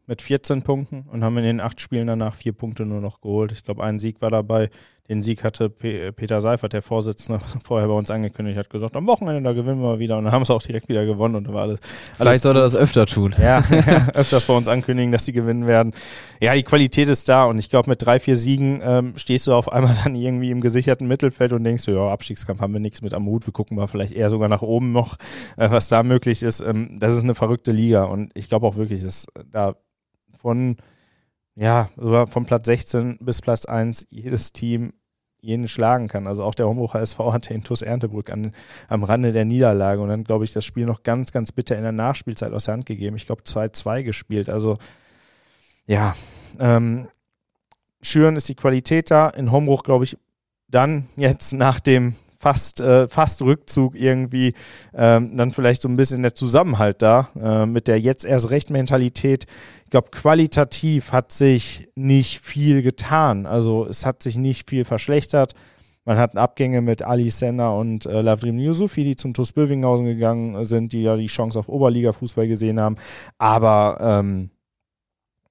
mit 0.07 0.23
14 0.23 0.63
Punkten 0.63 1.03
und 1.03 1.23
haben 1.23 1.39
in 1.39 1.45
den 1.45 1.61
acht 1.61 1.81
Spielen 1.81 2.09
danach 2.09 2.35
vier 2.35 2.53
Punkte 2.53 2.85
nur 2.85 3.01
noch 3.01 3.21
geholt. 3.21 3.53
Ich 3.53 3.63
glaube, 3.63 3.85
ein 3.85 4.01
Sieg 4.01 4.21
war 4.21 4.31
dabei. 4.31 4.71
Den 5.11 5.23
Sieg 5.23 5.43
hatte 5.43 5.71
P 5.71 6.13
Peter 6.13 6.41
Seifert, 6.41 6.73
der 6.73 6.83
Vorsitzende, 6.83 7.41
vorher 7.65 7.89
bei 7.89 7.95
uns 7.95 8.13
angekündigt, 8.13 8.57
hat 8.57 8.71
gesagt, 8.71 8.95
am 8.95 9.09
Wochenende, 9.09 9.43
da 9.43 9.53
gewinnen 9.53 9.83
wir 9.83 9.99
wieder. 9.99 10.17
Und 10.17 10.25
dann 10.25 10.33
haben 10.33 10.45
sie 10.45 10.55
auch 10.55 10.63
direkt 10.63 10.89
wieder 10.89 11.05
gewonnen 11.05 11.35
und 11.35 11.49
da 11.49 11.53
war 11.53 11.63
alles. 11.63 11.81
Vielleicht 12.15 12.21
alles 12.29 12.43
soll 12.43 12.57
er 12.57 12.63
das 12.63 12.77
öfter 12.77 13.07
tun. 13.07 13.35
Ja, 13.37 13.59
öfters 14.15 14.47
bei 14.47 14.57
uns 14.57 14.69
ankündigen, 14.69 15.11
dass 15.11 15.25
sie 15.25 15.33
gewinnen 15.33 15.67
werden. 15.67 15.95
Ja, 16.41 16.55
die 16.55 16.63
Qualität 16.63 17.09
ist 17.09 17.29
da 17.29 17.47
und 17.47 17.59
ich 17.59 17.71
glaube, 17.71 17.91
mit 17.91 18.07
drei, 18.07 18.21
vier 18.21 18.37
Siegen 18.37 18.81
ähm, 18.85 19.15
stehst 19.17 19.49
du 19.49 19.53
auf 19.53 19.73
einmal 19.73 19.99
dann 20.05 20.15
irgendwie 20.15 20.53
im 20.53 20.61
gesicherten 20.61 21.09
Mittelfeld 21.09 21.53
und 21.53 21.65
denkst 21.65 21.87
du, 21.87 21.91
ja, 21.91 22.09
Abstiegskampf 22.09 22.61
haben 22.61 22.73
wir 22.73 22.79
nichts 22.79 23.03
mit 23.03 23.13
am 23.13 23.27
Hut. 23.27 23.45
Wir 23.49 23.53
gucken 23.53 23.77
mal 23.77 23.89
vielleicht 23.89 24.13
eher 24.13 24.31
sogar 24.31 24.49
nach 24.49 24.63
oben 24.63 24.93
noch, 24.93 25.17
äh, 25.57 25.69
was 25.73 25.89
da 25.89 26.05
möglich 26.05 26.45
ist. 26.45 26.61
Ähm, 26.61 26.99
das 27.01 27.17
ist 27.17 27.25
eine 27.25 27.35
verrückte 27.35 27.73
Liga 27.73 28.05
und 28.05 28.31
ich 28.35 28.49
glaube 28.49 28.65
auch 28.65 28.77
wirklich, 28.77 29.03
dass 29.03 29.27
da 29.51 29.75
von, 30.41 30.77
ja, 31.57 31.89
sogar 31.97 32.29
von 32.29 32.47
Platz 32.47 32.67
16 32.67 33.19
bis 33.21 33.41
Platz 33.41 33.65
1 33.65 34.07
jedes 34.09 34.53
Team 34.53 34.93
jeden 35.41 35.69
schlagen 35.69 36.09
kann. 36.09 36.27
Also 36.27 36.45
auch 36.45 36.55
der 36.55 36.67
Hombrucher 36.67 37.01
SV 37.01 37.33
hatte 37.33 37.55
in 37.55 37.65
TuS 37.65 37.83
Erntebrück 37.83 38.31
an, 38.31 38.53
am 38.89 39.05
Rande 39.05 39.33
der 39.33 39.45
Niederlage 39.45 40.01
und 40.01 40.09
dann, 40.09 40.25
glaube 40.25 40.45
ich, 40.45 40.53
das 40.53 40.65
Spiel 40.65 40.87
noch 40.87 41.03
ganz, 41.03 41.33
ganz 41.33 41.53
bitter 41.53 41.77
in 41.77 41.83
der 41.83 41.93
Nachspielzeit 41.93 42.53
aus 42.53 42.65
der 42.67 42.75
Hand 42.75 42.87
gegeben. 42.87 43.17
Ich 43.17 43.27
glaube, 43.27 43.43
2-2 43.43 44.03
gespielt. 44.03 44.49
Also, 44.49 44.79
ja, 45.87 46.15
ähm, 46.59 47.09
Schüren 48.03 48.37
ist 48.37 48.49
die 48.49 48.55
Qualität 48.55 49.11
da. 49.11 49.29
In 49.29 49.53
Hombruch, 49.53 49.83
glaube 49.83 50.05
ich, 50.05 50.17
dann 50.69 51.07
jetzt 51.17 51.53
nach 51.53 51.81
dem 51.81 52.15
fast, 52.41 52.81
äh, 52.81 53.07
fast 53.07 53.43
Rückzug 53.43 53.95
irgendwie 53.95 54.55
ähm, 54.95 55.37
dann 55.37 55.51
vielleicht 55.51 55.83
so 55.83 55.89
ein 55.89 55.97
bisschen 55.97 56.23
der 56.23 56.35
Zusammenhalt 56.35 57.03
da 57.03 57.29
äh, 57.39 57.67
mit 57.67 57.87
der 57.87 58.01
jetzt 58.01 58.25
erst 58.25 58.51
recht 58.51 58.71
Mentalität. 58.71 59.45
Ich 59.85 59.91
glaube, 59.91 60.09
qualitativ 60.11 61.13
hat 61.13 61.33
sich 61.33 61.89
nicht 61.95 62.41
viel 62.41 62.83
getan. 62.83 63.45
Also 63.45 63.87
es 63.87 64.07
hat 64.07 64.23
sich 64.23 64.37
nicht 64.37 64.69
viel 64.71 64.87
verschlechtert. 64.87 65.55
Man 66.07 66.17
hat 66.17 66.35
Abgänge 66.35 66.81
mit 66.81 67.03
Ali 67.03 67.29
Senna 67.29 67.71
und 67.73 68.07
äh, 68.07 68.23
Lavrim 68.23 68.59
Yusufi, 68.59 69.05
die 69.05 69.17
zum 69.17 69.35
TuS 69.35 69.53
Bövinghausen 69.53 70.07
gegangen 70.07 70.65
sind, 70.65 70.95
die 70.95 71.03
ja 71.03 71.17
die 71.17 71.27
Chance 71.27 71.59
auf 71.59 71.69
Oberliga-Fußball 71.69 72.49
gesehen 72.49 72.81
haben. 72.81 72.97
Aber 73.37 73.99
ähm, 74.01 74.51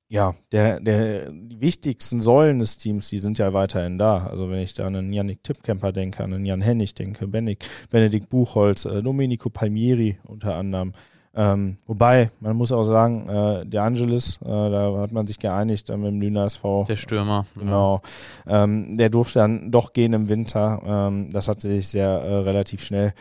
ja, 0.10 0.34
der, 0.52 0.80
der, 0.80 1.32
die 1.32 1.62
wichtigsten 1.62 2.20
Säulen 2.20 2.60
des 2.60 2.78
Teams, 2.78 3.10
die 3.10 3.20
sind 3.20 3.38
ja 3.38 3.54
weiterhin 3.54 4.00
da. 4.00 4.26
Also 4.26 4.50
wenn 4.50 4.60
ich 4.60 4.74
da 4.74 4.88
an 4.88 4.96
einen 4.96 5.14
Yannick 5.14 5.44
Tippkemper 5.44 5.92
denke, 5.92 6.24
an 6.24 6.34
einen 6.34 6.46
Jan 6.46 6.62
Hennig 6.62 6.96
denke, 6.96 7.28
Benedikt, 7.28 7.66
Benedikt 7.92 8.28
Buchholz, 8.28 8.86
äh, 8.86 9.04
Domenico 9.04 9.50
Palmieri 9.52 10.18
unter 10.24 10.56
anderem. 10.56 10.94
Ähm, 11.36 11.78
wobei, 11.86 12.32
man 12.40 12.58
muss 12.58 12.72
auch 12.72 12.84
sagen, 12.84 13.30
äh, 13.30 13.66
der 13.68 13.84
Angelis, 13.84 14.40
äh, 14.42 14.48
da 14.48 14.98
hat 14.98 15.12
man 15.12 15.28
sich 15.28 15.38
geeinigt 15.38 15.92
äh, 15.92 15.96
mit 15.96 16.08
dem 16.08 16.22
Lüner 16.22 16.46
SV. 16.46 16.86
Der 16.88 16.96
Stürmer. 16.96 17.46
Genau. 17.56 18.02
Ja. 18.48 18.64
Ähm, 18.64 18.98
der 18.98 19.12
durfte 19.12 19.38
dann 19.38 19.70
doch 19.70 19.94
gehen 19.94 20.14
im 20.14 20.28
Winter. 20.28 20.82
Ähm, 20.84 21.30
das 21.30 21.48
hat 21.48 21.62
sich 21.62 21.88
sehr 21.88 22.10
äh, 22.10 22.36
relativ 22.38 22.82
schnell 22.82 23.14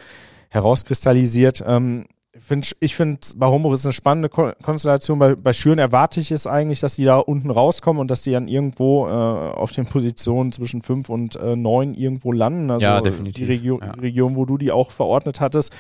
herauskristallisiert. 0.49 1.63
Ähm, 1.67 2.07
find, 2.41 2.77
ich 2.81 2.95
finde, 2.95 3.19
bei 3.37 3.47
Homburg 3.47 3.75
ist 3.75 3.87
eine 3.87 3.93
spannende 3.93 4.29
Konstellation. 4.29 5.19
Bei, 5.19 5.35
bei 5.35 5.53
Schüren 5.53 5.79
erwarte 5.79 6.21
ich 6.21 6.31
es 6.31 6.47
eigentlich, 6.47 6.81
dass 6.81 6.97
die 6.97 7.05
da 7.05 7.17
unten 7.17 7.51
rauskommen 7.51 8.01
und 8.01 8.11
dass 8.11 8.23
die 8.23 8.33
dann 8.33 8.49
irgendwo 8.49 9.07
äh, 9.07 9.11
auf 9.11 9.73
den 9.73 9.87
Positionen 9.87 10.53
zwischen 10.53 10.83
5 10.83 11.09
und 11.09 11.37
äh, 11.37 11.57
9 11.57 11.95
irgendwo 11.95 12.33
landen. 12.33 12.71
Also 12.71 12.85
ja, 12.85 13.01
definitiv. 13.01 13.47
Die 13.47 13.53
Region, 13.53 13.81
ja. 13.83 13.93
Region, 13.93 14.37
wo 14.37 14.45
du 14.45 14.59
die 14.59 14.73
auch 14.73 14.91
verordnet 14.91 15.41
hattest. 15.41 15.73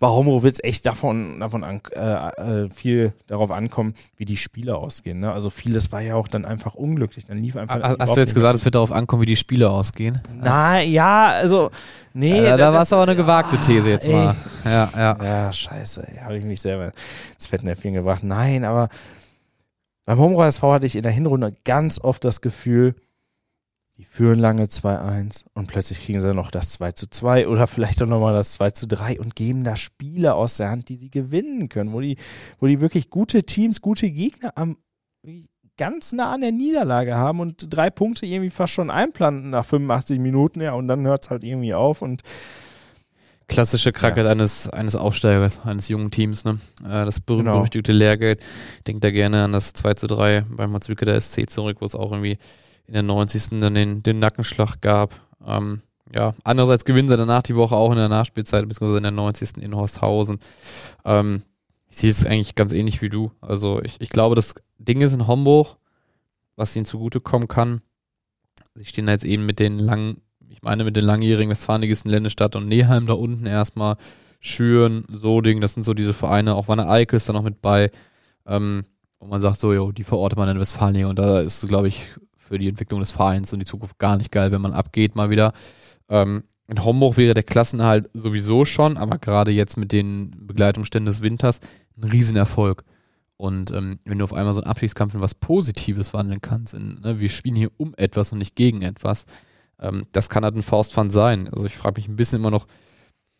Bei 0.00 0.08
Homburg 0.08 0.42
wird 0.42 0.54
es 0.54 0.64
echt 0.64 0.86
davon, 0.86 1.40
davon 1.40 1.64
an, 1.64 1.80
äh, 1.94 2.64
äh, 2.64 2.70
viel 2.70 3.12
darauf 3.26 3.50
ankommen, 3.50 3.94
wie 4.16 4.24
die 4.24 4.36
Spiele 4.36 4.76
ausgehen. 4.76 5.20
Ne? 5.20 5.32
Also 5.32 5.50
vieles 5.50 5.92
war 5.92 6.00
ja 6.00 6.16
auch 6.16 6.28
dann 6.28 6.44
einfach 6.44 6.74
unglücklich. 6.74 7.26
Dann 7.26 7.38
lief 7.38 7.56
einfach. 7.56 7.80
Hast 7.98 8.16
du 8.16 8.20
jetzt 8.20 8.34
gesagt, 8.34 8.56
es 8.56 8.64
wird 8.64 8.74
darauf 8.74 8.92
ankommen, 8.92 9.22
wie 9.22 9.26
die 9.26 9.36
Spiele 9.36 9.70
ausgehen? 9.70 10.20
Na 10.42 10.80
ja, 10.80 11.28
also 11.28 11.70
Nee, 12.16 12.44
da 12.56 12.72
war 12.72 12.82
es 12.82 12.92
aber 12.92 13.02
eine 13.02 13.16
gewagte 13.16 13.60
These 13.60 13.90
jetzt 13.90 14.08
mal. 14.08 14.36
Ja, 14.64 14.88
ja. 14.96 15.16
Ja, 15.20 15.52
scheiße. 15.52 16.03
Habe 16.22 16.38
ich 16.38 16.44
mich 16.44 16.60
selber 16.60 16.92
ins 17.34 17.46
Fettnäpfchen 17.46 17.94
gebracht. 17.94 18.22
Nein, 18.24 18.64
aber 18.64 18.88
beim 20.04 20.18
Homro 20.18 20.44
SV 20.44 20.72
hatte 20.72 20.86
ich 20.86 20.96
in 20.96 21.02
der 21.02 21.12
Hinrunde 21.12 21.54
ganz 21.64 21.98
oft 21.98 22.24
das 22.24 22.40
Gefühl, 22.40 22.94
die 23.96 24.04
führen 24.04 24.40
lange 24.40 24.64
2-1 24.64 25.44
und 25.54 25.68
plötzlich 25.68 26.04
kriegen 26.04 26.20
sie 26.20 26.34
noch 26.34 26.50
das 26.50 26.78
2-2 26.80 27.46
oder 27.46 27.66
vielleicht 27.66 28.02
auch 28.02 28.06
nochmal 28.06 28.34
das 28.34 28.58
2-3 28.58 29.20
und 29.20 29.36
geben 29.36 29.62
da 29.62 29.76
Spiele 29.76 30.34
aus 30.34 30.56
der 30.56 30.70
Hand, 30.70 30.88
die 30.88 30.96
sie 30.96 31.10
gewinnen 31.10 31.68
können, 31.68 31.92
wo 31.92 32.00
die, 32.00 32.16
wo 32.58 32.66
die 32.66 32.80
wirklich 32.80 33.08
gute 33.08 33.44
Teams, 33.44 33.80
gute 33.80 34.10
Gegner 34.10 34.52
am 34.56 34.78
ganz 35.76 36.12
nah 36.12 36.32
an 36.32 36.40
der 36.40 36.52
Niederlage 36.52 37.14
haben 37.16 37.40
und 37.40 37.66
drei 37.74 37.90
Punkte 37.90 38.26
irgendwie 38.26 38.50
fast 38.50 38.72
schon 38.72 38.90
einplanten 38.90 39.50
nach 39.50 39.64
85 39.64 40.18
Minuten, 40.20 40.60
ja, 40.60 40.72
und 40.72 40.86
dann 40.86 41.06
hört 41.06 41.24
es 41.24 41.30
halt 41.30 41.44
irgendwie 41.44 41.74
auf 41.74 42.02
und 42.02 42.22
Klassische 43.46 43.92
Krankheit 43.92 44.24
ja. 44.24 44.30
eines, 44.30 44.68
eines 44.68 44.96
Aufsteigers, 44.96 45.60
eines 45.64 45.88
jungen 45.88 46.10
Teams, 46.10 46.44
ne? 46.44 46.58
Äh, 46.82 47.04
das 47.04 47.20
berühmt-berüchtigte 47.20 47.92
genau. 47.92 48.04
Lehrgeld. 48.04 48.42
Ich 48.78 48.84
denke 48.84 49.00
da 49.00 49.10
gerne 49.10 49.44
an 49.44 49.52
das 49.52 49.74
2 49.74 49.94
zu 49.94 50.06
3 50.06 50.46
beim 50.48 50.72
Mazwicke 50.72 51.04
der 51.04 51.20
SC 51.20 51.48
zurück, 51.48 51.78
wo 51.80 51.84
es 51.84 51.94
auch 51.94 52.10
irgendwie 52.10 52.38
in 52.86 52.94
der 52.94 53.02
90. 53.02 53.60
dann 53.60 53.74
den, 53.74 54.02
den 54.02 54.18
Nackenschlag 54.18 54.80
gab. 54.80 55.14
Ähm, 55.46 55.82
ja, 56.14 56.34
andererseits 56.44 56.84
gewinnen 56.84 57.08
sie 57.08 57.16
danach 57.16 57.42
die 57.42 57.56
Woche 57.56 57.76
auch 57.76 57.90
in 57.90 57.98
der 57.98 58.08
Nachspielzeit, 58.08 58.68
beziehungsweise 58.68 58.98
in 58.98 59.02
der 59.02 59.12
90. 59.12 59.58
in 59.58 59.74
Horsthausen. 59.74 60.38
Ähm, 61.04 61.42
ich 61.90 61.98
sehe 61.98 62.10
es 62.10 62.26
eigentlich 62.26 62.54
ganz 62.54 62.72
ähnlich 62.72 63.02
wie 63.02 63.08
du. 63.08 63.30
Also 63.40 63.80
ich, 63.82 64.00
ich 64.00 64.10
glaube, 64.10 64.34
das 64.34 64.54
Ding 64.78 65.00
ist 65.00 65.12
in 65.12 65.26
Homburg, 65.26 65.76
was 66.56 66.74
ihnen 66.76 66.86
zugutekommen 66.86 67.48
kann. 67.48 67.82
Sie 68.74 68.84
stehen 68.84 69.06
da 69.06 69.12
jetzt 69.12 69.24
eben 69.24 69.46
mit 69.46 69.58
den 69.60 69.78
langen, 69.78 70.20
ich 70.54 70.62
meine 70.62 70.84
mit 70.84 70.94
den 70.94 71.04
langjährigen 71.04 71.50
Westfalenligisten 71.50 72.10
Lennestadt 72.10 72.54
und 72.54 72.68
Neheim 72.68 73.06
da 73.06 73.14
unten 73.14 73.46
erstmal. 73.46 73.96
Schüren, 74.38 75.04
Soding, 75.10 75.60
das 75.60 75.74
sind 75.74 75.82
so 75.82 75.94
diese 75.94 76.12
Vereine, 76.12 76.54
auch 76.54 76.68
Wanne 76.68 76.88
Eickel 76.88 77.16
ist 77.16 77.28
da 77.28 77.32
noch 77.32 77.42
mit 77.42 77.60
bei. 77.60 77.90
Ähm, 78.46 78.84
und 79.18 79.30
man 79.30 79.40
sagt 79.40 79.58
so, 79.58 79.72
jo, 79.72 79.90
die 79.90 80.04
verortet 80.04 80.38
man 80.38 80.48
in 80.48 80.60
Westfalen 80.60 81.06
und 81.06 81.18
da 81.18 81.40
ist 81.40 81.62
es, 81.62 81.68
glaube 81.68 81.88
ich, 81.88 82.08
für 82.36 82.58
die 82.58 82.68
Entwicklung 82.68 83.00
des 83.00 83.10
Vereins 83.10 83.52
und 83.52 83.58
die 83.58 83.64
Zukunft 83.64 83.98
gar 83.98 84.16
nicht 84.16 84.30
geil, 84.30 84.52
wenn 84.52 84.60
man 84.60 84.74
abgeht 84.74 85.16
mal 85.16 85.30
wieder. 85.30 85.54
Ähm, 86.08 86.44
in 86.68 86.84
Homburg 86.84 87.16
wäre 87.16 87.34
der 87.34 87.42
Klassenhalt 87.42 88.08
sowieso 88.14 88.64
schon, 88.64 88.96
aber 88.96 89.18
gerade 89.18 89.50
jetzt 89.50 89.76
mit 89.76 89.90
den 89.90 90.30
Begleitumständen 90.46 91.06
des 91.06 91.20
Winters 91.20 91.60
ein 91.96 92.04
Riesenerfolg. 92.04 92.84
Und 93.36 93.72
ähm, 93.72 93.98
wenn 94.04 94.18
du 94.18 94.24
auf 94.24 94.32
einmal 94.32 94.54
so 94.54 94.60
einen 94.60 94.70
Abschiedskampf 94.70 95.14
in 95.14 95.20
was 95.20 95.34
Positives 95.34 96.14
wandeln 96.14 96.40
kannst, 96.40 96.74
in, 96.74 97.00
ne, 97.00 97.18
wir 97.18 97.28
spielen 97.28 97.56
hier 97.56 97.72
um 97.76 97.94
etwas 97.96 98.30
und 98.30 98.38
nicht 98.38 98.54
gegen 98.54 98.82
etwas, 98.82 99.26
ähm, 99.80 100.06
das 100.12 100.28
kann 100.28 100.44
halt 100.44 100.56
ein 100.56 100.62
Faustpfand 100.62 101.12
sein. 101.12 101.48
Also 101.52 101.66
ich 101.66 101.76
frage 101.76 102.00
mich 102.00 102.08
ein 102.08 102.16
bisschen 102.16 102.40
immer 102.40 102.50
noch, 102.50 102.66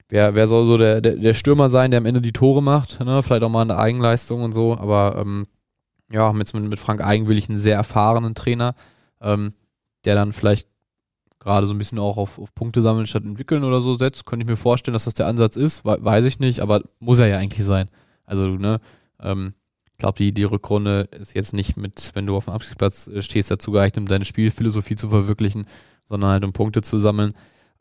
wer, 0.08 0.34
wer 0.34 0.46
soll 0.46 0.66
so 0.66 0.78
der, 0.78 1.00
der, 1.00 1.16
der 1.16 1.34
Stürmer 1.34 1.68
sein, 1.68 1.90
der 1.90 1.98
am 1.98 2.06
Ende 2.06 2.20
die 2.20 2.32
Tore 2.32 2.62
macht, 2.62 3.00
ne? 3.00 3.22
vielleicht 3.22 3.42
auch 3.42 3.50
mal 3.50 3.62
eine 3.62 3.78
Eigenleistung 3.78 4.42
und 4.42 4.52
so, 4.52 4.76
aber 4.76 5.16
ähm, 5.18 5.46
ja, 6.10 6.32
mit, 6.32 6.52
mit 6.54 6.78
Frank 6.78 7.02
Eigenwillig 7.02 7.48
einen 7.48 7.58
sehr 7.58 7.76
erfahrenen 7.76 8.34
Trainer, 8.34 8.74
ähm, 9.20 9.54
der 10.04 10.14
dann 10.14 10.32
vielleicht 10.32 10.68
gerade 11.40 11.66
so 11.66 11.74
ein 11.74 11.78
bisschen 11.78 11.98
auch 11.98 12.16
auf, 12.16 12.38
auf 12.38 12.54
Punkte 12.54 12.82
sammeln 12.82 13.06
statt 13.06 13.24
entwickeln 13.24 13.64
oder 13.64 13.82
so 13.82 13.94
setzt. 13.94 14.24
Könnte 14.24 14.44
ich 14.44 14.48
mir 14.48 14.56
vorstellen, 14.56 14.94
dass 14.94 15.04
das 15.04 15.14
der 15.14 15.26
Ansatz 15.26 15.56
ist, 15.56 15.84
weiß 15.84 16.24
ich 16.24 16.38
nicht, 16.38 16.60
aber 16.60 16.82
muss 17.00 17.18
er 17.18 17.26
ja 17.26 17.38
eigentlich 17.38 17.64
sein. 17.64 17.88
Also, 18.24 18.46
ne, 18.46 18.80
ähm, 19.20 19.54
glaube, 20.04 20.18
die, 20.18 20.32
die 20.32 20.44
Rückrunde 20.44 21.08
ist 21.12 21.34
jetzt 21.34 21.54
nicht 21.54 21.76
mit, 21.76 22.10
wenn 22.14 22.26
du 22.26 22.36
auf 22.36 22.44
dem 22.44 22.54
Abstiegsplatz 22.54 23.06
äh, 23.06 23.22
stehst, 23.22 23.50
dazu 23.50 23.72
geeignet, 23.72 23.98
um 23.98 24.06
deine 24.06 24.26
Spielphilosophie 24.26 24.96
zu 24.96 25.08
verwirklichen, 25.08 25.66
sondern 26.04 26.30
halt 26.30 26.44
um 26.44 26.52
Punkte 26.52 26.82
zu 26.82 26.98
sammeln. 26.98 27.32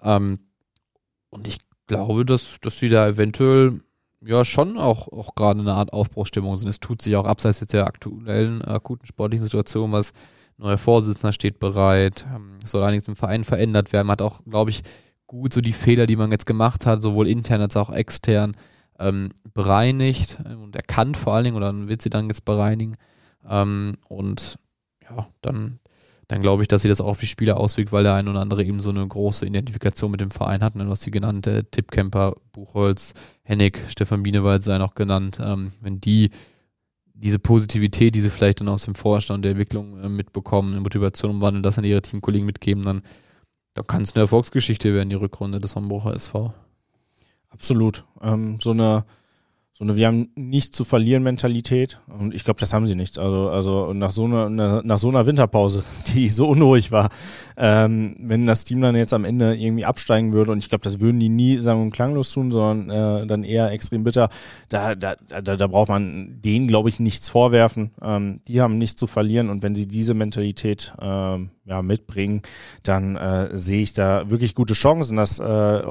Ähm, 0.01 0.39
und 1.29 1.47
ich 1.47 1.57
glaube, 1.88 2.25
dass, 2.25 2.57
dass 2.62 2.79
sie 2.79 2.89
da 2.89 3.07
eventuell 3.07 3.81
ja 4.21 4.45
schon 4.45 4.77
auch, 4.77 5.09
auch 5.09 5.36
gerade 5.36 5.59
eine 5.59 5.73
Art 5.73 5.91
Aufbruchstimmung 5.91 6.55
sind. 6.55 6.69
Es 6.69 6.79
tut 6.79 7.01
sich 7.01 7.17
auch 7.17 7.25
abseits 7.25 7.59
jetzt 7.59 7.73
der 7.73 7.88
aktuellen 7.88 8.62
akuten 8.62 9.05
sportlichen 9.05 9.43
Situation 9.43 9.91
was 9.91 10.13
neuer 10.57 10.77
Vorsitzender 10.77 11.33
steht 11.33 11.59
bereit, 11.59 12.25
ähm, 12.33 12.59
es 12.63 12.71
soll 12.71 12.83
einiges 12.83 13.07
im 13.09 13.17
Verein 13.17 13.43
verändert 13.43 13.91
werden. 13.91 14.07
Man 14.07 14.13
hat 14.13 14.21
auch, 14.21 14.41
glaube 14.45 14.69
ich, 14.69 14.83
gut 15.27 15.51
so 15.51 15.59
die 15.59 15.73
Fehler, 15.73 16.05
die 16.05 16.15
man 16.15 16.31
jetzt 16.31 16.45
gemacht 16.45 16.86
hat, 16.86 17.01
sowohl 17.01 17.27
intern 17.27 17.59
als 17.59 17.75
auch 17.75 17.89
extern, 17.89 18.55
ähm, 18.99 19.29
bereinigt 19.53 20.39
und 20.62 20.75
erkannt 20.75 21.17
vor 21.17 21.34
allen 21.34 21.45
Dingen, 21.45 21.58
oder 21.58 21.73
wird 21.88 22.01
sie 22.01 22.10
dann 22.10 22.27
jetzt 22.27 22.45
bereinigen. 22.45 22.95
Ähm, 23.47 23.93
und 24.08 24.58
ja, 25.01 25.27
dann, 25.41 25.79
dann 26.27 26.41
glaube 26.41 26.62
ich, 26.62 26.67
dass 26.67 26.82
sie 26.82 26.88
das 26.88 27.01
auch 27.01 27.08
auf 27.08 27.19
die 27.19 27.27
Spieler 27.27 27.58
auswirkt, 27.58 27.91
weil 27.91 28.03
der 28.03 28.15
ein 28.15 28.27
oder 28.27 28.39
andere 28.39 28.63
eben 28.63 28.79
so 28.79 28.89
eine 28.89 29.06
große 29.06 29.45
Identifikation 29.45 30.12
mit 30.12 30.21
dem 30.21 30.32
Verein 30.32 30.63
hat. 30.63 30.75
Ne? 30.75 30.86
Du 30.86 30.91
hast 30.91 31.06
die 31.06 31.12
genannte 31.12 31.65
Tippcamper, 31.69 32.36
Buchholz, 32.51 33.13
Hennig, 33.43 33.79
Stefan 33.89 34.23
Bienewald 34.23 34.63
sei 34.63 34.77
noch 34.77 34.95
genannt. 34.95 35.39
Ähm, 35.41 35.71
wenn 35.82 35.99
die 35.99 36.32
diese 37.15 37.39
Positivität, 37.39 38.15
die 38.15 38.19
sie 38.19 38.29
vielleicht 38.29 38.60
dann 38.60 38.69
aus 38.69 38.84
dem 38.84 38.95
Vorstand 38.95 39.45
der 39.45 39.51
Entwicklung 39.51 39.99
äh, 40.03 40.10
mitbekommen, 40.10 40.82
Motivation 40.82 41.32
umwandeln, 41.32 41.63
das 41.63 41.77
an 41.77 41.86
ihre 41.86 42.01
Teamkollegen 42.01 42.45
mitgeben, 42.45 42.84
dann 42.84 43.01
da 43.75 43.82
kann 43.82 44.03
es 44.03 44.13
eine 44.13 44.23
Erfolgsgeschichte 44.23 44.93
werden, 44.93 45.10
die 45.10 45.15
Rückrunde 45.15 45.60
des 45.60 45.75
Hamburger 45.75 46.13
SV. 46.13 46.53
Absolut. 47.53 48.03
Ähm, 48.21 48.57
so 48.59 48.71
eine 48.71 49.05
so 49.75 49.83
eine 49.83 49.95
wir 49.95 50.05
haben 50.05 50.29
nichts 50.35 50.77
zu 50.77 50.83
verlieren 50.83 51.23
Mentalität 51.23 51.99
und 52.07 52.33
ich 52.35 52.43
glaube, 52.43 52.59
das 52.59 52.73
haben 52.73 52.85
sie 52.85 52.95
nicht. 52.95 53.17
Also 53.17 53.49
also 53.49 53.93
nach 53.93 54.11
so 54.11 54.25
einer 54.25 54.49
nach 54.83 54.97
so 54.97 55.09
einer 55.09 55.25
Winterpause, 55.25 55.83
die 56.13 56.29
so 56.29 56.47
unruhig 56.47 56.91
war, 56.91 57.09
ähm, 57.57 58.15
wenn 58.19 58.45
das 58.45 58.63
Team 58.63 58.81
dann 58.81 58.95
jetzt 58.95 59.13
am 59.13 59.25
Ende 59.25 59.55
irgendwie 59.55 59.85
absteigen 59.85 60.33
würde 60.33 60.51
und 60.51 60.59
ich 60.59 60.69
glaube, 60.69 60.83
das 60.83 60.99
würden 60.99 61.19
die 61.19 61.29
nie 61.29 61.57
sagen 61.57 61.81
und 61.81 61.91
klanglos 61.91 62.31
tun, 62.31 62.51
sondern 62.51 63.23
äh, 63.23 63.27
dann 63.27 63.43
eher 63.43 63.71
extrem 63.71 64.03
bitter. 64.03 64.29
Da 64.69 64.95
da 64.95 65.15
da, 65.27 65.41
da 65.41 65.67
braucht 65.67 65.89
man 65.89 66.41
denen 66.41 66.67
glaube 66.67 66.89
ich 66.89 66.99
nichts 66.99 67.29
vorwerfen. 67.29 67.91
Ähm, 68.01 68.41
die 68.47 68.61
haben 68.61 68.77
nichts 68.77 68.97
zu 68.97 69.07
verlieren 69.07 69.49
und 69.49 69.63
wenn 69.63 69.75
sie 69.75 69.87
diese 69.87 70.13
Mentalität 70.13 70.93
ähm, 71.01 71.51
ja, 71.65 71.81
mitbringen, 71.81 72.41
dann 72.83 73.15
äh, 73.15 73.57
sehe 73.57 73.81
ich 73.81 73.93
da 73.93 74.29
wirklich 74.29 74.55
gute 74.55 74.73
Chancen, 74.73 75.17
dass 75.17 75.39
äh, 75.39 75.43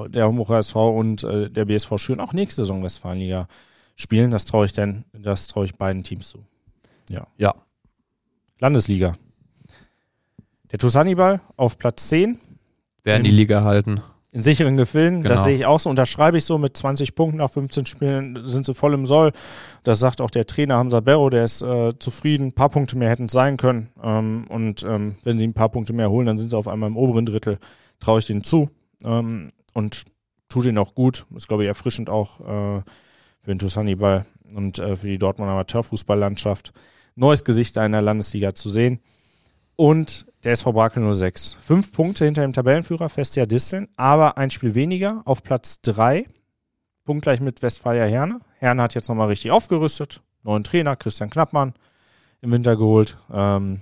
der 0.09 0.27
Homburger 0.27 0.59
SV 0.59 0.97
und 0.97 1.25
äh, 1.25 1.51
der 1.51 1.65
BSV 1.65 1.99
Schüren 1.99 2.21
auch 2.21 2.33
nächste 2.33 2.63
Saison 2.63 2.83
Westfalenliga 2.83 3.49
spielen. 3.97 4.31
Das 4.31 4.45
traue 4.45 4.67
ich 4.67 4.73
denn, 4.73 5.05
das 5.13 5.47
traue 5.47 5.65
ich 5.65 5.77
beiden 5.77 6.03
Teams 6.03 6.29
zu. 6.29 6.45
Ja. 7.09 7.27
Ja. 7.39 7.55
Landesliga. 8.59 9.17
Der 10.73 10.79
TuS 10.79 10.97
Hannibal 10.97 11.41
auf 11.57 11.79
Platz 11.79 12.09
10. 12.09 12.39
Werden 13.05 13.25
die 13.25 13.31
Liga 13.31 13.63
halten. 13.63 14.01
In 14.33 14.43
sicheren 14.43 14.79
Gefilden, 14.79 15.19
Genau. 15.23 15.35
das 15.35 15.45
sehe 15.45 15.55
ich 15.55 15.67
auch 15.67 15.79
so, 15.79 15.91
unterschreibe 15.91 16.39
ich 16.39 16.47
so, 16.47 16.57
mit 16.57 16.75
20 16.75 17.15
Punkten 17.15 17.37
nach 17.37 17.51
15 17.51 17.85
Spielen 17.85 18.47
sind 18.47 18.65
sie 18.65 18.73
voll 18.73 18.95
im 18.95 19.05
Soll. 19.05 19.33
Das 19.83 19.99
sagt 19.99 20.23
auch 20.23 20.31
der 20.31 20.47
Trainer 20.47 20.77
Hamza 20.77 21.01
Berro, 21.01 21.29
der 21.29 21.45
ist 21.45 21.61
äh, 21.61 21.93
zufrieden. 21.99 22.47
Ein 22.47 22.53
paar 22.53 22.71
Punkte 22.71 22.97
mehr 22.97 23.11
hätten 23.11 23.27
es 23.27 23.33
sein 23.33 23.59
können. 23.59 23.89
Ähm, 24.03 24.47
und 24.49 24.83
ähm, 24.85 25.17
wenn 25.25 25.37
sie 25.37 25.47
ein 25.47 25.53
paar 25.53 25.69
Punkte 25.69 25.93
mehr 25.93 26.09
holen, 26.11 26.27
dann 26.27 26.39
sind 26.39 26.49
sie 26.49 26.57
auf 26.57 26.67
einmal 26.69 26.89
im 26.89 26.97
oberen 26.97 27.27
Drittel. 27.27 27.59
Traue 28.01 28.21
ich 28.21 28.27
denen 28.27 28.43
zu. 28.43 28.71
Ähm, 29.05 29.53
und 29.75 30.05
tut 30.49 30.65
ihnen 30.65 30.79
auch 30.79 30.95
gut. 30.95 31.27
Ist, 31.37 31.49
glaube 31.49 31.65
ich, 31.65 31.69
erfrischend 31.69 32.09
auch 32.09 32.41
äh, 32.41 32.83
für 33.41 33.49
den 33.51 33.59
TuS 33.59 33.77
Hannibal 33.77 34.25
und 34.55 34.79
äh, 34.79 34.97
für 34.97 35.09
die 35.09 35.19
Dortmunder 35.19 35.53
Amateurfußballlandschaft. 35.53 36.73
Neues 37.17 37.45
Gesicht 37.45 37.77
einer 37.77 38.01
Landesliga 38.01 38.55
zu 38.55 38.71
sehen. 38.71 39.01
Und 39.77 40.25
der 40.45 40.53
SV 40.53 40.73
Brakel 40.73 41.15
06. 41.15 41.57
Fünf 41.61 41.93
Punkte 41.93 42.25
hinter 42.25 42.43
dem 42.43 42.53
Tabellenführer 42.53 43.09
Festia 43.09 43.47
Disteln, 43.47 43.89
aber 43.97 44.39
ein 44.39 44.51
Spiel 44.51 44.75
weniger 44.75 45.23
auf 45.25 45.43
Platz 45.43 45.81
drei. 45.81 46.27
Punktgleich 47.05 47.41
mit 47.41 47.63
Westfalia 47.63 48.05
Herne. 48.05 48.41
Herne 48.59 48.83
hat 48.83 48.95
jetzt 48.95 49.09
nochmal 49.09 49.29
richtig 49.29 49.51
aufgerüstet. 49.51 50.23
Neuen 50.43 50.65
Trainer, 50.65 50.97
Christian 50.97 51.31
Knappmann, 51.31 51.75
im 52.41 52.51
Winter 52.51 52.77
geholt. 52.77 53.17
Ähm, 53.33 53.81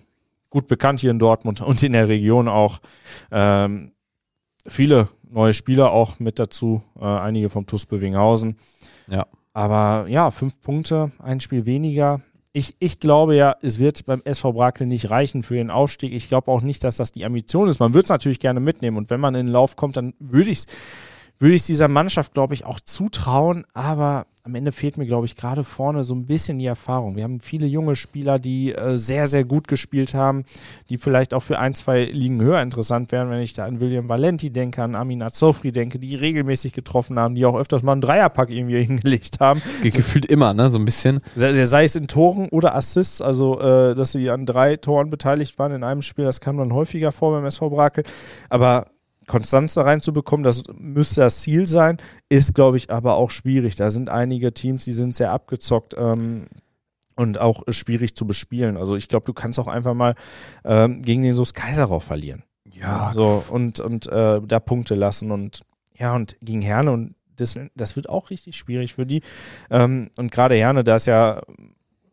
gut 0.51 0.67
bekannt 0.69 1.01
hier 1.01 1.11
in 1.11 1.19
Dortmund 1.19 1.61
und 1.61 1.83
in 1.83 1.93
der 1.93 2.09
Region 2.09 2.49
auch. 2.49 2.81
Ähm, 3.31 3.93
viele 4.67 5.09
neue 5.23 5.55
Spieler 5.55 5.93
auch 5.93 6.19
mit 6.19 6.39
dazu. 6.39 6.83
Äh, 6.99 7.05
einige 7.05 7.49
vom 7.51 7.67
TuS 7.67 7.87
Bövinghausen. 7.87 8.57
Ja. 9.09 9.27
Aber 9.53 10.07
ja, 10.09 10.31
fünf 10.31 10.61
Punkte, 10.61 11.11
ein 11.19 11.41
Spiel 11.41 11.67
weniger. 11.67 12.21
Ich, 12.53 12.75
ich 12.81 12.99
glaube 12.99 13.37
ja, 13.37 13.55
es 13.63 13.79
wird 13.79 14.07
beim 14.07 14.23
SV 14.25 14.53
Brakel 14.55 14.87
nicht 14.87 15.11
reichen 15.11 15.45
für 15.45 15.55
den 15.55 15.71
Aufstieg. 15.71 16.13
Ich 16.13 16.29
glaube 16.29 16.51
auch 16.51 16.63
nicht, 16.63 16.83
dass 16.83 16.97
das 16.97 17.13
die 17.13 17.25
Ambition 17.25 17.69
ist. 17.69 17.79
Man 17.79 17.95
würde 17.95 18.05
es 18.05 18.11
natürlich 18.11 18.41
gerne 18.41 18.59
mitnehmen 18.59 18.97
und 18.97 19.09
wenn 19.09 19.21
man 19.21 19.37
in 19.37 19.47
den 19.47 19.53
Lauf 19.53 19.77
kommt, 19.77 19.97
dann 19.97 20.15
würde 20.19 20.51
ich 20.51 20.59
es 20.59 20.67
würde 21.41 21.55
ich 21.55 21.67
dieser 21.67 21.89
Mannschaft, 21.89 22.35
glaube 22.35 22.55
ich, 22.55 22.65
auch 22.65 22.79
zutrauen. 22.79 23.65
Aber 23.75 24.27
am 24.43 24.55
Ende 24.55 24.73
fehlt 24.73 24.97
mir, 24.97 25.07
glaube 25.07 25.27
ich, 25.27 25.37
gerade 25.37 25.65
vorne 25.65 26.05
so 26.05 26.15
ein 26.15 26.27
bisschen 26.27 26.59
die 26.59 26.67
Erfahrung. 26.67 27.17
Wir 27.17 27.25
haben 27.25 27.41
viele 27.41 27.67
junge 27.67 27.97
Spieler, 27.97 28.39
die 28.39 28.73
äh, 28.73 28.97
sehr, 28.97 29.27
sehr 29.27 29.45
gut 29.45 29.69
gespielt 29.69 30.15
haben, 30.15 30.45
die 30.89 30.99
vielleicht 30.99 31.35
auch 31.35 31.43
für 31.43 31.59
ein, 31.59 31.75
zwei 31.75 32.05
Ligen 32.05 32.41
höher 32.41 32.63
interessant 32.63 33.13
wären, 33.13 33.31
wenn 33.31 33.41
ich 33.41 33.53
da 33.53 33.67
an 33.67 33.81
William 33.81 34.09
Valenti 34.09 34.51
denke, 34.51 34.83
an 34.83 34.95
Amin 34.95 35.23
Azofri 35.23 35.73
denke, 35.73 35.99
die 35.99 36.15
regelmäßig 36.15 36.73
getroffen 36.73 37.19
haben, 37.19 37.35
die 37.35 37.45
auch 37.45 37.57
öfters 37.57 37.83
mal 37.83 37.93
einen 37.93 38.01
Dreierpack 38.01 38.51
irgendwie 38.51 38.83
hingelegt 38.85 39.41
haben. 39.41 39.63
Ge 39.83 39.91
gefühlt 39.91 40.27
immer, 40.27 40.55
ne? 40.55 40.71
So 40.71 40.79
ein 40.79 40.85
bisschen. 40.85 41.21
Sei, 41.35 41.65
sei 41.65 41.85
es 41.85 41.97
in 41.97 42.07
Toren 42.09 42.49
oder 42.51 42.75
Assists, 42.75 43.21
also 43.21 43.61
äh, 43.61 43.95
dass 43.95 44.13
sie 44.13 44.31
an 44.31 44.47
drei 44.47 44.77
Toren 44.77 45.11
beteiligt 45.11 45.59
waren 45.59 45.73
in 45.73 45.85
einem 45.85 46.03
Spiel, 46.03 46.25
das 46.25 46.41
kam 46.41 46.57
dann 46.57 46.73
häufiger 46.73 47.13
vor 47.13 47.33
beim 47.33 47.45
SV 47.45 47.71
Brakel. 47.71 48.05
Aber 48.49 48.87
Konstanz 49.31 49.75
da 49.75 49.83
reinzubekommen, 49.83 50.43
das 50.43 50.65
müsste 50.77 51.21
das 51.21 51.39
Ziel 51.41 51.69
sein, 51.69 51.99
ist, 52.29 52.53
glaube 52.53 52.77
ich, 52.77 52.91
aber 52.91 53.15
auch 53.15 53.31
schwierig. 53.31 53.77
Da 53.77 53.93
sind 53.93 54.09
einige 54.09 54.53
Teams, 54.53 54.85
die 54.85 54.93
sind 54.93 55.15
sehr 55.15 55.31
abgezockt 55.31 55.95
ähm, 55.97 56.47
und 57.15 57.39
auch 57.39 57.63
schwierig 57.69 58.17
zu 58.17 58.27
bespielen. 58.27 58.77
Also 58.77 58.97
ich 58.97 59.07
glaube, 59.07 59.27
du 59.27 59.33
kannst 59.33 59.61
auch 59.61 59.69
einfach 59.69 59.95
mal 59.95 60.17
ähm, 60.65 61.01
gegen 61.03 61.23
den 61.23 61.33
SuS 61.33 61.55
Kaiserau 61.55 62.01
verlieren. 62.01 62.43
Ja, 62.73 63.13
So 63.15 63.45
und, 63.51 63.79
und 63.79 64.09
äh, 64.09 64.41
da 64.43 64.59
Punkte 64.59 64.97
lassen 64.97 65.31
und 65.31 65.63
ja, 65.97 66.13
und 66.17 66.37
gegen 66.41 66.61
Herne 66.61 66.91
und 66.91 67.15
das, 67.37 67.57
das 67.77 67.95
wird 67.95 68.09
auch 68.09 68.31
richtig 68.31 68.57
schwierig 68.57 68.95
für 68.95 69.07
die. 69.07 69.23
Ähm, 69.71 70.11
und 70.17 70.33
gerade 70.33 70.57
Herne, 70.57 70.83
da 70.83 70.97
ist 70.97 71.07
ja 71.07 71.41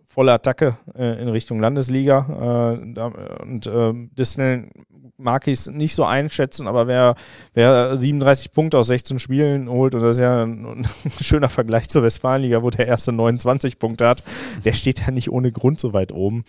volle 0.07 0.31
Attacke 0.31 0.77
äh, 0.97 1.21
in 1.21 1.27
Richtung 1.27 1.59
Landesliga. 1.59 2.77
Äh, 2.79 2.93
da, 2.93 3.11
und 3.41 3.67
äh, 3.67 3.93
Disney 4.17 4.69
mag 5.17 5.47
ich 5.47 5.59
es 5.59 5.67
nicht 5.67 5.93
so 5.93 6.05
einschätzen, 6.05 6.67
aber 6.67 6.87
wer, 6.87 7.15
wer 7.53 7.97
37 7.97 8.51
Punkte 8.51 8.77
aus 8.77 8.87
16 8.87 9.19
Spielen 9.19 9.69
holt, 9.69 9.93
und 9.95 10.01
das 10.01 10.17
ist 10.17 10.21
ja 10.21 10.43
ein, 10.43 10.65
ein 10.65 10.87
schöner 11.21 11.49
Vergleich 11.49 11.89
zur 11.89 12.03
Westfalenliga, 12.03 12.63
wo 12.63 12.69
der 12.69 12.87
erste 12.87 13.11
29 13.11 13.79
Punkte 13.79 14.07
hat, 14.07 14.23
der 14.63 14.73
steht 14.73 15.01
ja 15.01 15.11
nicht 15.11 15.31
ohne 15.31 15.51
Grund 15.51 15.79
so 15.79 15.93
weit 15.93 16.11
oben. 16.11 16.45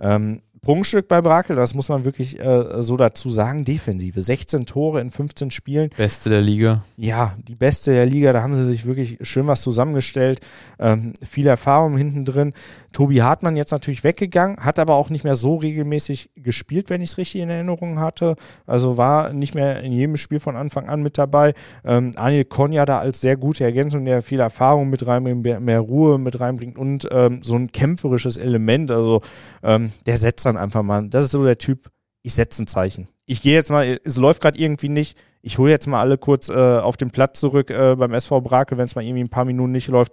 Ähm, 0.00 0.42
Prunkstück 0.64 1.08
bei 1.08 1.20
Brakel, 1.20 1.56
das 1.56 1.74
muss 1.74 1.90
man 1.90 2.04
wirklich 2.04 2.40
äh, 2.40 2.80
so 2.80 2.96
dazu 2.96 3.28
sagen, 3.28 3.64
Defensive. 3.64 4.20
16 4.20 4.64
Tore 4.64 5.00
in 5.00 5.10
15 5.10 5.50
Spielen. 5.50 5.90
Beste 5.96 6.30
der 6.30 6.40
Liga. 6.40 6.82
Ja, 6.96 7.34
die 7.46 7.54
beste 7.54 7.92
der 7.92 8.06
Liga, 8.06 8.32
da 8.32 8.42
haben 8.42 8.54
sie 8.54 8.66
sich 8.66 8.86
wirklich 8.86 9.18
schön 9.22 9.46
was 9.46 9.60
zusammengestellt. 9.60 10.40
Ähm, 10.78 11.12
viel 11.22 11.46
Erfahrung 11.46 11.98
hinten 11.98 12.24
drin. 12.24 12.54
Tobi 12.92 13.22
Hartmann 13.22 13.56
jetzt 13.56 13.72
natürlich 13.72 14.04
weggegangen, 14.04 14.58
hat 14.58 14.78
aber 14.78 14.94
auch 14.94 15.10
nicht 15.10 15.24
mehr 15.24 15.34
so 15.34 15.56
regelmäßig 15.56 16.30
gespielt, 16.36 16.90
wenn 16.90 17.02
ich 17.02 17.10
es 17.10 17.18
richtig 17.18 17.42
in 17.42 17.50
Erinnerung 17.50 17.98
hatte. 17.98 18.36
Also 18.66 18.96
war 18.96 19.32
nicht 19.32 19.54
mehr 19.54 19.82
in 19.82 19.92
jedem 19.92 20.16
Spiel 20.16 20.40
von 20.40 20.56
Anfang 20.56 20.88
an 20.88 21.02
mit 21.02 21.18
dabei. 21.18 21.54
Ähm, 21.84 22.12
Anil 22.16 22.44
Konja 22.44 22.86
da 22.86 23.00
als 23.00 23.20
sehr 23.20 23.36
gute 23.36 23.64
Ergänzung, 23.64 24.04
der 24.04 24.22
viel 24.22 24.40
Erfahrung 24.40 24.88
mit 24.88 25.06
reinbringt, 25.06 25.42
mehr, 25.42 25.60
mehr 25.60 25.80
Ruhe 25.80 26.18
mit 26.18 26.40
reinbringt 26.40 26.78
und 26.78 27.08
ähm, 27.10 27.40
so 27.42 27.56
ein 27.56 27.72
kämpferisches 27.72 28.36
Element. 28.36 28.90
Also 28.90 29.20
ähm, 29.62 29.90
der 30.06 30.16
setzt 30.16 30.46
dann 30.46 30.53
einfach 30.56 30.82
mal, 30.82 31.08
das 31.08 31.24
ist 31.24 31.30
so 31.32 31.44
der 31.44 31.58
Typ, 31.58 31.90
ich 32.22 32.34
setze 32.34 32.62
ein 32.62 32.66
Zeichen. 32.66 33.08
Ich 33.26 33.42
gehe 33.42 33.54
jetzt 33.54 33.70
mal, 33.70 33.98
es 34.04 34.16
läuft 34.16 34.42
gerade 34.42 34.58
irgendwie 34.58 34.88
nicht. 34.88 35.18
Ich 35.42 35.58
hole 35.58 35.70
jetzt 35.70 35.86
mal 35.86 36.00
alle 36.00 36.16
kurz 36.18 36.48
äh, 36.48 36.78
auf 36.78 36.96
den 36.96 37.10
Platz 37.10 37.38
zurück 37.40 37.70
äh, 37.70 37.94
beim 37.96 38.12
SV 38.14 38.40
Brakel, 38.40 38.78
wenn 38.78 38.86
es 38.86 38.94
mal 38.94 39.04
irgendwie 39.04 39.22
ein 39.22 39.28
paar 39.28 39.44
Minuten 39.44 39.72
nicht 39.72 39.88
läuft. 39.88 40.12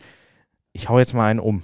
Ich 0.74 0.90
hau 0.90 1.00
jetzt 1.00 1.14
mal 1.14 1.28
einen 1.28 1.40
um. 1.40 1.64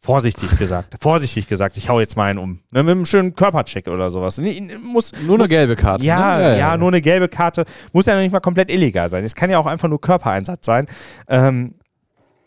Vorsichtig 0.00 0.58
gesagt. 0.58 0.94
Vorsichtig 1.00 1.46
gesagt, 1.46 1.76
ich 1.76 1.88
hau 1.88 2.00
jetzt 2.00 2.16
mal 2.16 2.24
einen 2.30 2.38
um. 2.38 2.60
Ne, 2.70 2.82
mit 2.82 2.90
einem 2.90 3.06
schönen 3.06 3.34
Körpercheck 3.34 3.86
oder 3.88 4.10
sowas. 4.10 4.38
Nee, 4.38 4.70
Muss, 4.82 5.12
Nur 5.26 5.38
eine 5.38 5.48
gelbe 5.48 5.76
Karte. 5.76 6.04
ja, 6.04 6.38
ne? 6.38 6.58
ja, 6.58 6.76
nur 6.76 6.88
eine 6.88 7.00
gelbe 7.00 7.28
Karte. 7.28 7.64
Muss 7.92 8.06
ja 8.06 8.14
noch 8.14 8.22
nicht 8.22 8.32
mal 8.32 8.40
komplett 8.40 8.70
illegal 8.70 9.08
sein. 9.08 9.24
Es 9.24 9.34
kann 9.34 9.50
ja 9.50 9.58
auch 9.58 9.66
einfach 9.66 9.88
nur 9.88 10.00
Körpereinsatz 10.00 10.66
sein. 10.66 10.86
Ähm, 11.28 11.74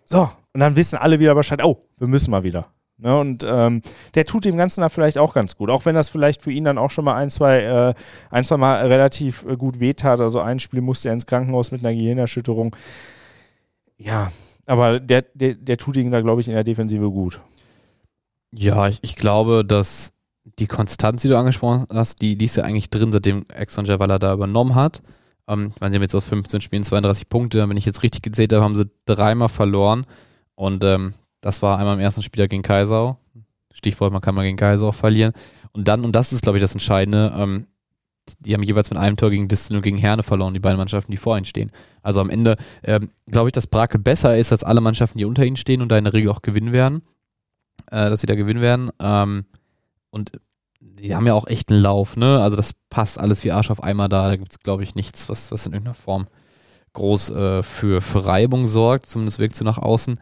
so, 0.03 0.29
und 0.53 0.59
dann 0.59 0.75
wissen 0.75 0.97
alle 0.97 1.19
wieder 1.19 1.33
Bescheid, 1.33 1.63
oh, 1.63 1.85
wir 1.97 2.07
müssen 2.07 2.31
mal 2.31 2.43
wieder. 2.43 2.67
Ne, 2.97 3.19
und 3.19 3.45
ähm, 3.45 3.81
der 4.13 4.25
tut 4.25 4.45
dem 4.45 4.55
Ganzen 4.55 4.79
da 4.79 4.87
vielleicht 4.87 5.17
auch 5.17 5.33
ganz 5.33 5.57
gut. 5.57 5.69
Auch 5.69 5.85
wenn 5.85 5.95
das 5.95 6.07
vielleicht 6.07 6.41
für 6.41 6.51
ihn 6.51 6.63
dann 6.63 6.77
auch 6.77 6.91
schon 6.91 7.03
mal 7.03 7.15
ein, 7.15 7.29
zwei, 7.29 7.59
äh, 7.61 7.93
ein, 8.29 8.45
zwei 8.45 8.55
Mal 8.55 8.87
relativ 8.87 9.45
äh, 9.45 9.57
gut 9.57 9.81
wehtat. 9.81 10.21
Also 10.21 10.39
ein 10.39 10.59
Spiel 10.59 10.79
musste 10.79 11.09
er 11.09 11.13
ins 11.13 11.25
Krankenhaus 11.25 11.71
mit 11.71 11.81
einer 11.83 11.93
Gehirnerschütterung. 11.93 12.73
Ja, 13.97 14.31
aber 14.65 15.01
der, 15.01 15.25
der, 15.33 15.55
der 15.55 15.77
tut 15.77 15.97
ihm 15.97 16.09
da, 16.09 16.21
glaube 16.21 16.39
ich, 16.39 16.47
in 16.47 16.53
der 16.53 16.63
Defensive 16.63 17.11
gut. 17.11 17.41
Ja, 18.53 18.87
ich, 18.87 18.99
ich 19.01 19.15
glaube, 19.15 19.65
dass 19.65 20.13
die 20.59 20.67
Konstanz, 20.67 21.21
die 21.21 21.27
du 21.27 21.37
angesprochen 21.37 21.87
hast, 21.91 22.21
die, 22.21 22.37
die 22.37 22.45
ist 22.45 22.55
ja 22.55 22.63
eigentlich 22.63 22.89
drin, 22.89 23.11
seitdem 23.11 23.45
Exxon 23.49 23.83
Javala 23.83 24.19
da 24.19 24.33
übernommen 24.33 24.73
hat. 24.73 25.01
Ähm, 25.49 25.71
ich 25.73 25.81
meine, 25.81 25.91
sie 25.91 25.97
haben 25.97 26.03
jetzt 26.03 26.15
aus 26.15 26.25
15 26.25 26.61
Spielen 26.61 26.85
32 26.85 27.27
Punkte. 27.27 27.67
Wenn 27.67 27.75
ich 27.75 27.85
jetzt 27.85 28.03
richtig 28.03 28.21
gezählt 28.21 28.53
habe, 28.53 28.63
haben 28.63 28.75
sie 28.75 28.89
dreimal 29.05 29.49
verloren. 29.49 30.05
Und 30.55 30.85
ähm, 30.85 31.13
das 31.45 31.61
war 31.61 31.77
einmal 31.77 31.93
im 31.93 31.99
ersten 31.99 32.23
Spieltag 32.23 32.49
gegen 32.49 32.63
Kaisau. 32.63 33.19
Stichwort, 33.71 34.11
man 34.11 34.21
kann 34.21 34.33
mal 34.33 34.41
gegen 34.41 34.57
Kaisau 34.57 34.91
verlieren. 34.91 35.31
Und 35.73 35.87
dann, 35.87 36.03
und 36.03 36.13
das 36.13 36.33
ist, 36.33 36.41
glaube 36.41 36.57
ich, 36.57 36.61
das 36.63 36.71
Entscheidende, 36.71 37.31
ähm, 37.37 37.67
die 38.39 38.55
haben 38.55 38.63
jeweils 38.63 38.89
mit 38.89 38.97
einem 38.97 39.15
Tor 39.15 39.29
gegen 39.29 39.47
Distel 39.47 39.77
und 39.77 39.83
gegen 39.83 39.97
Herne 39.97 40.23
verloren, 40.23 40.55
die 40.55 40.59
beiden 40.59 40.79
Mannschaften, 40.79 41.11
die 41.11 41.17
vor 41.17 41.37
ihnen 41.37 41.45
stehen. 41.45 41.71
Also 42.01 42.19
am 42.19 42.31
Ende 42.31 42.57
ähm, 42.83 43.11
glaube 43.27 43.49
ich, 43.49 43.51
dass 43.51 43.67
Brakel 43.67 43.99
besser 44.01 44.35
ist 44.35 44.51
als 44.51 44.63
alle 44.63 44.81
Mannschaften, 44.81 45.19
die 45.19 45.25
unter 45.25 45.45
ihnen 45.45 45.55
stehen 45.55 45.83
und 45.83 45.89
da 45.89 45.99
in 45.99 46.05
der 46.05 46.13
Regel 46.13 46.31
auch 46.31 46.41
gewinnen 46.41 46.71
werden, 46.71 47.03
äh, 47.91 48.09
dass 48.09 48.21
sie 48.21 48.27
da 48.27 48.33
gewinnen 48.33 48.61
werden. 48.61 48.89
Ähm, 48.99 49.45
und 50.09 50.31
die 50.79 51.13
haben 51.13 51.27
ja 51.27 51.35
auch 51.35 51.45
echt 51.45 51.69
einen 51.69 51.79
Lauf, 51.79 52.17
ne? 52.17 52.41
Also 52.41 52.55
das 52.55 52.73
passt 52.89 53.19
alles 53.19 53.43
wie 53.43 53.51
Arsch 53.51 53.69
auf 53.69 53.83
einmal 53.83 54.09
da. 54.09 54.29
Da 54.29 54.35
gibt 54.35 54.51
es, 54.51 54.59
glaube 54.61 54.81
ich, 54.81 54.95
nichts, 54.95 55.29
was, 55.29 55.51
was 55.51 55.67
in 55.67 55.73
irgendeiner 55.73 55.93
Form 55.93 56.25
groß 56.93 57.29
äh, 57.29 57.61
für, 57.61 58.01
für 58.01 58.25
Reibung 58.25 58.65
sorgt, 58.65 59.05
zumindest 59.05 59.37
wirkt 59.37 59.55
sie 59.55 59.63
nach 59.63 59.77
außen. 59.77 60.17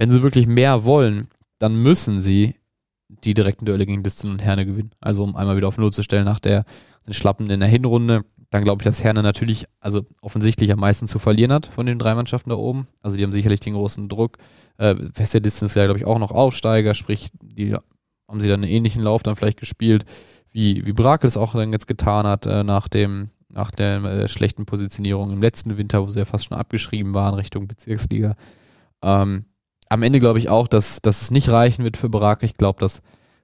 Wenn 0.00 0.08
sie 0.08 0.22
wirklich 0.22 0.46
mehr 0.46 0.84
wollen, 0.84 1.28
dann 1.58 1.76
müssen 1.76 2.20
sie 2.20 2.54
die 3.06 3.34
direkten 3.34 3.66
Duelle 3.66 3.84
gegen 3.84 4.02
Distel 4.02 4.30
und 4.30 4.40
Herne 4.40 4.64
gewinnen. 4.64 4.92
Also 4.98 5.22
um 5.22 5.36
einmal 5.36 5.58
wieder 5.58 5.68
auf 5.68 5.76
Null 5.76 5.92
zu 5.92 6.02
stellen 6.02 6.24
nach 6.24 6.40
der 6.40 6.64
Schlappen 7.10 7.50
in 7.50 7.60
der 7.60 7.68
Hinrunde, 7.68 8.24
dann 8.48 8.64
glaube 8.64 8.80
ich, 8.80 8.84
dass 8.86 9.04
Herne 9.04 9.22
natürlich, 9.22 9.66
also 9.78 10.06
offensichtlich 10.22 10.72
am 10.72 10.80
meisten 10.80 11.06
zu 11.06 11.18
verlieren 11.18 11.52
hat 11.52 11.66
von 11.66 11.84
den 11.84 11.98
drei 11.98 12.14
Mannschaften 12.14 12.48
da 12.48 12.56
oben. 12.56 12.88
Also 13.02 13.18
die 13.18 13.24
haben 13.24 13.32
sicherlich 13.32 13.60
den 13.60 13.74
großen 13.74 14.08
Druck. 14.08 14.38
Äh, 14.78 14.94
Wester 15.16 15.40
Distance 15.40 15.78
ja, 15.78 15.84
glaube 15.84 15.98
ich, 15.98 16.06
auch 16.06 16.18
noch 16.18 16.30
Aufsteiger, 16.30 16.94
sprich, 16.94 17.28
die 17.42 17.74
haben 17.74 18.40
sie 18.40 18.48
dann 18.48 18.62
einen 18.62 18.72
ähnlichen 18.72 19.02
Lauf 19.02 19.22
dann 19.22 19.36
vielleicht 19.36 19.60
gespielt, 19.60 20.06
wie, 20.50 20.86
wie 20.86 20.94
Brakel 20.94 21.28
es 21.28 21.36
auch 21.36 21.52
dann 21.52 21.74
jetzt 21.74 21.86
getan 21.86 22.26
hat, 22.26 22.46
äh, 22.46 22.64
nach 22.64 22.88
dem, 22.88 23.28
nach 23.50 23.70
der 23.70 24.02
äh, 24.02 24.28
schlechten 24.28 24.64
Positionierung 24.64 25.30
im 25.30 25.42
letzten 25.42 25.76
Winter, 25.76 26.02
wo 26.02 26.08
sie 26.08 26.20
ja 26.20 26.24
fast 26.24 26.46
schon 26.46 26.56
abgeschrieben 26.56 27.12
waren 27.12 27.34
Richtung 27.34 27.68
Bezirksliga. 27.68 28.34
Ähm, 29.02 29.44
am 29.90 30.02
Ende 30.02 30.20
glaube 30.20 30.38
ich 30.38 30.48
auch, 30.48 30.68
dass, 30.68 31.02
dass 31.02 31.20
es 31.20 31.30
nicht 31.30 31.50
reichen 31.50 31.84
wird 31.84 31.98
für 31.98 32.08
Brakel. 32.08 32.46
Ich 32.46 32.56
glaube, 32.56 32.80
dass 32.80 33.02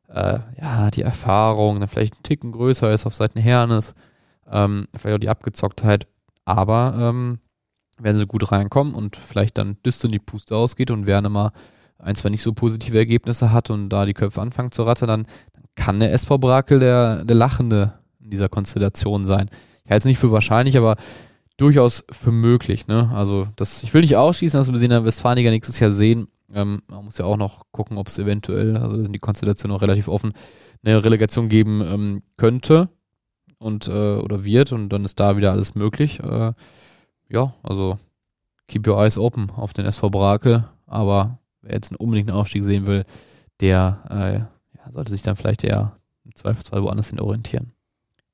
äh, 0.09 0.39
ja, 0.61 0.91
die 0.91 1.03
Erfahrung 1.03 1.81
dann 1.81 1.89
vielleicht 1.89 2.15
ein 2.15 2.23
Ticken 2.23 2.53
größer 2.53 2.91
ist 2.93 3.05
auf 3.05 3.15
Seiten 3.15 3.41
Hernes, 3.41 3.95
ähm, 4.51 4.87
vielleicht 4.97 5.17
auch 5.17 5.21
die 5.21 5.29
Abgezocktheit, 5.29 6.07
aber 6.45 6.95
ähm, 6.99 7.41
wenn 7.99 8.17
sie 8.17 8.27
gut 8.27 8.51
reinkommen 8.53 8.95
und 8.95 9.17
vielleicht 9.17 9.59
dann 9.59 9.77
Düster 9.85 10.07
in 10.07 10.13
die 10.13 10.19
Puste 10.21 10.55
ausgeht 10.55 10.91
und 10.91 11.07
Werner 11.07 11.29
mal 11.29 11.51
ein, 11.99 12.15
zwei 12.15 12.29
nicht 12.29 12.43
so 12.43 12.53
positive 12.53 12.97
Ergebnisse 12.97 13.53
hat 13.53 13.71
und 13.71 13.89
da 13.89 14.07
die 14.07 14.15
Köpfe 14.15 14.41
anfangen 14.41 14.71
zu 14.71 14.85
rattern, 14.85 15.09
dann, 15.09 15.23
dann 15.53 15.65
kann 15.75 15.99
der 15.99 16.13
SV 16.13 16.39
Brakel 16.39 16.79
der, 16.79 17.25
der 17.25 17.37
Lachende 17.37 17.95
in 18.21 18.31
dieser 18.31 18.49
Konstellation 18.49 19.25
sein. 19.25 19.49
Ich 19.85 19.91
halte 19.91 20.01
es 20.01 20.05
nicht 20.05 20.19
für 20.19 20.31
wahrscheinlich, 20.31 20.77
aber 20.77 20.97
durchaus 21.57 22.05
für 22.11 22.33
möglich. 22.33 22.87
Ne? 22.87 23.11
Also 23.15 23.49
das, 23.57 23.83
ich 23.83 23.93
will 23.95 24.03
nicht 24.03 24.17
ausschließen, 24.17 24.59
dass 24.59 24.71
wir 24.71 24.79
sie 24.79 24.85
in 24.85 24.91
der 24.91 25.05
Westfaliga 25.05 25.51
nächstes 25.51 25.81
Jahr 25.81 25.91
sehen. 25.91 26.29
Ähm, 26.53 26.83
man 26.89 27.05
muss 27.05 27.19
ja 27.19 27.25
auch 27.25 27.37
noch 27.37 27.65
gucken, 27.73 27.99
ob 27.99 28.09
es 28.09 28.19
eventuell, 28.19 28.77
also 28.77 29.01
sind 29.03 29.13
die 29.13 29.19
Konstellationen 29.19 29.77
auch 29.77 29.83
relativ 29.83 30.09
offen, 30.09 30.33
eine 30.85 31.05
Relegation 31.05 31.49
geben 31.49 31.81
ähm, 31.81 32.23
könnte 32.37 32.89
und 33.59 33.89
äh, 33.89 34.17
oder 34.17 34.45
wird 34.45 34.73
und 34.73 34.89
dann 34.91 35.05
ist 35.05 35.19
da 35.19 35.37
wieder 35.37 35.53
alles 35.53 35.75
möglich. 35.75 36.21
Äh, 36.21 36.53
ja, 37.29 37.55
also 37.63 37.99
keep 38.69 38.87
your 38.87 38.99
eyes 38.99 39.19
open 39.19 39.51
auf 39.51 39.73
den 39.73 39.87
SV 39.87 40.11
Brakel, 40.11 40.69
aber 40.87 41.39
wer 41.63 41.75
jetzt 41.75 41.91
einen 41.91 41.97
unbedingt 41.97 42.29
einen 42.29 42.39
Aufstieg 42.39 42.65
sehen 42.65 42.87
will, 42.87 43.05
der 43.61 44.05
äh, 44.11 44.79
ja, 44.79 44.91
sollte 44.91 45.13
sich 45.13 45.23
dann 45.23 45.37
vielleicht 45.37 45.65
eher 45.65 45.97
im 46.25 46.35
Zweifelsfall 46.35 46.83
woanders 46.83 47.11
hin 47.11 47.21
orientieren. 47.21 47.73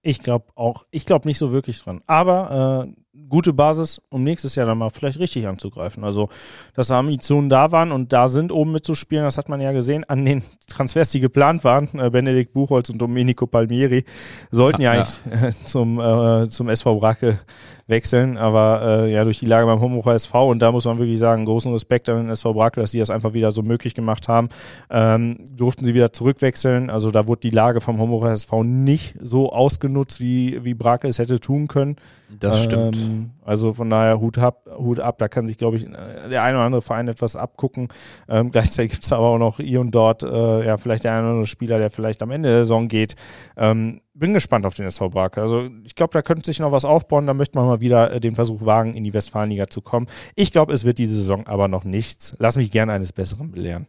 Ich 0.03 0.19
glaube 0.19 0.47
auch, 0.57 0.85
ich 0.91 1.07
glaube 1.07 1.29
nicht 1.29 1.39
so 1.39 1.53
wirklich 1.53 1.81
dran. 1.81 2.03
Aber 2.07 2.87
äh, 2.89 3.02
gute 3.29 3.53
Basis, 3.53 4.01
um 4.09 4.25
nächstes 4.25 4.55
Jahr 4.55 4.67
dann 4.67 4.79
mal 4.79 4.91
vielleicht 4.91 5.19
richtig 5.19 5.47
anzugreifen. 5.47 6.03
Also, 6.03 6.29
dass 6.75 6.91
Ambitionen 6.91 7.51
da 7.51 7.71
waren 7.71 7.93
und 7.93 8.13
da 8.13 8.29
sind, 8.29 8.53
oben 8.53 8.73
mitzuspielen, 8.73 9.25
das 9.25 9.37
hat 9.37 9.49
man 9.49 9.61
ja 9.61 9.73
gesehen 9.73 10.05
an 10.05 10.25
den 10.25 10.43
Transfers, 10.67 11.11
die 11.11 11.21
geplant 11.21 11.63
waren. 11.65 11.89
Äh, 11.95 12.11
Benedikt 12.11 12.55
Buchholz 12.55 12.89
und 12.89 12.99
Domenico 12.99 13.47
Palmieri 13.47 14.05
sollten 14.51 14.81
ja, 14.81 14.95
ja 14.95 15.01
eigentlich. 15.01 15.43
Äh, 15.43 15.53
zum, 15.65 16.01
äh, 16.01 16.49
zum 16.49 16.69
SV 16.69 16.99
Bracke 17.01 17.39
wechseln, 17.87 18.39
aber 18.39 19.05
äh, 19.05 19.13
ja, 19.13 19.25
durch 19.25 19.39
die 19.39 19.47
Lage 19.47 19.67
beim 19.67 19.81
Homburger 19.81 20.15
SV 20.15 20.51
und 20.51 20.61
da 20.61 20.73
muss 20.73 20.85
man 20.85 20.99
wirklich 20.99 21.19
sagen, 21.19 21.45
großen 21.45 21.73
Respekt 21.73 22.09
an 22.09 22.17
den 22.17 22.31
SV 22.31 22.55
Bracke, 22.55 22.81
dass 22.81 22.93
die 22.93 22.99
das 22.99 23.11
einfach 23.11 23.35
wieder 23.35 23.51
so 23.51 23.63
möglich 23.63 23.95
gemacht 23.95 24.29
haben, 24.29 24.49
ähm, 24.91 25.39
durften 25.53 25.85
sie 25.85 25.95
wieder 25.95 26.13
zurückwechseln. 26.13 26.91
Also 26.91 27.11
da 27.11 27.27
wurde 27.27 27.41
die 27.41 27.51
Lage 27.51 27.81
vom 27.81 27.99
Homburger 27.99 28.33
SV 28.33 28.65
nicht 28.65 29.17
so 29.21 29.53
ausgenutzt, 29.53 30.21
wie, 30.21 30.65
wie 30.65 30.75
Bracke 30.75 31.09
es 31.09 31.19
hätte 31.19 31.41
tun 31.41 31.69
können. 31.69 31.97
Das 32.41 32.63
stimmt. 32.63 32.97
Ähm, 32.97 33.02
also 33.45 33.73
von 33.73 33.91
daher 33.91 34.21
Hut 34.21 34.39
ab, 34.39 34.69
Hut 34.79 35.01
ab. 35.01 35.19
Da 35.19 35.29
kann 35.29 35.47
sich, 35.47 35.59
glaube 35.59 35.77
ich, 35.77 35.85
der 35.85 36.43
eine 36.43 36.57
oder 36.57 36.67
andere 36.67 36.83
Verein 36.83 37.09
etwas 37.09 37.37
abgucken. 37.37 37.89
Ähm, 38.29 38.51
gleichzeitig 38.53 38.93
gibt 38.93 39.05
es 39.05 39.13
aber 39.13 39.27
auch 39.27 39.39
noch 39.39 39.57
hier 39.59 39.81
und 39.81 39.93
dort, 39.95 40.23
äh, 40.23 40.67
ja, 40.67 40.77
vielleicht 40.77 41.05
der 41.05 41.13
eine 41.13 41.23
oder 41.23 41.31
andere 41.31 41.47
Spieler, 41.47 41.79
der 41.79 41.91
vielleicht 41.91 42.23
am 42.23 42.31
Ende 42.31 42.49
der 42.49 42.59
Saison 42.59 42.89
geht. 42.89 43.15
Ähm, 43.57 44.01
bin 44.15 44.35
gespannt 44.35 44.67
auf 44.67 44.75
den 44.75 44.87
SV 44.87 45.11
Brake. 45.11 45.41
Also 45.41 45.69
ich 45.85 45.95
glaube, 45.95 46.13
da 46.13 46.23
könnte 46.23 46.47
sich 46.47 46.61
noch 46.61 46.73
was 46.73 46.85
aufbauen. 46.85 47.27
Da 47.27 47.35
möchte 47.35 47.59
man 47.59 47.67
mal 47.67 47.81
wieder 47.81 48.13
äh, 48.13 48.21
den 48.21 48.35
Versuch 48.35 48.65
wagen, 48.65 48.95
in 48.95 49.05
die 49.05 49.15
Westfalenliga 49.15 49.69
zu 49.69 49.81
kommen. 49.81 50.07
Ich 50.35 50.53
glaube, 50.53 50.73
es 50.73 50.85
wird 50.85 50.99
diese 50.99 51.15
Saison 51.15 51.47
aber 51.47 51.69
noch 51.69 51.85
nichts. 51.85 52.37
Lass 52.39 52.57
mich 52.57 52.71
gerne 52.71 52.93
eines 52.93 53.13
Besseren 53.13 53.51
belehren. 53.51 53.87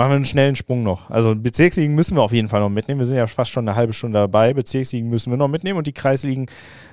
Machen 0.00 0.12
wir 0.12 0.16
einen 0.16 0.24
schnellen 0.24 0.56
Sprung 0.56 0.82
noch. 0.82 1.10
Also 1.10 1.36
Bezirksligen 1.36 1.94
müssen 1.94 2.16
wir 2.16 2.22
auf 2.22 2.32
jeden 2.32 2.48
Fall 2.48 2.60
noch 2.60 2.70
mitnehmen. 2.70 3.00
Wir 3.00 3.04
sind 3.04 3.18
ja 3.18 3.26
fast 3.26 3.50
schon 3.50 3.68
eine 3.68 3.76
halbe 3.76 3.92
Stunde 3.92 4.18
dabei. 4.18 4.54
Bezirksligen 4.54 5.10
müssen 5.10 5.30
wir 5.30 5.36
noch 5.36 5.46
mitnehmen 5.46 5.76
und 5.76 5.86
die 5.86 5.92
Kreisligen, 5.92 6.46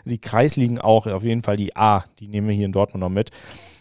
die 0.03 0.17
Kreisligen 0.17 0.77
auch. 0.77 1.07
Auf 1.07 1.23
jeden 1.23 1.41
Fall 1.41 1.55
die 1.55 1.73
A, 1.73 2.03
die 2.19 2.27
nehmen 2.27 2.49
wir 2.49 2.53
hier 2.53 2.65
in 2.65 2.73
Dortmund 2.73 2.99
noch 2.99 3.09
mit. 3.09 3.29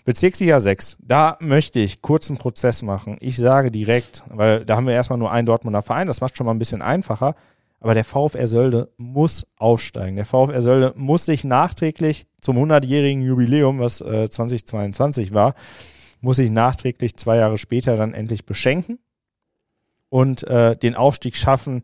Bezirksliga 0.04 0.60
6, 0.60 0.98
da 1.00 1.38
möchte 1.40 1.80
ich 1.80 2.02
kurzen 2.02 2.36
Prozess 2.36 2.82
machen. 2.82 3.16
Ich 3.18 3.36
sage 3.36 3.72
direkt, 3.72 4.22
weil 4.28 4.64
da 4.64 4.76
haben 4.76 4.86
wir 4.86 4.94
erstmal 4.94 5.18
nur 5.18 5.32
einen 5.32 5.46
Dortmunder 5.46 5.82
Verein, 5.82 6.06
das 6.06 6.20
macht 6.20 6.36
schon 6.36 6.46
mal 6.46 6.54
ein 6.54 6.60
bisschen 6.60 6.80
einfacher. 6.80 7.34
Aber 7.80 7.94
der 7.94 8.04
VfR 8.04 8.46
Sölde 8.46 8.92
muss 8.96 9.44
aufsteigen. 9.56 10.14
Der 10.14 10.24
VfR 10.24 10.62
Sölde 10.62 10.92
muss 10.94 11.24
sich 11.24 11.42
nachträglich 11.42 12.26
zum 12.40 12.58
100-jährigen 12.58 13.22
Jubiläum, 13.22 13.80
was 13.80 14.00
äh, 14.00 14.30
2022 14.30 15.34
war, 15.34 15.56
muss 16.20 16.36
sich 16.36 16.52
nachträglich 16.52 17.16
zwei 17.16 17.38
Jahre 17.38 17.58
später 17.58 17.96
dann 17.96 18.14
endlich 18.14 18.46
beschenken 18.46 19.00
und 20.08 20.42
äh, 20.44 20.76
den 20.76 20.94
Aufstieg 20.94 21.36
schaffen 21.36 21.82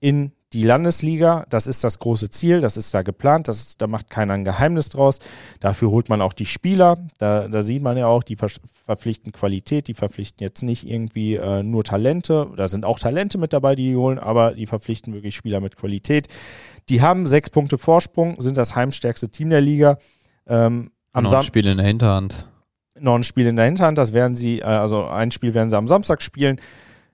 in 0.00 0.32
die 0.54 0.62
Landesliga. 0.62 1.44
Das 1.50 1.66
ist 1.66 1.82
das 1.82 1.98
große 1.98 2.30
Ziel, 2.30 2.60
das 2.60 2.76
ist 2.76 2.94
da 2.94 3.02
geplant, 3.02 3.48
das 3.48 3.58
ist, 3.58 3.82
da 3.82 3.86
macht 3.86 4.08
keiner 4.08 4.34
ein 4.34 4.44
Geheimnis 4.44 4.88
draus. 4.88 5.18
Dafür 5.60 5.90
holt 5.90 6.08
man 6.08 6.22
auch 6.22 6.32
die 6.32 6.46
Spieler. 6.46 6.98
Da, 7.18 7.48
da 7.48 7.62
sieht 7.62 7.82
man 7.82 7.96
ja 7.96 8.06
auch, 8.06 8.22
die 8.22 8.36
ver 8.36 8.48
verpflichten 8.84 9.32
Qualität, 9.32 9.88
die 9.88 9.94
verpflichten 9.94 10.44
jetzt 10.44 10.62
nicht 10.62 10.86
irgendwie 10.86 11.34
äh, 11.34 11.62
nur 11.62 11.84
Talente. 11.84 12.48
Da 12.56 12.68
sind 12.68 12.84
auch 12.84 12.98
Talente 12.98 13.38
mit 13.38 13.52
dabei, 13.52 13.74
die 13.74 13.88
die 13.88 13.96
holen, 13.96 14.18
aber 14.18 14.52
die 14.52 14.66
verpflichten 14.66 15.12
wirklich 15.12 15.34
Spieler 15.34 15.60
mit 15.60 15.76
Qualität. 15.76 16.28
Die 16.88 17.02
haben 17.02 17.26
sechs 17.26 17.50
Punkte 17.50 17.78
Vorsprung, 17.78 18.40
sind 18.40 18.56
das 18.56 18.76
heimstärkste 18.76 19.30
Team 19.30 19.50
der 19.50 19.60
Liga. 19.60 19.98
Ähm, 20.46 20.90
am 21.12 21.24
noch 21.24 21.34
ein 21.34 21.42
Spiel 21.42 21.66
in 21.66 21.78
der 21.78 21.86
Hinterhand. 21.86 22.46
Noch 22.98 23.16
ein 23.16 23.24
Spiel 23.24 23.46
in 23.46 23.56
der 23.56 23.64
Hinterhand, 23.64 23.98
das 23.98 24.12
werden 24.12 24.36
sie, 24.36 24.60
äh, 24.60 24.64
also 24.64 25.06
ein 25.06 25.30
Spiel 25.30 25.54
werden 25.54 25.70
sie 25.70 25.76
am 25.76 25.88
Samstag 25.88 26.22
spielen. 26.22 26.60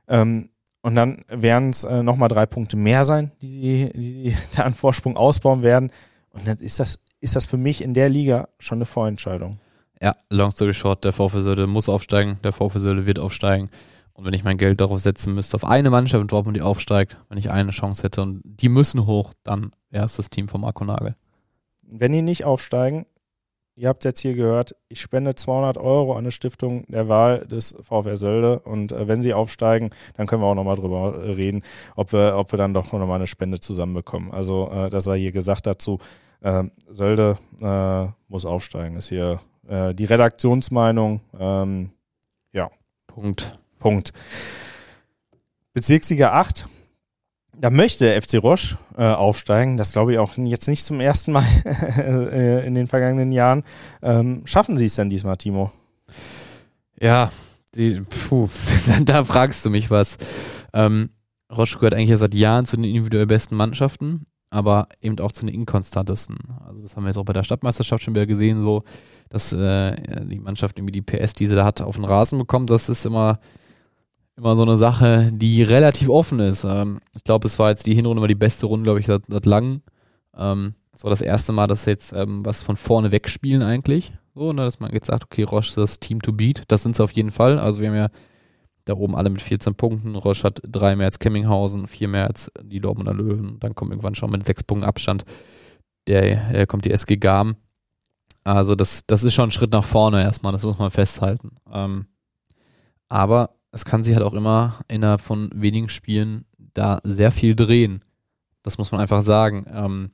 Ähm, 0.08 0.49
und 0.82 0.94
dann 0.94 1.24
werden 1.28 1.70
es 1.70 1.84
äh, 1.84 2.02
nochmal 2.02 2.28
drei 2.28 2.46
Punkte 2.46 2.76
mehr 2.76 3.04
sein, 3.04 3.32
die 3.42 3.48
sie, 3.48 3.90
die 3.94 4.36
da 4.56 4.62
an 4.62 4.74
Vorsprung 4.74 5.16
ausbauen 5.16 5.62
werden. 5.62 5.92
Und 6.30 6.46
dann 6.46 6.58
ist 6.58 6.80
das, 6.80 6.98
ist 7.20 7.36
das 7.36 7.46
für 7.46 7.56
mich 7.56 7.82
in 7.82 7.94
der 7.94 8.08
Liga 8.08 8.48
schon 8.58 8.78
eine 8.78 8.86
Vorentscheidung. 8.86 9.58
Ja, 10.02 10.16
long 10.30 10.50
story 10.50 10.72
short, 10.72 11.04
der 11.04 11.12
VfL 11.12 11.42
Söde 11.42 11.66
muss 11.66 11.88
aufsteigen, 11.88 12.38
der 12.42 12.52
VfL 12.52 12.78
Söde 12.78 13.06
wird 13.06 13.18
aufsteigen. 13.18 13.68
Und 14.14 14.24
wenn 14.24 14.32
ich 14.32 14.44
mein 14.44 14.58
Geld 14.58 14.80
darauf 14.80 15.00
setzen 15.00 15.34
müsste, 15.34 15.56
auf 15.56 15.64
eine 15.64 15.90
Mannschaft 15.90 16.22
in 16.22 16.28
Dortmund, 16.28 16.56
die 16.56 16.62
aufsteigt, 16.62 17.16
wenn 17.28 17.38
ich 17.38 17.50
eine 17.50 17.70
Chance 17.70 18.02
hätte 18.02 18.22
und 18.22 18.40
die 18.44 18.68
müssen 18.68 19.06
hoch, 19.06 19.32
dann 19.42 19.72
wäre 19.90 20.04
es 20.04 20.16
das 20.16 20.30
Team 20.30 20.48
von 20.48 20.62
Marco 20.62 20.84
Nagel. 20.84 21.16
Wenn 21.86 22.12
die 22.12 22.22
nicht 22.22 22.44
aufsteigen, 22.44 23.06
ihr 23.80 23.88
habt 23.88 24.04
es 24.04 24.08
jetzt 24.10 24.20
hier 24.20 24.34
gehört, 24.34 24.76
ich 24.88 25.00
spende 25.00 25.34
200 25.34 25.78
Euro 25.78 26.12
an 26.12 26.18
eine 26.18 26.30
Stiftung 26.30 26.84
der 26.88 27.08
Wahl 27.08 27.46
des 27.46 27.74
VfR 27.80 28.18
Sölde 28.18 28.58
und 28.60 28.92
äh, 28.92 29.08
wenn 29.08 29.22
sie 29.22 29.32
aufsteigen, 29.32 29.90
dann 30.16 30.26
können 30.26 30.42
wir 30.42 30.46
auch 30.46 30.54
nochmal 30.54 30.76
drüber 30.76 31.24
reden, 31.24 31.62
ob 31.96 32.12
wir, 32.12 32.36
ob 32.36 32.52
wir 32.52 32.58
dann 32.58 32.74
doch 32.74 32.92
nochmal 32.92 33.16
eine 33.16 33.26
Spende 33.26 33.58
zusammenbekommen. 33.58 34.32
Also 34.32 34.70
äh, 34.70 34.90
das 34.90 35.04
sei 35.04 35.18
hier 35.18 35.32
gesagt 35.32 35.66
dazu, 35.66 35.98
äh, 36.42 36.64
Sölde 36.90 37.38
äh, 37.60 38.06
muss 38.28 38.44
aufsteigen, 38.44 38.96
ist 38.96 39.08
hier 39.08 39.40
äh, 39.66 39.94
die 39.94 40.04
Redaktionsmeinung. 40.04 41.20
Ähm, 41.38 41.90
ja. 42.52 42.70
Punkt. 43.06 43.58
Punkt. 43.78 44.12
Bezirksliga 45.72 46.32
8 46.32 46.68
da 47.60 47.68
möchte 47.70 48.04
der 48.04 48.20
FC 48.20 48.42
Roche 48.42 48.78
äh, 48.96 49.02
aufsteigen. 49.02 49.76
Das 49.76 49.92
glaube 49.92 50.12
ich 50.12 50.18
auch 50.18 50.36
jetzt 50.36 50.66
nicht 50.66 50.84
zum 50.84 51.00
ersten 51.00 51.32
Mal 51.32 51.44
äh, 51.98 52.66
in 52.66 52.74
den 52.74 52.86
vergangenen 52.86 53.32
Jahren. 53.32 53.64
Ähm, 54.02 54.42
schaffen 54.46 54.76
sie 54.76 54.86
es 54.86 54.94
denn 54.94 55.10
diesmal, 55.10 55.36
Timo? 55.36 55.70
Ja, 56.98 57.30
die, 57.74 58.00
puh, 58.00 58.48
da 59.04 59.24
fragst 59.24 59.64
du 59.64 59.70
mich 59.70 59.90
was. 59.90 60.16
Ähm, 60.72 61.10
Roche 61.54 61.76
gehört 61.76 61.94
eigentlich 61.94 62.18
seit 62.18 62.34
Jahren 62.34 62.64
zu 62.64 62.76
den 62.76 62.84
individuell 62.84 63.26
besten 63.26 63.56
Mannschaften, 63.56 64.26
aber 64.50 64.88
eben 65.00 65.18
auch 65.18 65.32
zu 65.32 65.44
den 65.44 65.54
inkonstantesten. 65.54 66.38
Also 66.66 66.80
das 66.82 66.96
haben 66.96 67.02
wir 67.02 67.08
jetzt 67.08 67.18
auch 67.18 67.24
bei 67.24 67.32
der 67.32 67.44
Stadtmeisterschaft 67.44 68.02
schon 68.02 68.14
wieder 68.14 68.26
gesehen, 68.26 68.62
so 68.62 68.84
dass 69.28 69.52
äh, 69.52 69.96
die 70.24 70.40
Mannschaft 70.40 70.78
irgendwie 70.78 70.92
die 70.92 71.02
PS, 71.02 71.34
die 71.34 71.46
sie 71.46 71.54
da 71.54 71.64
hat, 71.64 71.82
auf 71.82 71.96
den 71.96 72.04
Rasen 72.04 72.38
bekommt. 72.38 72.70
Das 72.70 72.88
ist 72.88 73.04
immer 73.04 73.38
immer 74.40 74.56
so 74.56 74.62
eine 74.62 74.78
Sache, 74.78 75.30
die 75.32 75.62
relativ 75.62 76.08
offen 76.08 76.40
ist. 76.40 76.64
Ähm, 76.64 77.00
ich 77.14 77.24
glaube, 77.24 77.46
es 77.46 77.58
war 77.58 77.68
jetzt 77.68 77.86
die 77.86 77.94
Hinrunde 77.94 78.20
war 78.22 78.28
die 78.28 78.34
beste 78.34 78.66
Runde, 78.66 78.84
glaube 78.84 79.00
ich, 79.00 79.06
seit, 79.06 79.26
seit 79.28 79.46
langem. 79.46 79.82
Ähm, 80.36 80.74
es 80.94 81.04
war 81.04 81.10
das 81.10 81.20
erste 81.20 81.52
Mal, 81.52 81.66
dass 81.66 81.84
jetzt 81.84 82.12
ähm, 82.12 82.44
was 82.44 82.62
von 82.62 82.76
vorne 82.76 83.12
wegspielen 83.12 83.62
eigentlich. 83.62 84.12
So, 84.34 84.52
ne, 84.52 84.62
dass 84.62 84.80
man 84.80 84.92
jetzt 84.92 85.06
sagt, 85.06 85.24
okay, 85.24 85.42
Roche 85.42 85.68
ist 85.68 85.76
das 85.76 86.00
Team 86.00 86.22
to 86.22 86.32
beat. 86.32 86.62
Das 86.68 86.82
sind 86.82 86.96
sie 86.96 87.04
auf 87.04 87.12
jeden 87.12 87.30
Fall. 87.30 87.58
Also 87.58 87.80
wir 87.80 87.88
haben 87.88 87.96
ja 87.96 88.08
da 88.86 88.94
oben 88.94 89.14
alle 89.14 89.28
mit 89.28 89.42
14 89.42 89.74
Punkten. 89.74 90.16
Roche 90.16 90.44
hat 90.44 90.62
drei 90.66 90.96
mehr 90.96 91.06
als 91.06 91.18
Kemminghausen, 91.18 91.86
vier 91.86 92.08
mehr 92.08 92.26
als 92.26 92.50
die 92.62 92.80
Dortmunder 92.80 93.14
Löwen. 93.14 93.58
Dann 93.60 93.74
kommt 93.74 93.90
irgendwann 93.90 94.14
schon 94.14 94.30
mit 94.30 94.46
sechs 94.46 94.64
Punkten 94.64 94.86
Abstand. 94.86 95.24
Der, 96.06 96.50
der 96.50 96.66
kommt 96.66 96.86
die 96.86 96.92
SG 96.92 97.16
Garm. 97.16 97.56
Also 98.42 98.74
das, 98.74 99.02
das 99.06 99.22
ist 99.22 99.34
schon 99.34 99.50
ein 99.50 99.52
Schritt 99.52 99.72
nach 99.72 99.84
vorne 99.84 100.22
erstmal, 100.22 100.52
das 100.52 100.64
muss 100.64 100.78
man 100.78 100.90
festhalten. 100.90 101.56
Ähm, 101.70 102.06
aber 103.10 103.50
es 103.72 103.84
kann 103.84 104.04
sich 104.04 104.14
halt 104.14 104.24
auch 104.24 104.34
immer 104.34 104.78
innerhalb 104.88 105.20
von 105.20 105.50
wenigen 105.54 105.88
Spielen 105.88 106.44
da 106.74 107.00
sehr 107.04 107.30
viel 107.30 107.54
drehen. 107.54 108.02
Das 108.62 108.78
muss 108.78 108.92
man 108.92 109.00
einfach 109.00 109.22
sagen. 109.22 109.66
Ähm, 109.72 110.10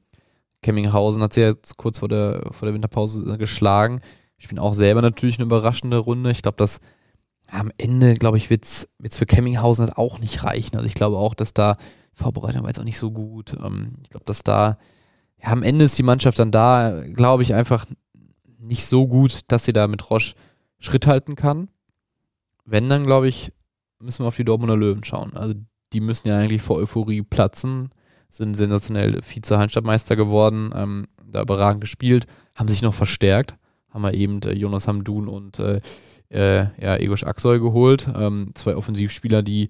Kemminghausen 0.62 1.22
hat 1.22 1.32
sie 1.32 1.42
jetzt 1.42 1.76
kurz 1.76 1.98
vor 1.98 2.08
der, 2.08 2.48
vor 2.52 2.66
der 2.66 2.74
Winterpause 2.74 3.38
geschlagen. 3.38 4.00
Spielen 4.38 4.58
auch 4.58 4.74
selber 4.74 5.02
natürlich 5.02 5.38
eine 5.38 5.46
überraschende 5.46 5.98
Runde. 5.98 6.30
Ich 6.30 6.42
glaube, 6.42 6.56
dass 6.56 6.80
am 7.50 7.70
Ende, 7.78 8.14
glaube 8.14 8.36
ich, 8.36 8.50
wird 8.50 8.64
es 8.64 8.88
für 9.10 9.26
Kemminghausen 9.26 9.86
halt 9.86 9.96
auch 9.96 10.18
nicht 10.18 10.44
reichen. 10.44 10.76
Also 10.76 10.86
ich 10.86 10.94
glaube 10.94 11.16
auch, 11.16 11.34
dass 11.34 11.54
da 11.54 11.76
Vorbereitung 12.12 12.62
war 12.62 12.68
jetzt 12.68 12.80
auch 12.80 12.84
nicht 12.84 12.98
so 12.98 13.10
gut. 13.10 13.56
Ähm, 13.62 13.98
ich 14.02 14.10
glaube, 14.10 14.26
dass 14.26 14.42
da, 14.42 14.78
ja, 15.42 15.48
am 15.50 15.62
Ende 15.62 15.84
ist 15.84 15.98
die 15.98 16.02
Mannschaft 16.02 16.38
dann 16.38 16.50
da, 16.50 17.04
glaube 17.12 17.42
ich, 17.42 17.54
einfach 17.54 17.86
nicht 18.58 18.86
so 18.86 19.06
gut, 19.06 19.40
dass 19.48 19.64
sie 19.64 19.72
da 19.72 19.86
mit 19.86 20.10
Roche 20.10 20.34
Schritt 20.78 21.06
halten 21.06 21.36
kann. 21.36 21.68
Wenn, 22.66 22.88
dann 22.88 23.04
glaube 23.04 23.28
ich, 23.28 23.52
müssen 24.00 24.24
wir 24.24 24.28
auf 24.28 24.36
die 24.36 24.44
Dortmunder 24.44 24.76
Löwen 24.76 25.04
schauen. 25.04 25.34
Also 25.34 25.54
die 25.92 26.00
müssen 26.00 26.28
ja 26.28 26.38
eigentlich 26.38 26.62
vor 26.62 26.76
Euphorie 26.76 27.22
platzen, 27.22 27.90
sind 28.28 28.54
sensationell 28.54 29.22
Vize-Hallenstadtmeister 29.22 30.16
geworden, 30.16 30.72
ähm, 30.74 31.06
da 31.24 31.42
überragend 31.42 31.80
gespielt, 31.80 32.26
haben 32.54 32.68
sich 32.68 32.82
noch 32.82 32.94
verstärkt, 32.94 33.56
haben 33.90 34.02
wir 34.02 34.14
eben 34.14 34.42
äh, 34.42 34.52
Jonas 34.52 34.88
Hamdun 34.88 35.28
und 35.28 35.58
äh, 35.58 35.80
äh, 36.28 36.66
ja, 36.80 36.96
Egosch 36.96 37.24
Aksoy 37.24 37.60
geholt, 37.60 38.08
ähm, 38.14 38.50
zwei 38.54 38.76
Offensivspieler, 38.76 39.42
die, 39.42 39.68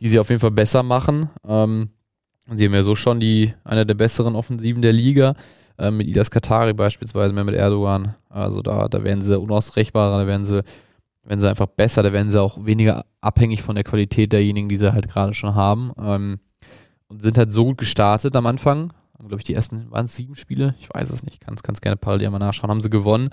die 0.00 0.08
sie 0.08 0.18
auf 0.18 0.28
jeden 0.28 0.40
Fall 0.40 0.50
besser 0.50 0.82
machen. 0.82 1.30
Ähm, 1.46 1.88
sie 2.54 2.66
haben 2.66 2.74
ja 2.74 2.82
so 2.82 2.94
schon 2.94 3.20
die, 3.20 3.54
eine 3.64 3.86
der 3.86 3.94
besseren 3.94 4.36
Offensiven 4.36 4.82
der 4.82 4.92
Liga 4.92 5.34
äh, 5.78 5.90
mit 5.90 6.06
Idas 6.06 6.30
Katari 6.30 6.74
beispielsweise, 6.74 7.32
mehr 7.32 7.44
mit 7.44 7.54
Erdogan. 7.54 8.14
Also 8.28 8.60
da, 8.60 8.88
da 8.88 9.02
werden 9.02 9.22
sie 9.22 9.38
unausrechenbarer, 9.38 10.18
da 10.18 10.26
werden 10.26 10.44
sie, 10.44 10.62
werden 11.24 11.40
sie 11.40 11.48
einfach 11.48 11.66
besser, 11.66 12.02
da 12.02 12.12
werden 12.12 12.30
sie 12.30 12.40
auch 12.40 12.64
weniger 12.64 13.06
abhängig 13.20 13.62
von 13.62 13.74
der 13.74 13.84
Qualität 13.84 14.32
derjenigen, 14.32 14.68
die 14.68 14.76
sie 14.76 14.92
halt 14.92 15.08
gerade 15.08 15.34
schon 15.34 15.54
haben. 15.54 15.92
Ähm, 15.98 16.40
und 17.08 17.22
sind 17.22 17.38
halt 17.38 17.52
so 17.52 17.64
gut 17.64 17.78
gestartet 17.78 18.34
am 18.36 18.46
Anfang. 18.46 18.92
Haben, 19.18 19.28
glaube 19.28 19.40
ich, 19.40 19.44
die 19.44 19.54
ersten, 19.54 19.90
waren 19.90 20.06
es 20.06 20.16
sieben 20.16 20.34
Spiele? 20.34 20.74
Ich 20.80 20.88
weiß 20.92 21.10
es 21.10 21.22
nicht, 21.22 21.40
kann 21.40 21.54
es 21.54 21.80
gerne 21.80 21.96
parallel 21.96 22.30
mal 22.30 22.38
nachschauen, 22.38 22.70
haben 22.70 22.80
sie 22.80 22.90
gewonnen. 22.90 23.30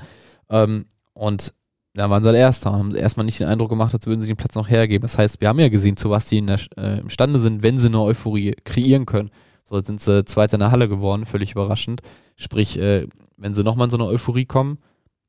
Ähm, 0.49 0.85
und 1.13 1.53
dann 1.93 2.09
waren 2.09 2.23
sie 2.23 2.29
halt 2.29 2.37
Erster 2.37 2.71
haben 2.71 2.95
erstmal 2.95 3.25
nicht 3.25 3.39
den 3.39 3.47
Eindruck 3.47 3.69
gemacht, 3.69 3.93
als 3.93 4.05
würden 4.07 4.21
sie 4.21 4.27
den 4.27 4.37
Platz 4.37 4.55
noch 4.55 4.69
hergeben. 4.69 5.01
Das 5.01 5.17
heißt, 5.17 5.41
wir 5.41 5.49
haben 5.49 5.59
ja 5.59 5.69
gesehen, 5.69 5.97
zu 5.97 6.09
was 6.09 6.25
die 6.27 6.37
in 6.37 6.47
der, 6.47 6.59
äh, 6.77 6.99
imstande 6.99 7.39
sind, 7.39 7.63
wenn 7.63 7.77
sie 7.77 7.87
eine 7.87 7.99
Euphorie 7.99 8.55
kreieren 8.63 9.05
können. 9.05 9.29
So 9.63 9.79
sind 9.79 9.99
sie 9.99 10.23
Zweiter 10.25 10.53
in 10.53 10.61
der 10.61 10.71
Halle 10.71 10.87
geworden, 10.87 11.25
völlig 11.25 11.51
überraschend. 11.51 12.01
Sprich, 12.37 12.79
äh, 12.79 13.07
wenn 13.37 13.53
sie 13.53 13.63
nochmal 13.63 13.87
in 13.87 13.91
so 13.91 13.97
eine 13.97 14.05
Euphorie 14.05 14.45
kommen, 14.45 14.77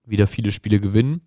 wieder 0.04 0.26
viele 0.26 0.52
Spiele 0.52 0.78
gewinnen, 0.78 1.22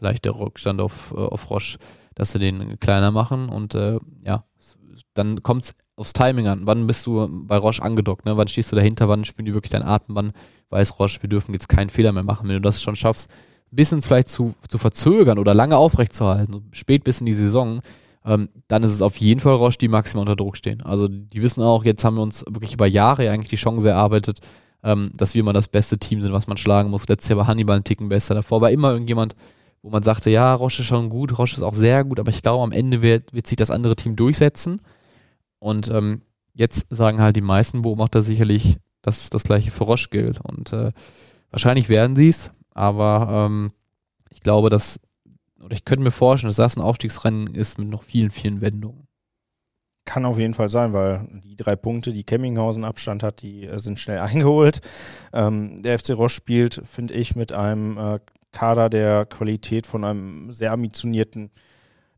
vielleicht 0.00 0.24
der 0.24 0.34
Rückstand 0.34 0.80
auf, 0.80 1.12
äh, 1.16 1.20
auf 1.20 1.50
Roche, 1.50 1.78
dass 2.14 2.32
sie 2.32 2.38
den 2.38 2.78
kleiner 2.80 3.10
machen 3.10 3.48
und 3.48 3.74
äh, 3.74 3.98
ja, 4.24 4.44
dann 5.14 5.42
kommt 5.42 5.64
es 5.64 5.74
aufs 5.96 6.12
Timing 6.12 6.46
an. 6.46 6.62
Wann 6.64 6.86
bist 6.86 7.06
du 7.06 7.28
bei 7.46 7.56
Roche 7.56 7.82
angedockt? 7.82 8.24
Ne? 8.24 8.36
Wann 8.36 8.48
stehst 8.48 8.72
du 8.72 8.76
dahinter? 8.76 9.08
Wann 9.08 9.24
spüren 9.24 9.46
die 9.46 9.54
wirklich 9.54 9.70
deinen 9.70 9.86
Atem? 9.86 10.14
Wann 10.14 10.32
weiß 10.70 10.98
Roche, 10.98 11.22
wir 11.22 11.28
dürfen 11.28 11.52
jetzt 11.52 11.68
keinen 11.68 11.90
Fehler 11.90 12.12
mehr 12.12 12.22
machen? 12.22 12.48
Wenn 12.48 12.56
du 12.56 12.60
das 12.60 12.82
schon 12.82 12.96
schaffst, 12.96 13.30
ein 13.72 13.76
bisschen 13.76 14.02
vielleicht 14.02 14.28
zu, 14.28 14.54
zu 14.68 14.78
verzögern 14.78 15.38
oder 15.38 15.54
lange 15.54 15.76
aufrechtzuerhalten, 15.76 16.68
spät 16.72 17.04
bis 17.04 17.20
in 17.20 17.26
die 17.26 17.32
Saison, 17.32 17.80
ähm, 18.24 18.48
dann 18.68 18.82
ist 18.82 18.92
es 18.92 19.02
auf 19.02 19.16
jeden 19.16 19.40
Fall 19.40 19.54
Roche, 19.54 19.78
die 19.78 19.88
maximal 19.88 20.22
unter 20.22 20.36
Druck 20.36 20.56
stehen. 20.56 20.82
Also 20.82 21.08
die 21.08 21.42
wissen 21.42 21.62
auch, 21.62 21.84
jetzt 21.84 22.04
haben 22.04 22.16
wir 22.16 22.22
uns 22.22 22.44
wirklich 22.48 22.72
über 22.72 22.86
Jahre 22.86 23.30
eigentlich 23.30 23.50
die 23.50 23.56
Chance 23.56 23.88
erarbeitet, 23.88 24.40
ähm, 24.82 25.12
dass 25.16 25.34
wir 25.34 25.40
immer 25.40 25.52
das 25.52 25.68
beste 25.68 25.98
Team 25.98 26.22
sind, 26.22 26.32
was 26.32 26.46
man 26.46 26.56
schlagen 26.56 26.90
muss. 26.90 27.08
Letztes 27.08 27.28
Jahr 27.30 27.38
war 27.38 27.46
Hannibal 27.46 27.76
ein 27.76 27.84
Ticken 27.84 28.08
besser. 28.08 28.34
Davor 28.34 28.60
war 28.60 28.70
immer 28.70 28.92
irgendjemand, 28.92 29.34
wo 29.82 29.90
man 29.90 30.02
sagte, 30.02 30.30
ja, 30.30 30.54
Roche 30.54 30.82
ist 30.82 30.88
schon 30.88 31.08
gut, 31.08 31.38
Roche 31.38 31.56
ist 31.56 31.62
auch 31.62 31.74
sehr 31.74 32.04
gut, 32.04 32.20
aber 32.20 32.30
ich 32.30 32.42
glaube, 32.42 32.62
am 32.62 32.72
Ende 32.72 33.02
wird, 33.02 33.32
wird 33.32 33.46
sich 33.46 33.56
das 33.56 33.70
andere 33.70 33.96
Team 33.96 34.16
durchsetzen. 34.16 34.82
Und 35.58 35.90
ähm, 35.90 36.22
jetzt 36.52 36.86
sagen 36.90 37.20
halt 37.20 37.36
die 37.36 37.40
meisten 37.40 37.82
Beobachter 37.82 38.22
sicherlich, 38.22 38.78
dass 39.02 39.30
das 39.30 39.44
gleiche 39.44 39.70
für 39.70 39.84
Roche 39.84 40.08
gilt. 40.10 40.40
Und 40.40 40.72
äh, 40.72 40.92
wahrscheinlich 41.50 41.88
werden 41.88 42.16
sie 42.16 42.28
es, 42.28 42.50
aber 42.74 43.46
ähm, 43.46 43.70
ich 44.30 44.40
glaube, 44.40 44.70
dass 44.70 45.00
oder 45.62 45.74
ich 45.74 45.84
könnte 45.84 46.04
mir 46.04 46.10
vorstellen, 46.10 46.48
dass 46.48 46.56
das 46.56 46.76
ein 46.76 46.82
Aufstiegsrennen 46.82 47.54
ist 47.54 47.78
mit 47.78 47.88
noch 47.88 48.02
vielen, 48.02 48.30
vielen 48.30 48.60
Wendungen. 48.60 49.06
Kann 50.06 50.24
auf 50.24 50.38
jeden 50.38 50.54
Fall 50.54 50.70
sein, 50.70 50.92
weil 50.92 51.28
die 51.44 51.54
drei 51.54 51.76
Punkte, 51.76 52.12
die 52.12 52.24
Kemminghausen 52.24 52.84
Abstand 52.84 53.22
hat, 53.22 53.42
die 53.42 53.66
äh, 53.66 53.78
sind 53.78 53.98
schnell 53.98 54.18
eingeholt. 54.20 54.80
Ähm, 55.32 55.80
der 55.82 55.98
FC 55.98 56.10
Roche 56.10 56.34
spielt, 56.34 56.80
finde 56.84 57.14
ich, 57.14 57.36
mit 57.36 57.52
einem 57.52 57.98
äh, 57.98 58.18
Kader 58.52 58.90
der 58.90 59.26
Qualität 59.26 59.86
von 59.86 60.04
einem 60.04 60.52
sehr 60.52 60.72
ambitionierten 60.72 61.50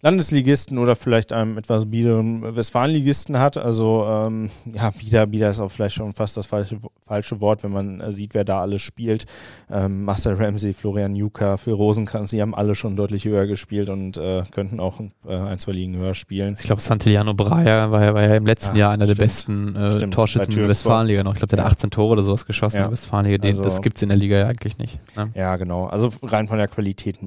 Landesligisten 0.04 0.78
oder 0.78 0.96
vielleicht 0.96 1.32
einem 1.32 1.56
etwas 1.56 1.88
biederen 1.88 2.56
Westfalenligisten 2.56 3.38
hat. 3.38 3.56
Also 3.56 4.04
ähm, 4.04 4.50
ja, 4.74 4.90
Bieder, 4.90 5.26
Bieder 5.26 5.50
ist 5.50 5.60
auch 5.60 5.70
vielleicht 5.70 5.94
schon 5.94 6.12
fast 6.12 6.36
das 6.36 6.46
falsche, 6.46 6.78
falsche 7.00 7.40
Wort, 7.40 7.62
wenn 7.62 7.72
man 7.72 8.00
äh, 8.00 8.10
sieht, 8.10 8.34
wer 8.34 8.42
da 8.42 8.60
alles 8.60 8.82
spielt. 8.82 9.26
Ähm, 9.70 10.04
Marcel 10.04 10.34
Ramsey, 10.34 10.72
Florian 10.72 11.14
Juka, 11.14 11.56
Phil 11.56 11.74
Rosenkranz, 11.74 12.30
die 12.30 12.42
haben 12.42 12.52
alle 12.52 12.74
schon 12.74 12.96
deutlich 12.96 13.26
höher 13.26 13.46
gespielt 13.46 13.88
und 13.88 14.16
äh, 14.16 14.42
könnten 14.50 14.80
auch 14.80 14.98
äh, 15.24 15.36
ein, 15.36 15.60
zwei 15.60 15.70
Ligen 15.70 15.96
höher 15.96 16.16
spielen. 16.16 16.56
Ich 16.58 16.66
glaube, 16.66 16.82
Santillano 16.82 17.34
Breyer 17.34 17.92
war 17.92 18.04
ja, 18.04 18.14
war 18.14 18.22
ja 18.22 18.34
im 18.34 18.46
letzten 18.46 18.74
ja, 18.74 18.86
Jahr 18.86 18.90
einer 18.90 19.04
stimmt. 19.04 19.18
der 19.20 19.24
besten 19.24 19.76
äh, 19.76 20.10
Torschützen 20.10 20.52
der 20.52 20.68
Westfalenliga 20.68 21.22
noch. 21.22 21.34
Ich 21.34 21.38
glaube, 21.38 21.54
der 21.54 21.64
hat 21.64 21.74
18 21.74 21.90
Tore 21.90 22.14
oder 22.14 22.22
sowas 22.24 22.44
geschossen 22.44 22.78
ja. 22.78 22.82
in 22.82 22.88
der 22.88 22.92
Westfalenliga. 22.92 23.46
Also, 23.46 23.62
das 23.62 23.80
gibt 23.80 23.98
es 23.98 24.02
in 24.02 24.08
der 24.08 24.18
Liga 24.18 24.36
ja 24.36 24.48
eigentlich 24.48 24.78
nicht. 24.78 24.98
Ne? 25.16 25.30
Ja, 25.36 25.54
genau. 25.54 25.86
Also 25.86 26.10
rein 26.24 26.48
von 26.48 26.58
der 26.58 26.66
Qualität 26.66 27.18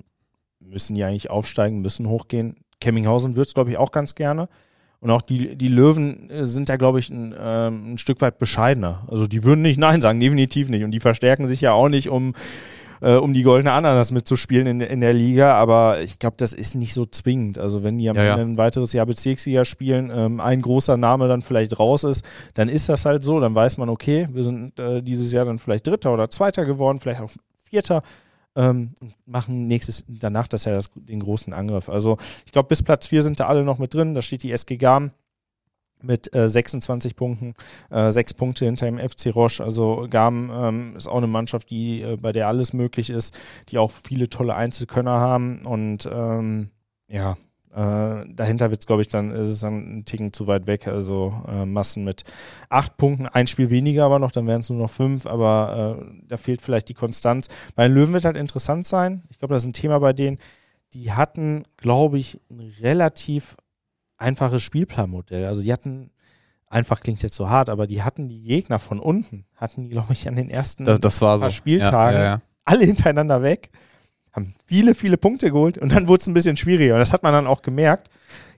müssen 0.60 0.96
die 0.96 1.06
eigentlich 1.06 1.30
aufsteigen, 1.30 1.82
müssen 1.82 2.10
hochgehen 2.10 2.58
Kemminghausen 2.80 3.36
wird 3.36 3.48
es, 3.48 3.54
glaube 3.54 3.72
ich, 3.72 3.78
auch 3.78 3.92
ganz 3.92 4.16
gerne. 4.16 4.50
Und 5.06 5.12
auch 5.12 5.22
die, 5.22 5.56
die 5.56 5.68
Löwen 5.68 6.30
äh, 6.30 6.46
sind 6.46 6.70
da, 6.70 6.78
glaube 6.78 7.00
ich, 7.00 7.10
ein, 7.10 7.36
ähm, 7.40 7.94
ein 7.94 7.98
Stück 7.98 8.22
weit 8.22 8.40
bescheidener. 8.40 9.04
Also 9.08 9.28
die 9.28 9.44
würden 9.44 9.62
nicht 9.62 9.78
Nein 9.78 10.02
sagen, 10.02 10.20
definitiv 10.20 10.70
nicht. 10.70 10.84
Und 10.84 10.92
die 10.92 11.00
verstärken 11.00 11.46
sich 11.46 11.62
ja 11.62 11.74
auch 11.74 11.90
nicht, 11.90 12.10
um, 12.10 12.34
äh, 13.02 13.14
um 13.14 13.34
die 13.34 13.44
goldene 13.44 13.72
Ananas 13.72 14.12
mitzuspielen 14.12 14.66
in, 14.66 14.82
in 14.82 15.02
der 15.02 15.14
Liga. 15.14 15.54
Aber 15.54 16.02
ich 16.02 16.18
glaube, 16.18 16.38
das 16.40 16.54
ist 16.54 16.74
nicht 16.74 16.94
so 16.94 17.06
zwingend. 17.06 17.60
Also 17.60 17.84
wenn 17.84 18.00
die 18.00 18.10
am 18.10 18.16
ja, 18.16 18.24
ja. 18.24 18.36
ein 18.36 18.58
weiteres 18.58 18.94
Jahr 18.94 19.06
Bezirksliga 19.06 19.64
spielen, 19.64 20.12
ähm, 20.12 20.40
ein 20.40 20.62
großer 20.64 20.98
Name 20.98 21.28
dann 21.28 21.44
vielleicht 21.44 21.78
raus 21.78 22.04
ist, 22.04 22.26
dann 22.56 22.68
ist 22.68 22.90
das 22.90 23.06
halt 23.06 23.24
so. 23.24 23.40
Dann 23.40 23.54
weiß 23.54 23.78
man, 23.78 23.90
okay, 23.90 24.28
wir 24.32 24.44
sind 24.44 24.80
äh, 24.80 25.04
dieses 25.04 25.32
Jahr 25.32 25.46
dann 25.46 25.60
vielleicht 25.60 25.86
Dritter 25.86 26.14
oder 26.14 26.32
Zweiter 26.32 26.66
geworden, 26.66 27.00
vielleicht 27.00 27.22
auch 27.22 27.30
Vierter 27.70 28.02
ähm, 28.56 28.94
machen 29.26 29.68
nächstes, 29.68 30.06
danach 30.08 30.48
das 30.48 30.66
ja 30.66 30.74
das, 30.74 30.90
den 30.96 31.20
großen 31.20 31.54
Angriff. 31.54 31.90
Also 31.90 32.18
ich 32.46 32.52
glaube, 32.52 32.70
bis 32.70 32.84
Platz 32.84 33.08
4 33.08 33.24
sind 33.24 33.40
da 33.40 33.48
alle 33.48 33.64
noch 33.64 33.80
mit 33.80 33.94
drin. 33.94 34.16
Da 34.16 34.22
steht 34.22 34.44
die 34.44 34.52
SG 34.52 34.78
Garm 34.78 35.12
mit 36.02 36.34
äh, 36.36 36.48
26 36.48 37.16
Punkten, 37.16 37.54
äh, 37.90 38.12
sechs 38.12 38.34
Punkte 38.34 38.66
hinter 38.66 38.86
dem 38.86 39.00
FC 39.00 39.34
Roche. 39.34 39.64
Also 39.64 40.08
Garm 40.10 40.52
ähm, 40.54 40.96
ist 40.96 41.08
auch 41.08 41.18
eine 41.18 41.28
Mannschaft, 41.28 41.70
die 41.70 42.02
äh, 42.02 42.18
bei 42.18 42.32
der 42.32 42.48
alles 42.48 42.74
möglich 42.74 43.10
ist, 43.10 43.38
die 43.70 43.78
auch 43.78 43.92
viele 43.92 44.30
tolle 44.30 44.56
Einzelkönner 44.56 45.20
haben 45.20 45.62
und 45.66 46.08
ähm, 46.12 46.70
ja, 47.08 47.38
äh, 47.76 48.26
dahinter 48.30 48.72
wird 48.72 48.80
es, 48.80 48.88
glaube 48.88 49.02
ich, 49.02 49.10
dann 49.10 49.32
ist 49.32 49.50
es 49.50 49.60
dann 49.60 49.98
ein 49.98 50.06
Ticken 50.06 50.32
zu 50.32 50.48
weit 50.48 50.66
weg. 50.66 50.88
Also 50.88 51.34
äh, 51.48 51.66
Massen 51.66 52.06
mit 52.06 52.24
acht 52.70 52.96
Punkten, 52.96 53.28
ein 53.28 53.48
Spiel 53.48 53.70
weniger 53.70 54.06
aber 54.06 54.18
noch, 54.18 54.32
dann 54.32 54.48
wären 54.48 54.62
es 54.62 54.70
nur 54.70 54.80
noch 54.80 54.90
fünf, 54.90 55.26
aber 55.26 56.00
äh, 56.00 56.06
da 56.30 56.38
fehlt 56.38 56.62
vielleicht 56.62 56.88
die 56.88 56.94
Konstanz. 56.94 57.50
Bei 57.76 57.88
den 57.88 57.94
Löwen 57.94 58.14
wird 58.14 58.24
halt 58.24 58.38
interessant 58.38 58.88
sein. 58.88 59.24
Ich 59.30 59.40
glaube, 59.40 59.54
das 59.54 59.64
ist 59.64 59.68
ein 59.68 59.74
Thema 59.74 60.00
bei 60.00 60.14
denen. 60.14 60.38
Die 60.94 61.12
hatten, 61.12 61.64
glaube 61.76 62.18
ich, 62.18 62.40
ein 62.50 62.62
relativ 62.80 63.58
einfaches 64.18 64.64
Spielplanmodell. 64.64 65.46
Also 65.46 65.62
die 65.62 65.74
hatten 65.74 66.12
einfach 66.68 67.02
klingt 67.02 67.22
jetzt 67.24 67.36
so 67.36 67.50
hart, 67.50 67.70
aber 67.70 67.88
die 67.88 68.04
hatten 68.04 68.30
die 68.30 68.42
Gegner 68.42 68.80
von 68.80 69.02
unten, 69.02 69.46
hatten 69.56 69.84
die, 69.84 69.90
glaube 69.90 70.14
ich, 70.14 70.30
an 70.30 70.38
den 70.38 70.50
ersten 70.50 70.86
das, 70.86 71.02
das 71.02 71.22
war 71.22 71.38
so. 71.40 71.50
Spieltagen 71.50 72.18
ja, 72.18 72.24
ja, 72.24 72.30
ja. 72.36 72.42
alle 72.64 72.86
hintereinander 72.86 73.42
weg 73.42 73.70
haben 74.36 74.54
viele, 74.66 74.96
viele 74.96 75.18
Punkte 75.18 75.52
geholt 75.52 75.78
und 75.78 75.92
dann 75.92 76.08
wurde 76.08 76.22
es 76.22 76.28
ein 76.28 76.34
bisschen 76.34 76.58
schwieriger. 76.58 76.96
Und 76.96 77.00
das 77.00 77.14
hat 77.14 77.24
man 77.24 77.34
dann 77.34 77.48
auch 77.48 77.62
gemerkt. 77.62 78.10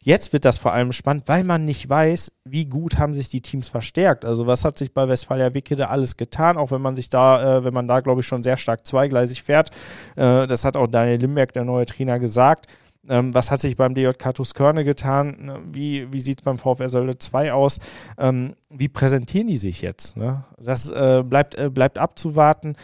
Jetzt 0.02 0.32
wird 0.32 0.46
das 0.46 0.58
vor 0.58 0.74
allem 0.74 0.92
spannend, 0.92 1.24
weil 1.28 1.44
man 1.44 1.66
nicht 1.66 1.90
weiß, 1.90 2.32
wie 2.46 2.66
gut 2.66 2.98
haben 2.98 3.14
sich 3.14 3.30
die 3.30 3.42
Teams 3.42 3.68
verstärkt. 3.68 4.24
Also 4.24 4.48
was 4.48 4.64
hat 4.64 4.78
sich 4.78 4.94
bei 4.94 5.08
Westfalia 5.08 5.54
Wickede 5.54 5.90
alles 5.90 6.16
getan, 6.18 6.58
auch 6.58 6.72
wenn 6.72 6.82
man 6.82 6.96
sich 6.96 7.10
da, 7.10 7.58
äh, 7.58 7.64
wenn 7.64 7.74
man 7.74 7.88
da, 7.88 8.00
glaube 8.00 8.22
ich, 8.22 8.28
schon 8.28 8.44
sehr 8.44 8.58
stark 8.58 8.86
zweigleisig 8.86 9.44
fährt. 9.44 9.72
Äh, 10.16 10.48
das 10.48 10.64
hat 10.64 10.78
auch 10.78 10.88
Daniel 10.88 11.20
Limberg, 11.20 11.52
der 11.54 11.66
neue 11.66 11.86
Trainer, 11.86 12.20
gesagt. 12.20 12.68
Ähm, 13.10 13.34
was 13.34 13.52
hat 13.52 13.60
sich 13.60 13.76
beim 13.76 13.94
DJK 13.94 14.34
Tuskörne 14.34 14.84
getan? 14.84 15.38
Ne, 15.40 15.60
wie, 15.72 16.12
wie 16.12 16.20
sieht 16.20 16.40
es 16.40 16.44
beim 16.44 16.58
VfR 16.58 16.90
Sölde 16.90 17.18
2 17.18 17.54
aus? 17.54 17.80
Ähm, 18.18 18.54
wie 18.70 18.90
präsentieren 18.90 19.48
die 19.48 19.58
sich 19.58 19.82
jetzt? 19.82 20.18
Ne? 20.18 20.44
Das 20.58 20.90
äh, 20.90 21.24
bleibt, 21.24 21.56
äh, 21.56 21.70
bleibt 21.70 21.98
abzuwarten. 21.98 22.76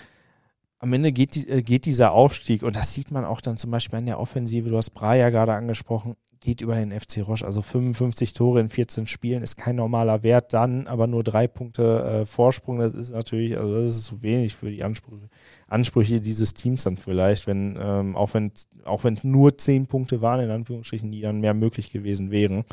Am 0.83 0.91
Ende 0.91 1.13
geht, 1.13 1.35
die, 1.35 1.47
äh, 1.47 1.61
geht 1.61 1.85
dieser 1.85 2.11
Aufstieg 2.11 2.61
und 2.61 2.75
das 2.75 2.93
sieht 2.93 3.09
man 3.09 3.23
auch 3.23 3.39
dann 3.39 3.57
zum 3.57 3.71
Beispiel 3.71 3.99
in 3.99 4.05
der 4.05 4.19
Offensive, 4.19 4.69
du 4.69 4.75
hast 4.75 4.89
Braja 4.89 5.29
gerade 5.29 5.53
angesprochen, 5.53 6.15
geht 6.41 6.59
über 6.59 6.75
den 6.75 6.91
FC 6.91 7.25
Roche. 7.25 7.45
Also 7.45 7.61
55 7.61 8.33
Tore 8.33 8.59
in 8.59 8.67
14 8.67 9.07
Spielen 9.07 9.43
ist 9.43 9.55
kein 9.55 9.77
normaler 9.77 10.23
Wert, 10.23 10.51
dann 10.51 10.87
aber 10.87 11.07
nur 11.07 11.23
drei 11.23 11.47
Punkte 11.47 12.03
äh, 12.03 12.25
Vorsprung. 12.25 12.79
Das 12.79 12.95
ist 12.95 13.11
natürlich, 13.11 13.57
also 13.57 13.73
das 13.75 13.95
ist 13.95 14.03
zu 14.03 14.21
wenig 14.23 14.55
für 14.55 14.69
die 14.69 14.83
Ansprüche, 14.83 15.29
Ansprüche 15.69 16.19
dieses 16.19 16.53
Teams 16.53 16.83
dann 16.83 16.97
vielleicht, 16.97 17.47
wenn, 17.47 17.79
ähm, 17.81 18.17
auch 18.17 18.33
wenn 18.33 18.51
auch 18.83 19.05
wenn 19.05 19.17
nur 19.23 19.57
zehn 19.57 19.87
Punkte 19.87 20.21
waren, 20.21 20.41
in 20.41 20.51
Anführungsstrichen, 20.51 21.13
die 21.13 21.21
dann 21.21 21.39
mehr 21.39 21.53
möglich 21.53 21.93
gewesen 21.93 22.29
wären. 22.29 22.65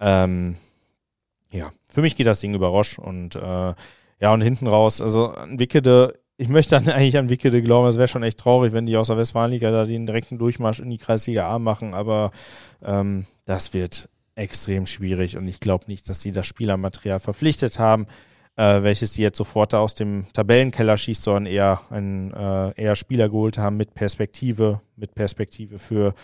Ähm, 0.00 0.56
ja, 1.50 1.70
für 1.86 2.02
mich 2.02 2.14
geht 2.14 2.26
das 2.26 2.40
Ding 2.40 2.54
über 2.54 2.68
Roche 2.68 3.00
und 3.00 3.36
äh, 3.36 3.74
ja, 4.20 4.34
und 4.34 4.42
hinten 4.42 4.66
raus, 4.66 5.00
also 5.00 5.32
Wickede 5.48 6.18
ich 6.38 6.48
möchte 6.48 6.70
dann 6.70 6.88
eigentlich 6.94 7.18
an 7.18 7.28
Wickede 7.28 7.60
glauben, 7.60 7.88
es 7.88 7.98
wäre 7.98 8.08
schon 8.08 8.22
echt 8.22 8.38
traurig, 8.38 8.72
wenn 8.72 8.86
die 8.86 8.96
aus 8.96 9.08
der 9.08 9.18
Westfalenliga 9.18 9.70
da 9.70 9.84
den 9.84 10.06
direkten 10.06 10.38
Durchmarsch 10.38 10.80
in 10.80 10.88
die 10.88 10.98
Kreisliga 10.98 11.46
A 11.48 11.58
machen, 11.58 11.92
aber 11.92 12.30
ähm, 12.82 13.26
das 13.44 13.74
wird 13.74 14.08
extrem 14.34 14.86
schwierig 14.86 15.36
und 15.36 15.46
ich 15.48 15.60
glaube 15.60 15.84
nicht, 15.88 16.08
dass 16.08 16.22
sie 16.22 16.32
das 16.32 16.46
Spielermaterial 16.46 17.18
verpflichtet 17.18 17.78
haben, 17.80 18.06
äh, 18.56 18.82
welches 18.82 19.14
sie 19.14 19.22
jetzt 19.22 19.36
sofort 19.36 19.74
aus 19.74 19.96
dem 19.96 20.26
Tabellenkeller 20.32 20.96
schießt, 20.96 21.24
sondern 21.24 21.46
eher 21.46 21.80
einen 21.90 22.32
äh, 22.32 22.72
eher 22.80 22.94
Spieler 22.94 23.28
geholt 23.28 23.58
haben 23.58 23.76
mit 23.76 23.94
Perspektive, 23.94 24.80
mit 24.96 25.14
Perspektive 25.14 25.80
für 25.80 26.14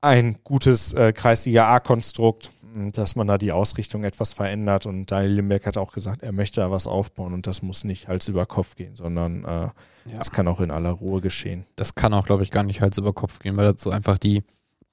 ein 0.00 0.36
gutes 0.42 0.94
äh, 0.94 1.12
Kreisliga 1.12 1.68
A-Konstrukt 1.74 2.50
dass 2.74 3.16
man 3.16 3.26
da 3.26 3.38
die 3.38 3.52
Ausrichtung 3.52 4.04
etwas 4.04 4.32
verändert. 4.32 4.86
Und 4.86 5.10
Daniel 5.10 5.34
Limbeck 5.34 5.66
hat 5.66 5.76
auch 5.76 5.92
gesagt, 5.92 6.22
er 6.22 6.32
möchte 6.32 6.60
da 6.60 6.70
was 6.70 6.86
aufbauen 6.86 7.32
und 7.32 7.46
das 7.46 7.62
muss 7.62 7.84
nicht 7.84 8.08
Hals 8.08 8.28
über 8.28 8.46
Kopf 8.46 8.74
gehen, 8.74 8.94
sondern 8.94 9.44
äh, 9.44 9.48
ja. 9.48 9.72
das 10.18 10.32
kann 10.32 10.48
auch 10.48 10.60
in 10.60 10.70
aller 10.70 10.90
Ruhe 10.90 11.20
geschehen. 11.20 11.64
Das 11.76 11.94
kann 11.94 12.12
auch, 12.14 12.26
glaube 12.26 12.42
ich, 12.42 12.50
gar 12.50 12.62
nicht 12.62 12.80
Hals 12.80 12.98
über 12.98 13.12
Kopf 13.12 13.38
gehen, 13.38 13.56
weil 13.56 13.64
dazu 13.64 13.90
einfach 13.90 14.18
die 14.18 14.42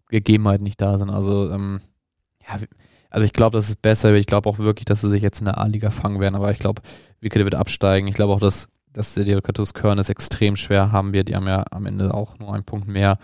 Gegebenheiten 0.10 0.64
nicht 0.64 0.82
da 0.82 0.98
sind. 0.98 1.10
Also, 1.10 1.52
ähm, 1.52 1.80
ja, 2.48 2.60
also 3.10 3.26
ich 3.26 3.34
glaube, 3.34 3.58
das 3.58 3.70
ist 3.70 3.82
besser. 3.82 4.14
Ich 4.14 4.26
glaube 4.26 4.50
auch 4.50 4.60
wirklich, 4.60 4.86
dass 4.86 5.02
sie 5.02 5.10
sich 5.10 5.22
jetzt 5.22 5.40
in 5.40 5.46
der 5.46 5.58
A-Liga 5.58 5.90
fangen 5.90 6.20
werden, 6.20 6.36
aber 6.36 6.52
ich 6.52 6.60
glaube, 6.60 6.82
Wickede 7.20 7.46
wird 7.46 7.56
absteigen. 7.56 8.08
Ich 8.08 8.16
glaube 8.16 8.34
auch, 8.34 8.40
dass, 8.40 8.68
dass 8.94 9.16
der 9.16 9.26
Diokatus 9.26 9.74
Köln 9.74 10.00
es 10.00 10.10
extrem 10.10 10.56
schwer 10.56 10.92
haben 10.92 11.14
wird. 11.14 11.30
Die 11.30 11.36
haben 11.36 11.48
ja 11.48 11.66
am 11.72 11.86
Ende 11.86 12.14
auch 12.14 12.40
nur 12.40 12.54
einen 12.54 12.64
Punkt 12.64 12.88
mehr. 12.88 13.18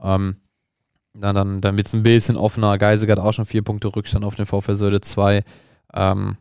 Ähm, 0.00 0.36
na, 1.14 1.32
dann, 1.32 1.60
dann 1.60 1.76
wird 1.76 1.86
es 1.86 1.94
ein 1.94 2.02
bisschen 2.02 2.36
offener. 2.36 2.78
Geisig 2.78 3.10
hat 3.10 3.18
auch 3.18 3.32
schon 3.32 3.46
vier 3.46 3.62
Punkte 3.62 3.94
Rückstand 3.94 4.24
auf 4.24 4.34
den 4.34 4.46
VfL 4.46 4.74
Söde 4.74 5.00
2. 5.00 5.44
Ähm, 5.94 6.36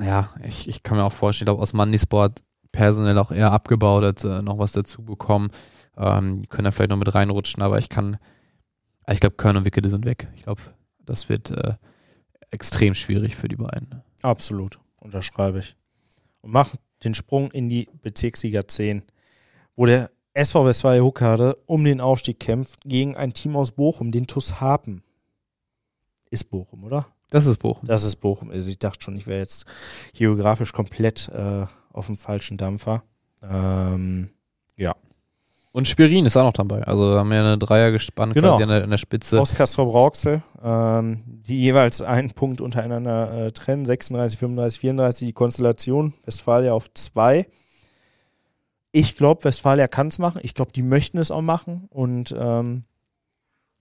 ja, 0.00 0.28
ich, 0.44 0.68
ich 0.68 0.82
kann 0.82 0.98
mir 0.98 1.04
auch 1.04 1.12
vorstellen, 1.12 1.46
ich 1.46 1.48
glaube, 1.48 1.62
aus 1.62 1.72
Mandisport 1.72 2.42
personell 2.72 3.18
auch 3.18 3.30
eher 3.30 3.52
abgebaut, 3.52 4.04
hat 4.04 4.24
äh, 4.24 4.42
noch 4.42 4.58
was 4.58 4.72
dazu 4.72 5.02
bekommen. 5.02 5.50
Ähm, 5.96 6.42
die 6.42 6.48
können 6.48 6.66
da 6.66 6.72
vielleicht 6.72 6.90
noch 6.90 6.98
mit 6.98 7.14
reinrutschen, 7.14 7.62
aber 7.62 7.78
ich 7.78 7.88
kann, 7.88 8.18
ich 9.08 9.20
glaube, 9.20 9.36
Köln 9.36 9.56
und 9.56 9.64
Wickede 9.64 9.88
sind 9.88 10.04
weg. 10.04 10.28
Ich 10.36 10.42
glaube, 10.42 10.60
das 11.00 11.30
wird 11.30 11.50
äh, 11.50 11.74
extrem 12.50 12.94
schwierig 12.94 13.34
für 13.34 13.48
die 13.48 13.56
beiden. 13.56 14.02
Absolut, 14.20 14.78
unterschreibe 15.00 15.60
ich. 15.60 15.76
Und 16.42 16.52
mach 16.52 16.74
den 17.02 17.14
Sprung 17.14 17.50
in 17.50 17.70
die 17.70 17.88
Bezirksliga 18.02 18.66
10, 18.66 19.02
wo 19.74 19.86
der 19.86 20.10
SV 20.36 20.66
Westfalia 20.66 21.02
Huckade 21.02 21.56
um 21.64 21.82
den 21.82 22.00
Aufstieg 22.00 22.38
kämpft 22.38 22.82
gegen 22.84 23.16
ein 23.16 23.32
Team 23.32 23.56
aus 23.56 23.72
Bochum, 23.72 24.12
den 24.12 24.26
TuS 24.26 24.60
Hapen. 24.60 25.02
Ist 26.30 26.50
Bochum, 26.50 26.84
oder? 26.84 27.06
Das 27.30 27.46
ist 27.46 27.56
Bochum. 27.56 27.88
Das 27.88 28.04
ist 28.04 28.16
Bochum. 28.16 28.50
Also 28.50 28.68
ich 28.68 28.78
dachte 28.78 29.02
schon, 29.02 29.16
ich 29.16 29.26
wäre 29.26 29.38
jetzt 29.38 29.64
geografisch 30.14 30.74
komplett 30.74 31.30
äh, 31.30 31.64
auf 31.90 32.06
dem 32.06 32.18
falschen 32.18 32.58
Dampfer. 32.58 33.02
Ähm, 33.42 34.28
ja. 34.76 34.94
Und 35.72 35.88
Spirin 35.88 36.26
ist 36.26 36.36
auch 36.36 36.44
noch 36.44 36.52
dabei. 36.52 36.82
Also 36.82 37.18
haben 37.18 37.30
wir 37.30 37.38
eine 37.38 37.56
Dreier 37.56 37.90
gespannt 37.90 38.34
genau. 38.34 38.50
quasi 38.50 38.64
an 38.64 38.68
der, 38.68 38.84
an 38.84 38.90
der 38.90 38.98
Spitze. 38.98 39.40
Aus 39.40 39.54
Castro 39.54 39.86
Brauxel, 39.86 40.42
ähm, 40.62 41.22
die 41.26 41.60
jeweils 41.60 42.02
einen 42.02 42.32
Punkt 42.32 42.60
untereinander 42.60 43.46
äh, 43.46 43.52
trennen. 43.52 43.86
36, 43.86 44.38
35, 44.38 44.80
34 44.80 45.28
die 45.28 45.32
Konstellation. 45.32 46.12
Westfalia 46.26 46.74
auf 46.74 46.92
zwei. 46.92 47.46
Ich 48.92 49.16
glaube, 49.16 49.44
Westfalia 49.44 49.88
kann 49.88 50.08
es 50.08 50.18
machen. 50.18 50.40
Ich 50.42 50.54
glaube, 50.54 50.72
die 50.72 50.82
möchten 50.82 51.18
es 51.18 51.30
auch 51.30 51.42
machen. 51.42 51.86
Und 51.90 52.34
ähm, 52.38 52.84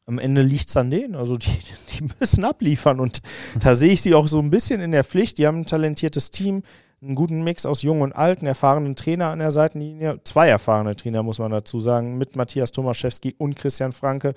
am 0.06 0.20
Ende 0.20 0.42
liegt 0.42 0.70
es 0.70 0.78
an 0.78 0.92
denen. 0.92 1.16
Also 1.16 1.38
die, 1.38 1.50
die 2.00 2.08
müssen 2.20 2.44
abliefern. 2.44 3.00
Und 3.00 3.22
da 3.60 3.76
sehe 3.76 3.92
ich 3.92 4.02
sie 4.02 4.14
auch 4.14 4.28
so 4.28 4.40
ein 4.40 4.50
bisschen 4.50 4.82
in 4.82 4.92
der 4.92 5.04
Pflicht. 5.04 5.38
Die 5.38 5.48
haben 5.48 5.60
ein 5.60 5.66
talentiertes 5.66 6.32
Team, 6.32 6.64
einen 7.02 7.16
guten 7.16 7.44
Mix 7.44 7.66
aus 7.66 7.82
jungen 7.82 8.02
und 8.02 8.14
alten, 8.14 8.46
erfahrenen 8.46 8.96
Trainer 8.96 9.28
an 9.28 9.40
der 9.40 9.52
Seitenlinie. 9.52 10.20
Zwei 10.24 10.48
erfahrene 10.48 10.96
Trainer, 10.96 11.24
muss 11.24 11.40
man 11.40 11.52
dazu 11.52 11.80
sagen, 11.80 12.18
mit 12.18 12.36
Matthias 12.36 12.72
Tomaszewski 12.72 13.36
und 13.38 13.56
Christian 13.56 13.92
Franke. 13.92 14.34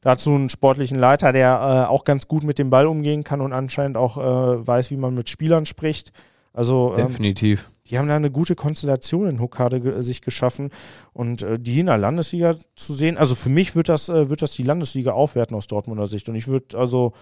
Dazu 0.00 0.34
einen 0.34 0.50
sportlichen 0.50 0.98
Leiter, 0.98 1.32
der 1.32 1.50
äh, 1.50 1.90
auch 1.90 2.04
ganz 2.04 2.28
gut 2.28 2.44
mit 2.44 2.58
dem 2.58 2.70
Ball 2.70 2.86
umgehen 2.86 3.24
kann 3.24 3.40
und 3.40 3.52
anscheinend 3.52 3.96
auch 3.96 4.18
äh, 4.18 4.66
weiß, 4.66 4.90
wie 4.90 4.96
man 4.96 5.14
mit 5.14 5.28
Spielern 5.28 5.66
spricht. 5.66 6.12
Also 6.52 6.94
ähm, 6.96 7.08
definitiv. 7.08 7.64
Ähm, 7.68 7.73
die 7.86 7.98
haben 7.98 8.08
da 8.08 8.16
eine 8.16 8.30
gute 8.30 8.54
Konstellation 8.54 9.28
in 9.28 9.40
Hokkade 9.40 9.80
ge 9.80 10.02
sich 10.02 10.22
geschaffen 10.22 10.70
und 11.12 11.42
äh, 11.42 11.58
die 11.58 11.80
in 11.80 11.86
der 11.86 11.98
Landesliga 11.98 12.54
zu 12.76 12.92
sehen, 12.94 13.18
also 13.18 13.34
für 13.34 13.50
mich 13.50 13.76
wird 13.76 13.88
das, 13.88 14.08
äh, 14.08 14.30
wird 14.30 14.42
das 14.42 14.52
die 14.52 14.62
Landesliga 14.62 15.12
aufwerten 15.12 15.56
aus 15.56 15.66
Dortmunder 15.66 16.06
Sicht 16.06 16.28
und 16.28 16.34
ich 16.34 16.48
würde 16.48 16.78
also, 16.78 17.12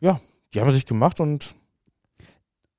ja, 0.00 0.20
die 0.54 0.60
haben 0.60 0.70
sich 0.70 0.86
gemacht 0.86 1.20
und 1.20 1.54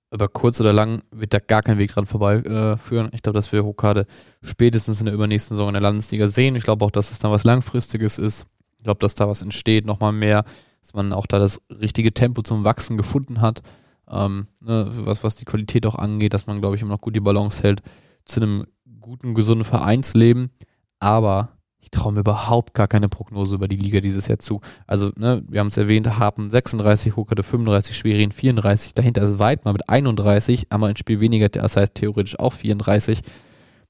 aber 0.09 0.29
kurz 0.29 0.61
oder 0.61 0.71
lang 0.71 1.01
wird 1.11 1.33
da 1.33 1.39
gar 1.39 1.61
kein 1.61 1.77
Weg 1.77 1.91
dran 1.91 2.05
vorbeiführen. 2.05 3.11
Äh, 3.11 3.15
ich 3.15 3.21
glaube, 3.21 3.37
dass 3.37 3.51
wir 3.51 3.65
Hokkade 3.65 4.05
spätestens 4.41 5.01
in 5.01 5.05
der 5.05 5.13
übernächsten 5.13 5.57
Saison 5.57 5.67
in 5.67 5.73
der 5.73 5.81
Landesliga 5.81 6.29
sehen. 6.29 6.55
Ich 6.55 6.63
glaube 6.63 6.85
auch, 6.85 6.91
dass 6.91 7.11
es 7.11 7.19
dann 7.19 7.29
was 7.29 7.43
Langfristiges 7.43 8.17
ist. 8.17 8.45
Ich 8.77 8.85
glaube, 8.85 8.99
dass 8.99 9.15
da 9.15 9.27
was 9.27 9.41
entsteht, 9.41 9.85
nochmal 9.85 10.13
mehr, 10.13 10.45
dass 10.79 10.93
man 10.93 11.11
auch 11.11 11.25
da 11.25 11.39
das 11.39 11.61
richtige 11.69 12.13
Tempo 12.13 12.41
zum 12.41 12.63
Wachsen 12.63 12.95
gefunden 12.95 13.41
hat 13.41 13.61
ähm, 14.09 14.47
ne, 14.59 14.89
was, 14.91 15.23
was 15.23 15.35
die 15.35 15.45
Qualität 15.45 15.85
auch 15.85 15.95
angeht, 15.95 16.33
dass 16.33 16.47
man, 16.47 16.59
glaube 16.59 16.75
ich, 16.75 16.81
immer 16.81 16.91
noch 16.91 17.01
gut 17.01 17.15
die 17.15 17.21
Balance 17.21 17.63
hält 17.63 17.81
zu 18.25 18.41
einem 18.41 18.65
guten, 18.99 19.33
gesunden 19.33 19.65
Vereinsleben. 19.65 20.51
Aber 20.99 21.57
ich 21.79 21.91
traue 21.91 22.11
mir 22.11 22.19
überhaupt 22.21 22.73
gar 22.73 22.87
keine 22.87 23.07
Prognose 23.07 23.55
über 23.55 23.67
die 23.67 23.77
Liga 23.77 24.01
dieses 24.01 24.27
Jahr 24.27 24.39
zu. 24.39 24.61
Also, 24.87 25.11
ne, 25.15 25.43
wir 25.47 25.59
haben 25.59 25.67
es 25.67 25.77
erwähnt, 25.77 26.19
Hapen 26.19 26.49
36, 26.49 27.15
Huckerte 27.15 27.43
35, 27.43 27.95
Schwerin 27.95 28.31
34, 28.31 28.93
dahinter 28.93 29.21
ist 29.21 29.39
Weidmar 29.39 29.73
mit 29.73 29.87
31, 29.87 30.71
einmal 30.71 30.89
ein 30.89 30.97
Spiel 30.97 31.19
weniger, 31.19 31.49
das 31.49 31.77
heißt 31.77 31.95
theoretisch 31.95 32.39
auch 32.39 32.53
34. 32.53 33.21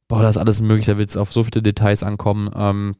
Boah, 0.07 0.21
das 0.21 0.35
ist 0.35 0.41
alles 0.41 0.61
möglich, 0.61 0.85
da 0.85 0.97
wird 0.97 1.09
es 1.09 1.17
auf 1.17 1.33
so 1.33 1.43
viele 1.43 1.61
Details 1.61 2.03
ankommen. 2.03 2.49
Ähm, 2.55 2.93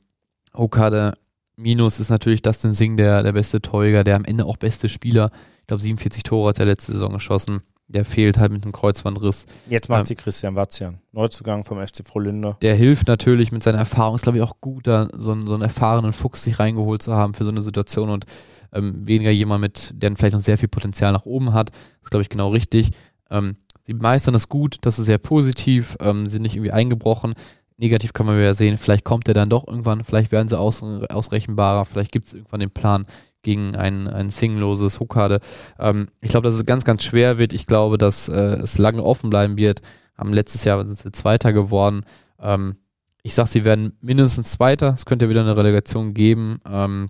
Hokkade 0.55 1.13
Minus 1.57 1.99
ist 1.99 2.09
natürlich 2.09 2.41
Dustin 2.41 2.72
Singh, 2.72 2.97
der, 2.97 3.24
der 3.24 3.32
beste 3.34 3.61
Torjäger, 3.61 4.03
der 4.03 4.15
am 4.15 4.26
Ende 4.26 4.45
auch 4.45 4.57
beste 4.57 4.89
Spieler. 4.89 5.32
Ich 5.68 5.70
glaube, 5.70 5.84
47 5.84 6.24
Tore 6.24 6.47
hat 6.47 6.59
er 6.59 6.65
letzte 6.65 6.93
Saison 6.93 7.11
geschossen. 7.11 7.61
Der 7.89 8.05
fehlt 8.05 8.38
halt 8.38 8.53
mit 8.53 8.63
einem 8.63 8.72
Kreuzbandriss. 8.72 9.45
Jetzt 9.70 9.89
macht 9.89 9.99
ähm, 9.99 10.05
sie 10.05 10.15
Christian 10.15 10.55
Watzian. 10.55 10.99
Neuzugang 11.11 11.65
vom 11.65 11.86
FC 11.86 12.05
Frohlinde. 12.05 12.55
Der 12.61 12.74
hilft 12.76 13.09
natürlich 13.09 13.51
mit 13.51 13.63
seiner 13.63 13.80
Erfahrung. 13.80 14.15
Ist, 14.15 14.22
glaube 14.22 14.38
ich, 14.38 14.43
auch 14.45 14.61
gut, 14.61 14.88
da 14.88 15.09
so 15.11 15.34
einen, 15.34 15.45
so 15.45 15.55
einen 15.55 15.63
erfahrenen 15.63 16.13
Fuchs 16.13 16.43
sich 16.43 16.57
reingeholt 16.57 17.01
zu 17.01 17.15
haben 17.15 17.34
für 17.34 17.43
so 17.43 17.49
eine 17.49 17.61
Situation 17.61 18.09
und 18.09 18.26
ähm, 18.72 19.05
weniger 19.05 19.30
jemand 19.30 19.59
mit, 19.59 19.91
der 19.93 20.15
vielleicht 20.15 20.36
noch 20.36 20.39
sehr 20.39 20.57
viel 20.57 20.70
Potenzial 20.70 21.11
nach 21.11 21.26
oben 21.26 21.51
hat. 21.51 21.72
Das 21.72 22.03
ist, 22.03 22.11
glaube 22.11 22.22
ich, 22.22 22.30
genau 22.30 22.51
richtig. 22.51 22.91
Ähm, 23.30 23.57
sie 23.84 23.93
meistern 23.93 24.32
das 24.32 24.47
gut, 24.47 24.78
das 24.84 24.99
ist 24.99 25.05
sehr 25.07 25.18
positiv, 25.18 25.97
ähm, 25.99 26.28
sind 26.28 26.43
nicht 26.43 26.55
irgendwie 26.55 26.72
eingebrochen. 26.72 27.34
Negativ 27.76 28.13
kann 28.13 28.26
man 28.26 28.39
ja 28.39 28.53
sehen, 28.53 28.78
vielleicht 28.78 29.03
kommt 29.03 29.28
er 29.28 29.34
dann 29.34 29.49
doch 29.49 29.68
irgendwann, 29.68 30.05
vielleicht 30.05 30.32
werden 30.32 30.47
sie 30.47 30.57
aus, 30.57 30.82
ausrechenbarer, 30.82 31.84
vielleicht 31.84 32.13
gibt 32.13 32.28
es 32.28 32.34
irgendwann 32.36 32.61
den 32.61 32.72
Plan, 32.72 33.05
gegen 33.48 33.78
ein, 33.78 34.10
ein 34.10 34.28
singloses 34.28 35.00
Huckade. 35.00 35.39
Ähm, 35.80 36.10
ich 36.20 36.32
glaube, 36.32 36.45
dass 36.45 36.56
es 36.56 36.66
ganz, 36.66 36.84
ganz 36.84 37.02
schwer 37.02 37.38
wird. 37.38 37.54
Ich 37.54 37.66
glaube, 37.66 37.98
dass 37.98 38.28
äh, 38.28 38.58
es 38.58 38.78
lange 38.78 39.02
offen 39.02 39.30
bleiben 39.30 39.56
wird. 39.56 39.82
Am 40.16 40.34
letztes 40.34 40.66
Jahr 40.66 40.86
sind 40.86 40.98
sie 41.00 41.12
Zweiter 41.14 41.54
geworden. 41.54 42.02
Ähm, 42.41 42.76
ich 43.24 43.34
sage, 43.34 43.48
sie 43.48 43.64
werden 43.64 43.98
mindestens 44.02 44.52
Zweiter. 44.52 44.93
Es 44.93 45.06
könnte 45.06 45.30
wieder 45.30 45.41
eine 45.41 45.56
Relegation 45.56 46.14
geben. 46.14 46.60
Ähm, 46.70 47.08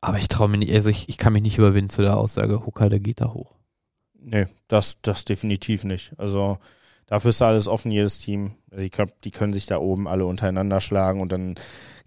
aber 0.00 0.18
ich 0.18 0.26
traue 0.26 0.48
mir 0.48 0.58
nicht, 0.58 0.72
also 0.72 0.90
ich, 0.90 1.08
ich 1.08 1.18
kann 1.18 1.32
mich 1.32 1.42
nicht 1.42 1.56
überwinden 1.56 1.90
zu 1.90 2.02
der 2.02 2.16
Aussage, 2.16 2.66
Huckade 2.66 2.98
geht 2.98 3.20
da 3.20 3.32
hoch. 3.32 3.54
Nee, 4.18 4.46
das, 4.66 5.02
das 5.02 5.24
definitiv 5.24 5.84
nicht. 5.84 6.18
Also 6.18 6.58
dafür 7.06 7.30
ist 7.30 7.40
da 7.40 7.48
alles 7.48 7.68
offen, 7.68 7.90
jedes 7.90 8.18
Team. 8.18 8.52
Die, 8.76 8.90
die 9.24 9.30
können 9.30 9.52
sich 9.52 9.66
da 9.66 9.78
oben 9.78 10.08
alle 10.08 10.26
untereinander 10.26 10.80
schlagen 10.80 11.20
und 11.20 11.32
dann 11.32 11.54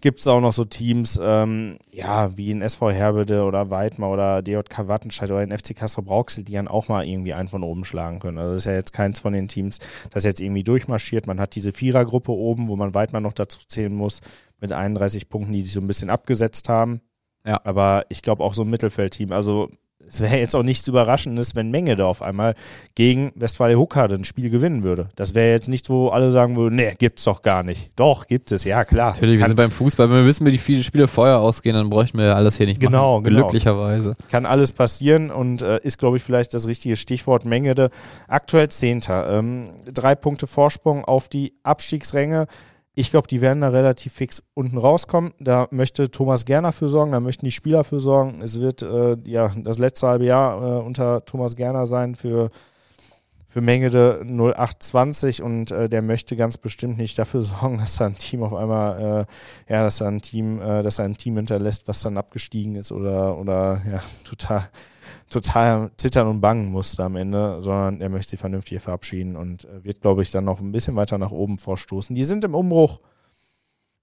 gibt 0.00 0.20
es 0.20 0.28
auch 0.28 0.40
noch 0.40 0.52
so 0.52 0.64
Teams, 0.64 1.18
ähm, 1.20 1.78
ja, 1.90 2.36
wie 2.36 2.50
in 2.50 2.62
SV 2.62 2.90
Herbede 2.90 3.42
oder 3.42 3.70
Weidmar 3.70 4.10
oder 4.10 4.42
DJK 4.42 4.86
Wattenscheid 4.86 5.30
oder 5.30 5.42
in 5.42 5.56
FC 5.56 5.74
Castro 5.74 6.02
Brauxel, 6.02 6.44
die 6.44 6.52
dann 6.52 6.68
auch 6.68 6.88
mal 6.88 7.04
irgendwie 7.04 7.34
einen 7.34 7.48
von 7.48 7.64
oben 7.64 7.84
schlagen 7.84 8.20
können. 8.20 8.38
Also 8.38 8.54
das 8.54 8.62
ist 8.62 8.66
ja 8.66 8.74
jetzt 8.74 8.92
keins 8.92 9.18
von 9.18 9.32
den 9.32 9.48
Teams, 9.48 9.78
das 10.10 10.24
jetzt 10.24 10.40
irgendwie 10.40 10.62
durchmarschiert. 10.62 11.26
Man 11.26 11.40
hat 11.40 11.54
diese 11.54 11.72
Vierergruppe 11.72 12.30
oben, 12.30 12.68
wo 12.68 12.76
man 12.76 12.94
Weidmar 12.94 13.20
noch 13.20 13.32
dazu 13.32 13.60
zählen 13.66 13.94
muss, 13.94 14.20
mit 14.60 14.72
31 14.72 15.28
Punkten, 15.28 15.52
die 15.52 15.62
sich 15.62 15.72
so 15.72 15.80
ein 15.80 15.86
bisschen 15.86 16.10
abgesetzt 16.10 16.68
haben. 16.68 17.00
Ja. 17.44 17.60
Aber 17.64 18.04
ich 18.08 18.22
glaube 18.22 18.44
auch 18.44 18.54
so 18.54 18.62
ein 18.62 18.70
Mittelfeldteam, 18.70 19.32
also 19.32 19.68
es 20.08 20.20
wäre 20.20 20.36
jetzt 20.38 20.56
auch 20.56 20.62
nichts 20.62 20.88
Überraschendes, 20.88 21.54
wenn 21.54 21.70
Menge 21.70 21.96
da 21.96 22.06
auf 22.06 22.22
einmal 22.22 22.54
gegen 22.94 23.32
Westfalia 23.34 23.76
Huckade 23.76 24.14
ein 24.14 24.24
Spiel 24.24 24.50
gewinnen 24.50 24.82
würde. 24.82 25.10
Das 25.16 25.34
wäre 25.34 25.50
jetzt 25.50 25.68
nicht, 25.68 25.90
wo 25.90 26.08
alle 26.08 26.32
sagen 26.32 26.56
würden, 26.56 26.76
nee, 26.76 26.94
gibt's 26.98 27.24
doch 27.24 27.42
gar 27.42 27.62
nicht. 27.62 27.90
Doch, 27.96 28.26
gibt 28.26 28.50
es, 28.52 28.64
ja 28.64 28.84
klar. 28.84 29.12
Natürlich, 29.12 29.34
wir 29.34 29.40
kann, 29.40 29.48
sind 29.48 29.56
beim 29.56 29.70
Fußball, 29.70 30.08
wenn 30.10 30.16
wir 30.16 30.26
wissen, 30.26 30.46
wie 30.46 30.52
die 30.52 30.58
viele 30.58 30.82
Spiele 30.82 31.08
vorher 31.08 31.38
ausgehen, 31.38 31.76
dann 31.76 31.90
bräuchten 31.90 32.18
wir 32.18 32.26
ja 32.26 32.34
alles 32.34 32.56
hier 32.56 32.66
nicht 32.66 32.80
genau, 32.80 33.16
machen. 33.16 33.24
Genau, 33.24 33.40
Glücklicherweise. 33.40 34.14
Kann 34.30 34.46
alles 34.46 34.72
passieren 34.72 35.30
und 35.30 35.62
äh, 35.62 35.78
ist, 35.82 35.98
glaube 35.98 36.16
ich, 36.16 36.22
vielleicht 36.22 36.54
das 36.54 36.66
richtige 36.66 36.96
Stichwort 36.96 37.44
Mengede. 37.44 37.90
Aktuell 38.26 38.68
Zehnter. 38.68 39.38
Ähm, 39.38 39.70
drei 39.92 40.14
Punkte 40.14 40.46
Vorsprung 40.46 41.04
auf 41.04 41.28
die 41.28 41.54
Abstiegsränge. 41.62 42.46
Ich 42.98 43.12
glaube, 43.12 43.28
die 43.28 43.40
werden 43.40 43.60
da 43.60 43.68
relativ 43.68 44.12
fix 44.12 44.42
unten 44.54 44.76
rauskommen. 44.76 45.32
Da 45.38 45.68
möchte 45.70 46.10
Thomas 46.10 46.44
Gerner 46.44 46.72
für 46.72 46.88
sorgen, 46.88 47.12
da 47.12 47.20
möchten 47.20 47.44
die 47.44 47.52
Spieler 47.52 47.84
für 47.84 48.00
sorgen. 48.00 48.42
Es 48.42 48.60
wird 48.60 48.82
äh, 48.82 49.16
ja 49.24 49.52
das 49.56 49.78
letzte 49.78 50.08
halbe 50.08 50.24
Jahr 50.24 50.60
äh, 50.60 50.82
unter 50.82 51.24
Thomas 51.24 51.54
Gerner 51.54 51.86
sein 51.86 52.16
für, 52.16 52.50
für 53.46 53.60
Mengede 53.60 54.22
0820 54.24 55.42
und 55.42 55.70
äh, 55.70 55.88
der 55.88 56.02
möchte 56.02 56.34
ganz 56.34 56.58
bestimmt 56.58 56.98
nicht 56.98 57.16
dafür 57.20 57.42
sorgen, 57.44 57.78
dass 57.78 57.98
da 57.98 58.06
ein 58.06 58.18
Team 58.18 58.42
auf 58.42 58.52
einmal, 58.52 59.26
äh, 59.68 59.72
ja, 59.72 59.84
dass 59.84 60.00
er 60.00 60.08
ein 60.08 60.20
Team, 60.20 60.60
äh, 60.60 60.82
dass 60.82 60.98
er 60.98 61.04
ein 61.04 61.16
Team 61.16 61.36
hinterlässt, 61.36 61.86
was 61.86 62.02
dann 62.02 62.18
abgestiegen 62.18 62.74
ist 62.74 62.90
oder, 62.90 63.38
oder 63.38 63.80
ja, 63.88 64.00
total 64.24 64.68
total 65.30 65.90
zittern 65.96 66.26
und 66.26 66.40
bangen 66.40 66.70
musste 66.70 67.04
am 67.04 67.16
Ende, 67.16 67.60
sondern 67.60 68.00
er 68.00 68.08
möchte 68.08 68.30
sie 68.30 68.36
vernünftig 68.36 68.80
verabschieden 68.80 69.36
und 69.36 69.64
äh, 69.64 69.84
wird, 69.84 70.00
glaube 70.00 70.22
ich, 70.22 70.30
dann 70.30 70.44
noch 70.44 70.60
ein 70.60 70.72
bisschen 70.72 70.96
weiter 70.96 71.18
nach 71.18 71.30
oben 71.30 71.58
vorstoßen. 71.58 72.14
Die 72.14 72.24
sind 72.24 72.44
im 72.44 72.54
Umbruch. 72.54 72.98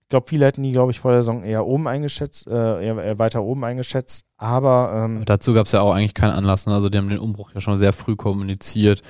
Ich 0.04 0.10
glaube, 0.10 0.28
viele 0.28 0.46
hätten 0.46 0.62
die, 0.62 0.72
glaube 0.72 0.92
ich, 0.92 1.00
vor 1.00 1.12
der 1.12 1.24
Saison 1.24 1.44
eher 1.44 1.66
oben 1.66 1.88
eingeschätzt, 1.88 2.48
äh, 2.48 2.86
eher, 2.86 3.18
weiter 3.18 3.42
oben 3.42 3.64
eingeschätzt, 3.64 4.26
aber 4.38 4.92
ähm, 4.94 5.24
dazu 5.26 5.54
gab 5.54 5.66
es 5.66 5.72
ja 5.72 5.82
auch 5.82 5.94
eigentlich 5.94 6.14
keinen 6.14 6.34
Anlass. 6.34 6.68
Ne? 6.68 6.74
Also 6.74 6.90
die 6.90 6.98
haben 7.00 7.10
den 7.10 7.18
Umbruch 7.18 7.52
ja 7.56 7.62
schon 7.62 7.80
sehr 7.80 7.92
früh 7.92 8.16
kommuniziert, 8.16 9.02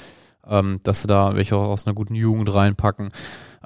ähm, 0.48 0.80
dass 0.84 1.02
sie 1.02 1.08
da 1.08 1.36
welche 1.36 1.58
auch 1.58 1.68
aus 1.68 1.86
einer 1.86 1.96
guten 1.96 2.16
Jugend 2.16 2.54
reinpacken. 2.54 3.10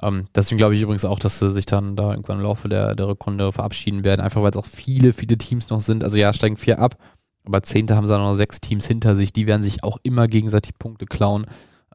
Ähm, 0.02 0.24
deswegen 0.34 0.58
glaube 0.58 0.74
ich 0.74 0.82
übrigens 0.82 1.04
auch, 1.04 1.18
dass 1.18 1.38
sie 1.38 1.50
sich 1.50 1.66
dann 1.66 1.94
da 1.94 2.10
irgendwann 2.10 2.38
im 2.38 2.44
Laufe 2.44 2.68
der, 2.68 2.94
der 2.94 3.08
Rückrunde 3.08 3.52
verabschieden 3.52 4.04
werden, 4.04 4.20
einfach 4.20 4.42
weil 4.42 4.50
es 4.50 4.56
auch 4.56 4.66
viele, 4.66 5.12
viele 5.12 5.36
Teams 5.38 5.70
noch 5.70 5.80
sind. 5.80 6.04
Also 6.04 6.16
ja, 6.16 6.32
steigen 6.32 6.56
vier 6.56 6.78
ab, 6.78 6.96
aber 7.44 7.62
Zehnte 7.62 7.96
haben 7.96 8.06
sie 8.06 8.16
noch 8.16 8.34
sechs 8.34 8.60
Teams 8.60 8.86
hinter 8.86 9.16
sich, 9.16 9.32
die 9.32 9.46
werden 9.46 9.62
sich 9.62 9.82
auch 9.82 9.98
immer 10.02 10.26
gegenseitig 10.26 10.78
Punkte 10.78 11.06
klauen. 11.06 11.46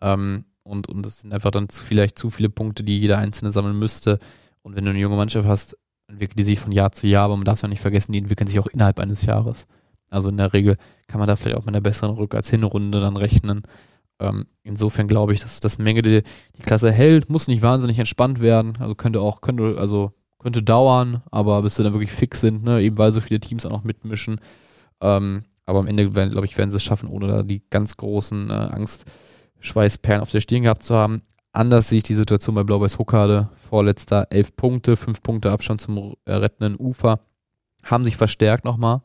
Ähm, 0.02 0.46
und, 0.64 0.90
und 0.90 1.06
es 1.06 1.22
sind 1.22 1.34
einfach 1.34 1.52
dann 1.52 1.70
zu, 1.70 1.84
vielleicht 1.84 2.18
zu 2.18 2.30
viele 2.30 2.50
Punkte, 2.50 2.84
die 2.84 2.98
jeder 3.00 3.20
Einzelne 3.20 3.52
sammeln 3.52 3.78
müsste. 3.78 4.18
Und 4.64 4.76
wenn 4.76 4.84
du 4.84 4.92
eine 4.92 5.00
junge 5.00 5.16
Mannschaft 5.16 5.48
hast, 5.48 5.78
entwickelt 6.08 6.40
die 6.40 6.44
sich 6.44 6.60
von 6.60 6.72
Jahr 6.72 6.92
zu 6.92 7.08
Jahr, 7.08 7.26
aber 7.26 7.38
man 7.38 7.46
darf 7.46 7.56
es 7.56 7.62
ja 7.62 7.68
nicht 7.68 7.82
vergessen, 7.82 8.12
die 8.12 8.20
entwickeln 8.20 8.48
sich 8.48 8.60
auch 8.60 8.68
innerhalb 8.68 9.00
eines 9.00 9.26
Jahres. 9.26 9.68
Also 10.10 10.30
in 10.30 10.38
der 10.38 10.54
Regel 10.54 10.78
kann 11.08 11.20
man 11.20 11.28
da 11.28 11.36
vielleicht 11.36 11.58
auch 11.58 11.66
mit 11.66 11.76
einer 11.76 11.82
besseren 11.82 12.16
Rück- 12.16 12.36
als 12.36 12.50
Hinrunde 12.50 13.00
dann 13.00 13.18
rechnen. 13.18 13.64
Ähm, 14.20 14.46
insofern 14.64 15.08
glaube 15.08 15.34
ich, 15.34 15.42
dass 15.42 15.60
das 15.60 15.78
Menge 15.78 16.02
die, 16.02 16.24
die 16.58 16.62
Klasse 16.62 16.92
hält, 16.92 17.30
muss 17.30 17.48
nicht 17.48 17.62
wahnsinnig 17.62 18.00
entspannt 18.00 18.40
werden. 18.40 18.78
Also 18.80 18.96
könnte 18.96 19.20
auch, 19.22 19.42
könnte, 19.42 19.78
also 19.78 20.14
könnte 20.40 20.64
dauern, 20.64 21.22
aber 21.32 21.62
bis 21.64 21.76
sie 21.76 21.84
dann 21.84 21.94
wirklich 21.94 22.12
fix 22.12 22.42
sind, 22.42 22.64
ne, 22.64 22.82
eben 22.82 22.98
weil 22.98 23.12
so 23.12 23.20
viele 23.20 23.40
Teams 23.40 23.66
auch 23.66 23.72
noch 23.72 23.84
mitmischen, 23.84 24.40
ähm, 25.02 25.44
aber 25.66 25.80
am 25.80 25.88
Ende, 25.88 26.10
glaube 26.10 26.46
ich, 26.46 26.58
werden 26.58 26.70
sie 26.70 26.78
es 26.78 26.84
schaffen, 26.84 27.10
ohne 27.10 27.28
da 27.28 27.44
die 27.44 27.64
ganz 27.70 27.98
großen 27.98 28.50
äh, 28.50 28.54
Angstschweißperlen 28.54 30.22
auf 30.22 30.32
der 30.32 30.42
Stirn 30.42 30.64
gehabt 30.64 30.84
zu 30.84 30.96
haben. 30.96 31.24
Anders 31.52 31.90
sehe 31.90 31.98
ich 31.98 32.04
die 32.04 32.14
Situation 32.14 32.56
bei 32.56 32.64
Blau-Weiß 32.64 33.00
Huckade. 33.00 33.50
Vorletzter 33.70 34.28
elf 34.30 34.56
Punkte, 34.56 34.96
fünf 34.96 35.22
Punkte 35.22 35.52
Abstand 35.52 35.82
zum 35.82 36.16
äh, 36.26 36.34
rettenden 36.34 36.76
Ufer. 36.78 37.22
Haben 37.84 38.04
sich 38.04 38.18
verstärkt 38.18 38.66
nochmal. 38.66 39.02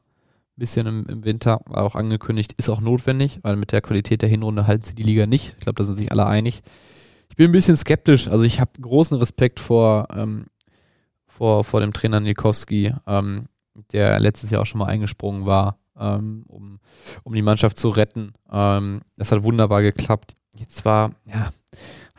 Bisschen 0.56 0.86
im, 0.86 1.06
im, 1.06 1.24
Winter, 1.24 1.60
war 1.66 1.84
auch 1.84 1.94
angekündigt, 1.94 2.52
ist 2.54 2.68
auch 2.68 2.82
notwendig, 2.82 3.38
weil 3.42 3.56
mit 3.56 3.72
der 3.72 3.80
Qualität 3.80 4.20
der 4.20 4.28
Hinrunde 4.28 4.66
halten 4.66 4.84
sie 4.84 4.94
die 4.94 5.02
Liga 5.02 5.26
nicht. 5.26 5.54
Ich 5.58 5.64
glaube, 5.64 5.78
da 5.78 5.84
sind 5.84 5.96
sich 5.96 6.12
alle 6.12 6.26
einig. 6.26 6.60
Ich 7.30 7.36
bin 7.36 7.48
ein 7.48 7.52
bisschen 7.52 7.76
skeptisch. 7.76 8.28
Also 8.28 8.44
ich 8.44 8.60
habe 8.60 8.72
großen 8.78 9.16
Respekt 9.16 9.58
vor, 9.58 10.08
ähm, 10.14 10.46
vor, 11.26 11.64
vor 11.64 11.80
dem 11.80 11.94
Trainer 11.94 12.20
Nikowski, 12.20 12.92
ähm, 13.06 13.46
der 13.92 14.20
letztes 14.20 14.50
Jahr 14.50 14.60
auch 14.60 14.66
schon 14.66 14.80
mal 14.80 14.86
eingesprungen 14.86 15.46
war 15.46 15.79
ähm, 16.00 16.44
um, 16.48 16.80
um 17.22 17.34
die 17.34 17.42
Mannschaft 17.42 17.78
zu 17.78 17.90
retten. 17.90 18.32
Ähm, 18.50 19.02
das 19.16 19.30
hat 19.30 19.42
wunderbar 19.42 19.82
geklappt. 19.82 20.34
Jetzt 20.56 20.84
war, 20.84 21.12
ja, 21.26 21.52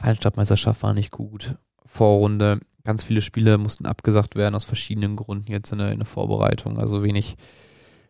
Hallenstadtmeisterschaft 0.01 0.81
war 0.83 0.93
nicht 0.93 1.11
gut. 1.11 1.55
Vorrunde, 1.85 2.59
ganz 2.83 3.03
viele 3.03 3.21
Spiele 3.21 3.57
mussten 3.57 3.85
abgesagt 3.85 4.35
werden 4.35 4.55
aus 4.55 4.63
verschiedenen 4.63 5.15
Gründen 5.15 5.51
jetzt 5.51 5.71
in 5.71 5.79
der, 5.79 5.91
in 5.91 5.99
der 5.99 6.05
Vorbereitung. 6.05 6.77
Also 6.77 7.03
wenig, 7.03 7.35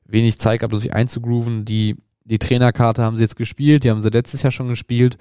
wenig 0.05 0.37
Zeit 0.37 0.59
gehabt, 0.59 0.75
sich 0.75 0.93
einzugrooven. 0.93 1.65
Die, 1.65 1.97
die 2.23 2.39
Trainerkarte 2.39 3.01
haben 3.01 3.17
sie 3.17 3.23
jetzt 3.23 3.35
gespielt, 3.35 3.83
die 3.83 3.89
haben 3.89 4.01
sie 4.01 4.09
letztes 4.09 4.43
Jahr 4.43 4.51
schon 4.51 4.67
gespielt. 4.67 5.17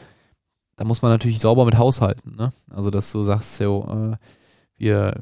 Da 0.76 0.84
muss 0.84 1.02
man 1.02 1.10
natürlich 1.10 1.40
sauber 1.40 1.64
mit 1.64 1.78
haushalten. 1.78 2.36
Ne? 2.36 2.52
Also, 2.70 2.90
dass 2.90 3.12
du 3.12 3.22
sagst, 3.22 3.56
so, 3.56 3.86
äh, 3.88 4.16
wir 4.76 5.14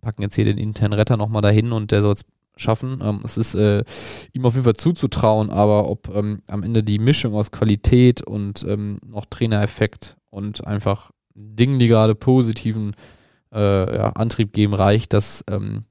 packen 0.00 0.22
jetzt 0.22 0.34
hier 0.34 0.44
den 0.44 0.58
internen 0.58 0.92
Retter 0.92 1.16
nochmal 1.16 1.42
dahin 1.42 1.72
und 1.72 1.90
der 1.90 2.02
soll 2.02 2.12
jetzt 2.12 2.26
schaffen. 2.56 3.00
Ähm, 3.02 3.20
es 3.24 3.36
ist 3.36 3.54
äh, 3.54 3.84
ihm 4.32 4.46
auf 4.46 4.54
jeden 4.54 4.64
Fall 4.64 4.76
zuzutrauen, 4.76 5.50
aber 5.50 5.88
ob 5.88 6.14
ähm, 6.14 6.40
am 6.46 6.62
Ende 6.62 6.82
die 6.82 6.98
Mischung 6.98 7.34
aus 7.34 7.50
Qualität 7.50 8.22
und 8.22 8.64
ähm, 8.68 8.98
noch 9.06 9.26
Trainereffekt 9.26 10.16
und 10.30 10.66
einfach 10.66 11.10
Dingen, 11.34 11.78
die 11.78 11.88
gerade 11.88 12.14
positiven 12.14 12.92
äh, 13.52 13.96
ja, 13.96 14.10
Antrieb 14.10 14.52
geben, 14.52 14.74
reicht, 14.74 15.12
das 15.12 15.44
ähm, 15.48 15.84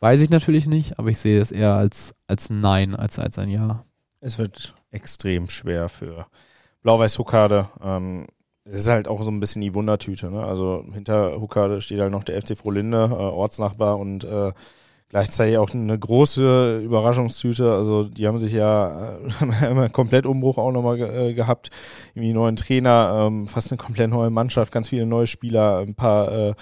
weiß 0.00 0.20
ich 0.20 0.30
natürlich 0.30 0.66
nicht, 0.66 0.98
aber 0.98 1.10
ich 1.10 1.18
sehe 1.18 1.40
es 1.40 1.50
eher 1.50 1.74
als, 1.74 2.14
als 2.26 2.50
Nein, 2.50 2.94
als, 2.94 3.18
als 3.18 3.38
ein 3.38 3.50
Ja. 3.50 3.84
Es 4.20 4.38
wird 4.38 4.74
extrem 4.90 5.48
schwer 5.48 5.88
für 5.88 6.26
Blau-Weiß-Huckade. 6.82 7.68
Ähm, 7.82 8.26
es 8.64 8.80
ist 8.80 8.88
halt 8.88 9.08
auch 9.08 9.22
so 9.22 9.30
ein 9.30 9.40
bisschen 9.40 9.62
die 9.62 9.74
Wundertüte. 9.74 10.30
Ne? 10.30 10.44
Also 10.44 10.84
hinter 10.92 11.40
Huckade 11.40 11.80
steht 11.80 12.00
halt 12.00 12.12
noch 12.12 12.24
der 12.24 12.40
FC 12.40 12.56
Frohlinde, 12.56 13.08
äh, 13.10 13.14
Ortsnachbar 13.14 13.98
und 13.98 14.24
äh, 14.24 14.52
Gleichzeitig 15.10 15.56
auch 15.56 15.72
eine 15.72 15.98
große 15.98 16.80
Überraschungstüte. 16.84 17.72
Also 17.72 18.04
die 18.04 18.26
haben 18.26 18.38
sich 18.38 18.52
ja 18.52 19.16
äh, 19.40 19.88
komplett 19.92 20.26
Umbruch 20.26 20.58
auch 20.58 20.70
nochmal 20.70 20.98
ge 20.98 21.30
äh, 21.30 21.34
gehabt. 21.34 21.70
Irgendwie 22.14 22.34
neuen 22.34 22.56
Trainer, 22.56 23.26
ähm, 23.26 23.46
fast 23.46 23.72
eine 23.72 23.78
komplett 23.78 24.10
neue 24.10 24.28
Mannschaft, 24.28 24.70
ganz 24.70 24.90
viele 24.90 25.06
neue 25.06 25.26
Spieler, 25.26 25.78
ein 25.78 25.94
paar 25.94 26.30
äh, 26.30 26.54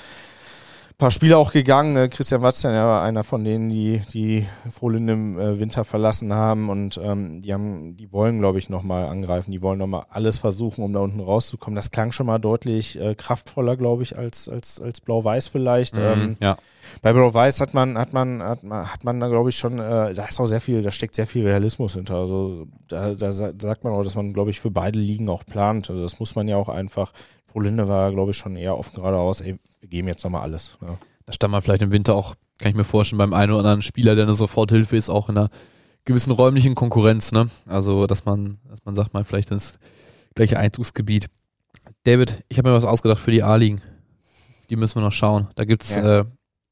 paar 0.99 1.11
Spiele 1.11 1.36
auch 1.36 1.53
gegangen. 1.53 1.92
Ne? 1.92 2.09
Christian 2.09 2.42
Watzern 2.42 2.74
ja 2.74 2.86
war 2.86 3.03
einer 3.03 3.24
von 3.24 3.44
denen, 3.44 3.68
die 3.68 4.01
die 4.12 4.47
Frohlinde 4.70 5.12
im 5.12 5.38
äh, 5.38 5.59
Winter 5.59 5.84
verlassen 5.84 6.32
haben 6.32 6.70
und 6.70 6.99
ähm, 7.03 7.40
die 7.42 7.53
haben, 7.53 7.97
die 7.97 8.12
wollen, 8.12 8.38
glaube 8.38 8.59
ich, 8.59 8.70
nochmal 8.70 9.07
angreifen. 9.07 9.53
Die 9.53 9.62
wollen 9.62 9.78
nochmal 9.78 10.05
alles 10.11 10.38
versuchen, 10.38 10.82
um 10.82 10.92
da 10.92 11.01
unten 11.01 11.20
rauszukommen. 11.20 11.76
Das 11.76 11.90
klang 11.90 12.12
schon 12.12 12.26
mal 12.26 12.38
deutlich 12.38 12.99
äh, 12.99 13.14
kraftvoller, 13.14 13.76
glaube 13.76 14.03
ich, 14.03 14.16
als 14.16 14.49
als 14.49 14.80
als 14.80 15.01
Blau-Weiß 15.01 15.49
vielleicht. 15.49 15.97
Mhm, 15.97 16.03
ähm, 16.03 16.36
ja. 16.40 16.57
Bei 17.03 17.12
Blau-Weiß 17.12 17.61
hat 17.61 17.74
man 17.74 17.99
hat 17.99 18.12
man 18.12 18.43
hat 18.43 18.62
man 18.62 18.93
hat 18.93 19.05
man 19.05 19.20
da 19.20 19.28
glaube 19.28 19.51
ich 19.51 19.57
schon, 19.57 19.78
äh, 19.78 20.14
da 20.14 20.24
ist 20.24 20.41
auch 20.41 20.47
sehr 20.47 20.61
viel, 20.61 20.82
da 20.82 20.91
steckt 20.91 21.14
sehr 21.14 21.26
viel 21.26 21.47
Realismus 21.47 21.95
hinter. 21.95 22.16
Also 22.16 22.66
da, 22.89 23.14
da 23.14 23.32
sagt 23.32 23.84
man 23.84 23.93
auch, 23.93 24.03
dass 24.03 24.16
man 24.16 24.32
glaube 24.32 24.51
ich 24.51 24.61
für 24.61 24.70
beide 24.70 24.99
Ligen 24.99 25.28
auch 25.28 25.45
plant. 25.45 25.91
Also 25.91 26.03
das 26.03 26.20
muss 26.20 26.34
man 26.34 26.49
ja 26.49 26.57
auch 26.57 26.68
einfach 26.68 27.12
Frohlinde 27.57 27.89
war, 27.89 28.12
glaube 28.12 28.32
ich, 28.32 28.37
schon 28.37 28.55
eher 28.55 28.76
offen 28.76 28.97
geradeaus, 28.97 29.41
ey, 29.41 29.59
wir 29.80 29.89
geben 29.89 30.09
jetzt 30.09 30.22
nochmal 30.24 30.43
alles. 30.43 30.76
Ja. 30.82 30.99
Da 31.24 31.32
stand 31.32 31.53
man 31.53 31.62
vielleicht 31.62 31.80
im 31.80 31.91
Winter 31.91 32.14
auch, 32.14 32.34
kann 32.59 32.70
ich 32.70 32.76
mir 32.76 32.84
vorstellen, 32.84 33.18
beim 33.18 33.32
einen 33.32 33.53
oder 33.53 33.61
anderen 33.61 33.80
Spieler, 33.80 34.14
der 34.14 34.24
eine 34.24 34.34
Soforthilfe 34.34 34.95
ist, 34.97 35.09
auch 35.09 35.30
in 35.30 35.39
einer 35.39 35.49
gewissen 36.05 36.32
räumlichen 36.32 36.74
Konkurrenz, 36.74 37.32
ne? 37.32 37.49
Also, 37.66 38.07
dass 38.07 38.26
man, 38.26 38.59
dass 38.68 38.84
man 38.84 38.95
sagt, 38.95 39.14
mal 39.14 39.24
vielleicht 39.24 39.51
ins 39.51 39.78
gleiche 40.34 40.59
Einzugsgebiet. 40.59 41.28
David, 42.05 42.45
ich 42.49 42.59
habe 42.59 42.68
mir 42.68 42.74
was 42.74 42.84
ausgedacht 42.84 43.20
für 43.20 43.30
die 43.32 43.43
A-Ligen. 43.43 43.80
Die 44.68 44.76
müssen 44.76 44.97
wir 44.97 45.03
noch 45.03 45.12
schauen. 45.12 45.49
Da 45.57 45.64
gibt's, 45.64 45.97
ja. 45.97 46.20
äh, 46.20 46.24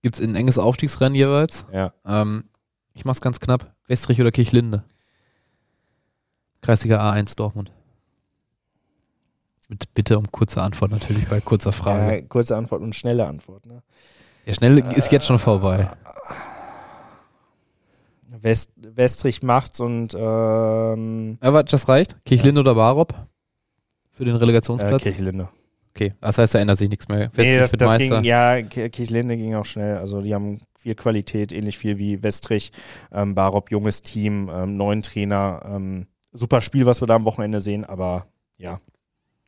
gibt's 0.05 0.21
ein 0.21 0.37
enges 0.37 0.59
Aufstiegsrennen 0.59 1.15
jeweils. 1.15 1.65
Ja. 1.73 1.93
Ähm, 2.07 2.45
ich 2.93 3.05
mach's 3.05 3.23
ganz 3.23 3.41
knapp. 3.41 3.75
Westrich 3.87 4.21
oder 4.21 4.31
Kirchlinde? 4.31 4.85
Kreisliga 6.61 7.11
A1 7.11 7.35
Dortmund. 7.37 7.73
Mit 9.69 9.93
Bitte 9.95 10.19
um 10.19 10.31
kurze 10.31 10.63
Antwort 10.63 10.91
natürlich 10.91 11.27
bei 11.29 11.41
kurzer 11.41 11.73
Frage. 11.73 12.17
Ja, 12.17 12.21
kurze 12.21 12.55
Antwort 12.55 12.83
und 12.83 12.95
schnelle 12.95 13.27
Antwort. 13.27 13.65
Ne? 13.65 13.83
Ja, 14.45 14.53
schnell 14.53 14.79
äh, 14.79 14.95
ist 14.95 15.11
jetzt 15.11 15.27
schon 15.27 15.39
vorbei. 15.39 15.91
West, 18.43 18.73
Westrich 18.77 19.43
macht's 19.43 19.81
und 19.81 20.15
ähm, 20.15 21.39
Aber 21.41 21.65
das 21.65 21.89
reicht? 21.89 22.23
Kirchlinde 22.27 22.59
ja. 22.59 22.63
oder 22.63 22.75
Barop? 22.75 23.15
Für 24.13 24.27
den 24.27 24.37
Relegationsplatz? 24.37 25.01
Äh, 25.01 25.13
Kirchlinde. 25.13 25.49
Okay, 25.95 26.13
das 26.21 26.39
heißt, 26.39 26.55
da 26.55 26.59
ändert 26.59 26.79
sich 26.79 26.89
nichts 26.89 27.07
mehr. 27.07 27.31
Westrich 27.35 27.49
nee, 27.49 27.59
das, 27.59 27.71
das 27.71 27.99
ging, 27.99 28.25
ja, 28.25 28.61
Kirchlinde 28.63 29.37
ging 29.37 29.55
auch 29.55 29.65
schnell. 29.65 29.97
Also 29.99 30.23
die 30.23 30.35
haben 30.35 30.61
viel 30.77 30.97
Qualität, 30.97 31.53
ähnlich 31.53 31.79
viel 31.79 31.99
wie 31.99 32.21
Westrich. 32.23 32.73
Ähm, 33.13 33.37
Barop, 33.37 33.71
junges 33.71 34.03
Team, 34.03 34.51
ähm, 34.53 34.77
neuen 34.77 35.03
Trainer. 35.03 35.63
Ähm, 35.65 36.09
super 36.33 36.61
Spiel, 36.61 36.85
was 36.85 37.01
wir 37.01 37.07
da 37.07 37.15
am 37.15 37.25
Wochenende 37.25 37.61
sehen, 37.61 37.85
aber 37.85 38.27
ja, 38.59 38.81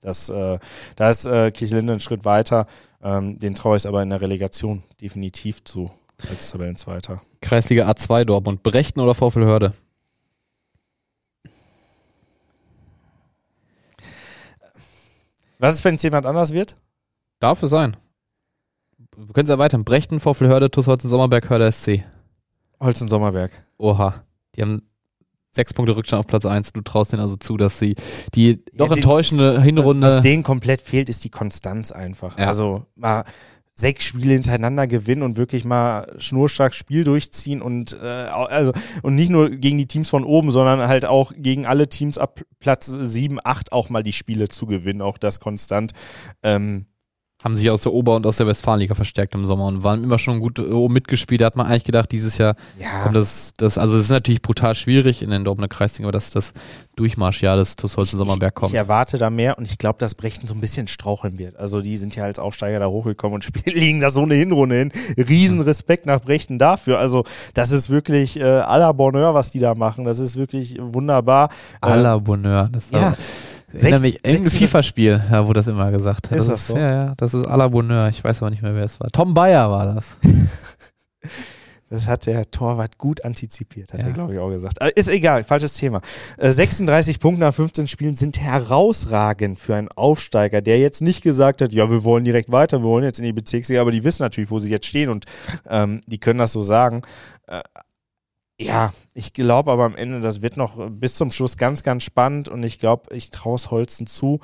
das, 0.02 0.28
äh, 0.28 0.58
da 0.94 1.10
ist 1.10 1.26
äh, 1.26 1.50
Kirchlinde 1.50 1.94
einen 1.94 2.00
Schritt 2.00 2.24
weiter. 2.24 2.66
Ähm, 3.02 3.40
den 3.40 3.56
traue 3.56 3.76
ich 3.76 3.86
aber 3.88 4.02
in 4.02 4.10
der 4.10 4.20
Relegation 4.20 4.84
definitiv 5.00 5.64
zu 5.64 5.90
als 6.30 6.50
Tabellenzweiter. 6.50 7.20
Kreisliga 7.40 7.90
A2 7.90 8.24
Dortmund. 8.24 8.62
Brechten 8.62 9.00
oder 9.00 9.16
Vorfeldhörde? 9.16 9.72
Was 15.58 15.74
ist, 15.74 15.84
wenn 15.84 15.94
es 15.94 16.02
jemand 16.02 16.26
anders 16.26 16.52
wird? 16.52 16.76
Darf 17.40 17.62
es 17.62 17.70
sein. 17.70 17.96
Wir 19.16 19.32
können 19.32 19.44
es 19.46 19.50
erweitern. 19.50 19.84
Brechten, 19.84 20.20
VfL 20.20 20.46
Hörde, 20.48 20.70
TuS 20.70 20.86
Holzen, 20.86 21.08
Sommerberg, 21.08 21.48
Hörde 21.48 21.70
SC. 21.70 22.04
Holzen 22.80 23.08
Sommerberg. 23.08 23.50
Oha. 23.78 24.24
Die 24.54 24.62
haben 24.62 24.82
sechs 25.52 25.72
Punkte 25.72 25.96
Rückstand 25.96 26.20
auf 26.20 26.26
Platz 26.26 26.44
1. 26.44 26.72
Du 26.74 26.82
traust 26.82 27.12
denen 27.12 27.22
also 27.22 27.36
zu, 27.36 27.56
dass 27.56 27.78
sie 27.78 27.94
die 28.34 28.62
doch 28.74 28.88
den- 28.88 28.98
enttäuschende 28.98 29.60
Hinrunde. 29.62 30.06
Was 30.06 30.20
denen 30.20 30.42
komplett 30.42 30.82
fehlt, 30.82 31.08
ist 31.08 31.24
die 31.24 31.30
Konstanz 31.30 31.92
einfach. 31.92 32.38
Ja. 32.38 32.48
Also 32.48 32.84
mal 32.94 33.24
sechs 33.78 34.04
Spiele 34.04 34.32
hintereinander 34.32 34.86
gewinnen 34.86 35.22
und 35.22 35.36
wirklich 35.36 35.64
mal 35.64 36.14
schnurstracks 36.18 36.76
Spiel 36.76 37.04
durchziehen 37.04 37.60
und 37.60 37.92
äh, 38.00 38.06
also 38.06 38.72
und 39.02 39.14
nicht 39.14 39.30
nur 39.30 39.50
gegen 39.50 39.76
die 39.76 39.86
Teams 39.86 40.08
von 40.08 40.24
oben, 40.24 40.50
sondern 40.50 40.88
halt 40.88 41.04
auch 41.04 41.32
gegen 41.36 41.66
alle 41.66 41.88
Teams 41.88 42.16
ab 42.16 42.40
Platz 42.58 42.86
7, 42.86 43.38
8 43.44 43.72
auch 43.72 43.90
mal 43.90 44.02
die 44.02 44.14
Spiele 44.14 44.48
zu 44.48 44.66
gewinnen, 44.66 45.02
auch 45.02 45.18
das 45.18 45.40
konstant. 45.40 45.92
Ähm, 46.42 46.86
haben 47.44 47.54
sich 47.54 47.70
aus 47.70 47.82
der 47.82 47.92
Ober- 47.92 48.16
und 48.16 48.26
aus 48.26 48.38
der 48.38 48.46
Westfalenliga 48.46 48.94
verstärkt 48.94 49.34
im 49.34 49.44
Sommer 49.44 49.66
und 49.66 49.84
waren 49.84 50.02
immer 50.02 50.18
schon 50.18 50.40
gut 50.40 50.58
äh, 50.58 50.62
oben 50.62 50.94
mitgespielt. 50.94 51.42
Da 51.42 51.46
hat 51.46 51.56
man 51.56 51.66
eigentlich 51.66 51.84
gedacht, 51.84 52.10
dieses 52.10 52.38
Jahr 52.38 52.56
ja, 52.78 53.02
kommt 53.02 53.14
das, 53.14 53.52
das, 53.56 53.76
also 53.78 53.96
es 53.96 54.04
ist 54.04 54.10
natürlich 54.10 54.40
brutal 54.42 54.74
schwierig 54.74 55.22
in 55.22 55.30
den 55.30 55.44
Dortmunder 55.44 55.68
Kreisliga, 55.68 56.06
aber 56.06 56.12
dass 56.12 56.30
das 56.30 56.54
Durchmarschjahr 56.96 57.56
des 57.56 57.76
TuS 57.76 57.98
Holzen 57.98 58.18
Sommerberg 58.18 58.54
kommt. 58.54 58.72
Ich 58.72 58.76
erwarte 58.76 59.18
da 59.18 59.28
mehr 59.28 59.58
und 59.58 59.70
ich 59.70 59.76
glaube, 59.76 59.98
dass 59.98 60.14
Brechten 60.14 60.48
so 60.48 60.54
ein 60.54 60.60
bisschen 60.60 60.88
straucheln 60.88 61.38
wird. 61.38 61.56
Also 61.56 61.82
die 61.82 61.98
sind 61.98 62.16
ja 62.16 62.24
als 62.24 62.38
Aufsteiger 62.38 62.80
da 62.80 62.86
hochgekommen 62.86 63.34
und 63.34 63.44
spielen, 63.44 63.76
liegen 63.76 64.00
da 64.00 64.08
so 64.08 64.22
eine 64.22 64.34
Hinrunde 64.34 64.76
hin. 64.76 64.92
Riesen 65.18 65.60
Respekt 65.60 66.06
nach 66.06 66.22
Brechten 66.22 66.58
dafür. 66.58 66.98
Also 66.98 67.24
das 67.52 67.70
ist 67.70 67.90
wirklich 67.90 68.40
äh, 68.40 68.44
à 68.44 68.78
la 68.78 68.92
Bonheur, 68.92 69.34
was 69.34 69.50
die 69.50 69.58
da 69.58 69.74
machen. 69.74 70.06
Das 70.06 70.18
ist 70.18 70.36
wirklich 70.36 70.78
wunderbar. 70.80 71.50
Äh, 71.82 71.86
À 71.86 71.96
la 71.96 72.18
Bonheur. 72.18 72.70
Das 72.72 72.90
ja. 72.90 73.14
Erinnert 73.72 74.00
mich 74.02 74.12
Sechs- 74.14 74.34
irgendein 74.34 74.58
FIFA-Spiel, 74.58 75.22
ja, 75.30 75.46
wo 75.48 75.52
das 75.52 75.66
immer 75.66 75.90
gesagt 75.90 76.30
hat. 76.30 76.38
Ist 76.38 76.48
das 76.48 76.66
so? 76.68 76.76
Ja, 76.76 76.90
ja, 77.06 77.14
das 77.16 77.34
ist 77.34 77.46
à 77.46 77.56
la 77.56 77.68
Bonheur. 77.68 78.08
Ich 78.08 78.22
weiß 78.22 78.40
aber 78.42 78.50
nicht 78.50 78.62
mehr, 78.62 78.74
wer 78.74 78.84
es 78.84 78.98
war. 79.00 79.10
Tom 79.10 79.34
Bayer 79.34 79.70
war 79.70 79.86
das. 79.94 80.16
Das 81.88 82.08
hat 82.08 82.26
der 82.26 82.50
Torwart 82.50 82.98
gut 82.98 83.24
antizipiert, 83.24 83.92
hat 83.92 84.00
Ja. 84.00 84.08
er, 84.08 84.12
glaube 84.12 84.32
ich, 84.34 84.40
auch 84.40 84.50
gesagt. 84.50 84.78
Äh, 84.82 84.90
Ist 84.96 85.08
egal, 85.08 85.44
falsches 85.44 85.74
Thema. 85.74 86.00
Äh, 86.36 86.50
36 86.50 87.20
Punkte 87.20 87.38
nach 87.40 87.54
15 87.54 87.86
Spielen 87.86 88.16
sind 88.16 88.40
herausragend 88.40 89.60
für 89.60 89.76
einen 89.76 89.86
Aufsteiger, 89.94 90.62
der 90.62 90.80
jetzt 90.80 91.00
nicht 91.00 91.22
gesagt 91.22 91.60
hat, 91.62 91.72
ja, 91.72 91.88
wir 91.88 92.02
wollen 92.02 92.24
direkt 92.24 92.50
weiter, 92.50 92.80
wir 92.80 92.88
wollen 92.88 93.04
jetzt 93.04 93.20
in 93.20 93.24
die 93.24 93.32
Bezirksliga, 93.32 93.80
aber 93.80 93.92
die 93.92 94.02
wissen 94.02 94.24
natürlich, 94.24 94.50
wo 94.50 94.58
sie 94.58 94.72
jetzt 94.72 94.86
stehen 94.86 95.08
und 95.10 95.26
ähm, 95.68 96.02
die 96.08 96.18
können 96.18 96.40
das 96.40 96.50
so 96.50 96.60
sagen. 96.60 97.02
Ja, 98.58 98.92
ich 99.12 99.32
glaube 99.34 99.70
aber 99.70 99.84
am 99.84 99.96
Ende, 99.96 100.20
das 100.20 100.40
wird 100.40 100.56
noch 100.56 100.78
bis 100.90 101.14
zum 101.14 101.30
Schluss 101.30 101.56
ganz, 101.58 101.82
ganz 101.82 102.04
spannend 102.04 102.48
und 102.48 102.62
ich 102.62 102.78
glaube, 102.78 103.14
ich 103.14 103.30
traue 103.30 103.56
es 103.56 103.70
Holzen 103.70 104.06
zu. 104.06 104.40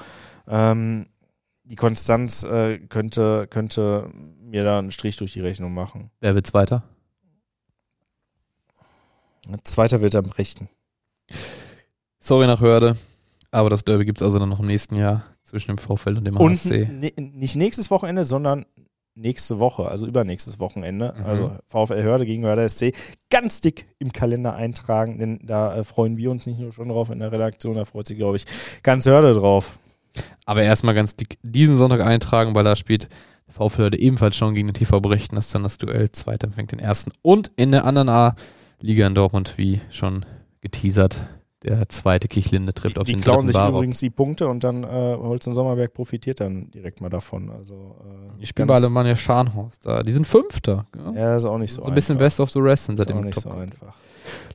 Ähm, 0.47 1.07
die 1.65 1.77
Konstanz 1.77 2.45
äh, 2.45 2.79
könnte, 2.79 3.47
könnte 3.49 4.11
mir 4.41 4.65
da 4.65 4.79
einen 4.79 4.91
Strich 4.91 5.17
durch 5.17 5.33
die 5.33 5.41
Rechnung 5.41 5.73
machen. 5.73 6.11
Wer 6.21 6.35
wird's 6.35 6.53
weiter? 6.53 6.83
Zweiter 9.65 10.01
wird 10.01 10.15
am 10.15 10.27
rechten. 10.27 10.69
Sorry 12.21 12.47
nach 12.47 12.61
Hörde, 12.61 12.97
aber 13.51 13.71
das 13.71 13.85
Derby 13.85 14.05
gibt's 14.05 14.23
also 14.23 14.39
dann 14.39 14.49
noch 14.49 14.61
im 14.61 14.67
nächsten 14.67 14.97
Jahr 14.97 15.25
zwischen 15.43 15.69
dem 15.75 15.79
VfL 15.79 16.19
und 16.19 16.25
dem 16.25 16.37
Und 16.37 16.53
HSC. 16.53 16.89
nicht 17.17 17.57
nächstes 17.57 17.91
Wochenende, 17.91 18.25
sondern 18.25 18.67
nächste 19.15 19.59
Woche, 19.59 19.89
also 19.89 20.07
übernächstes 20.07 20.59
Wochenende. 20.59 21.15
Mhm. 21.17 21.25
Also 21.25 21.53
VfL 21.67 22.03
Hörde 22.03 22.27
gegen 22.27 22.45
Hörde 22.45 22.69
SC. 22.69 22.93
Ganz 23.31 23.61
dick 23.61 23.87
im 23.99 24.13
Kalender 24.13 24.55
eintragen, 24.55 25.19
denn 25.19 25.41
da 25.43 25.77
äh, 25.77 25.85
freuen 25.85 26.17
wir 26.17 26.31
uns 26.31 26.47
nicht 26.47 26.59
nur 26.59 26.73
schon 26.73 26.89
drauf 26.89 27.11
in 27.11 27.19
der 27.19 27.33
Redaktion, 27.33 27.77
da 27.77 27.85
freut 27.85 28.07
sich, 28.07 28.17
glaube 28.17 28.37
ich, 28.37 28.47
ganz 28.83 29.07
Hörde 29.07 29.35
drauf. 29.35 29.79
Aber 30.45 30.63
erstmal 30.63 30.95
ganz 30.95 31.17
dick 31.17 31.39
diesen 31.43 31.77
Sonntag 31.77 32.01
eintragen, 32.01 32.55
weil 32.55 32.65
da 32.65 32.77
spielt 32.77 33.09
VfL 33.49 33.83
Hörde 33.83 33.99
ebenfalls 33.99 34.37
schon 34.37 34.55
gegen 34.55 34.69
den 34.69 34.75
TV 34.75 35.01
Brechten. 35.01 35.37
Das 35.37 35.47
ist 35.47 35.55
dann 35.55 35.63
das 35.63 35.79
Duell. 35.79 36.11
Zweiter 36.11 36.47
empfängt 36.47 36.73
den 36.73 36.79
ersten. 36.79 37.13
Und 37.23 37.51
in 37.57 37.71
der 37.73 37.85
anderen 37.85 38.09
A-Liga 38.09 39.07
in 39.07 39.15
Dortmund, 39.15 39.55
wie 39.57 39.81
schon 39.91 40.25
geteasert, 40.61 41.23
der 41.65 41.89
zweite 41.89 42.29
Kichlinde 42.29 42.75
trifft 42.75 42.99
auf 42.99 43.05
Die 43.07 43.13
den 43.13 43.21
klauen 43.21 43.39
dritten 43.41 43.47
sich 43.49 43.57
Barok. 43.57 43.75
übrigens 43.77 43.99
die 44.01 44.11
Punkte 44.11 44.49
und 44.49 44.65
dann 44.65 44.85
äh, 44.85 44.87
Holzen 44.87 45.55
Sommerberg 45.55 45.93
profitiert 45.93 46.41
dann 46.41 46.71
direkt 46.71 47.01
mal 47.01 47.09
davon. 47.09 47.51
Also, 47.51 47.97
äh, 48.35 48.39
Die 48.41 48.47
spielen 48.47 48.69
bei 48.69 48.75
Alemannia 48.75 49.17
Scharnhorst 49.17 49.87
da. 49.87 50.03
Die 50.03 50.13
sind 50.13 50.27
Fünfter. 50.27 50.87
Ja. 51.05 51.13
Ja, 51.13 51.37
ist 51.37 51.45
auch 51.45 51.59
nicht 51.59 51.73
so, 51.73 51.83
so 51.83 51.89
ein 51.89 51.95
bisschen. 51.95 52.19
Best 52.19 52.41
of 52.41 52.51
the 52.51 52.59
Rest 52.59 52.87
sind 52.87 52.95
Ist 52.99 53.01
seitdem 53.07 53.17
auch 53.17 53.21
im 53.21 53.27
nicht 53.27 53.43
Top. 53.43 53.53
so 53.53 53.59
einfach. 53.59 53.95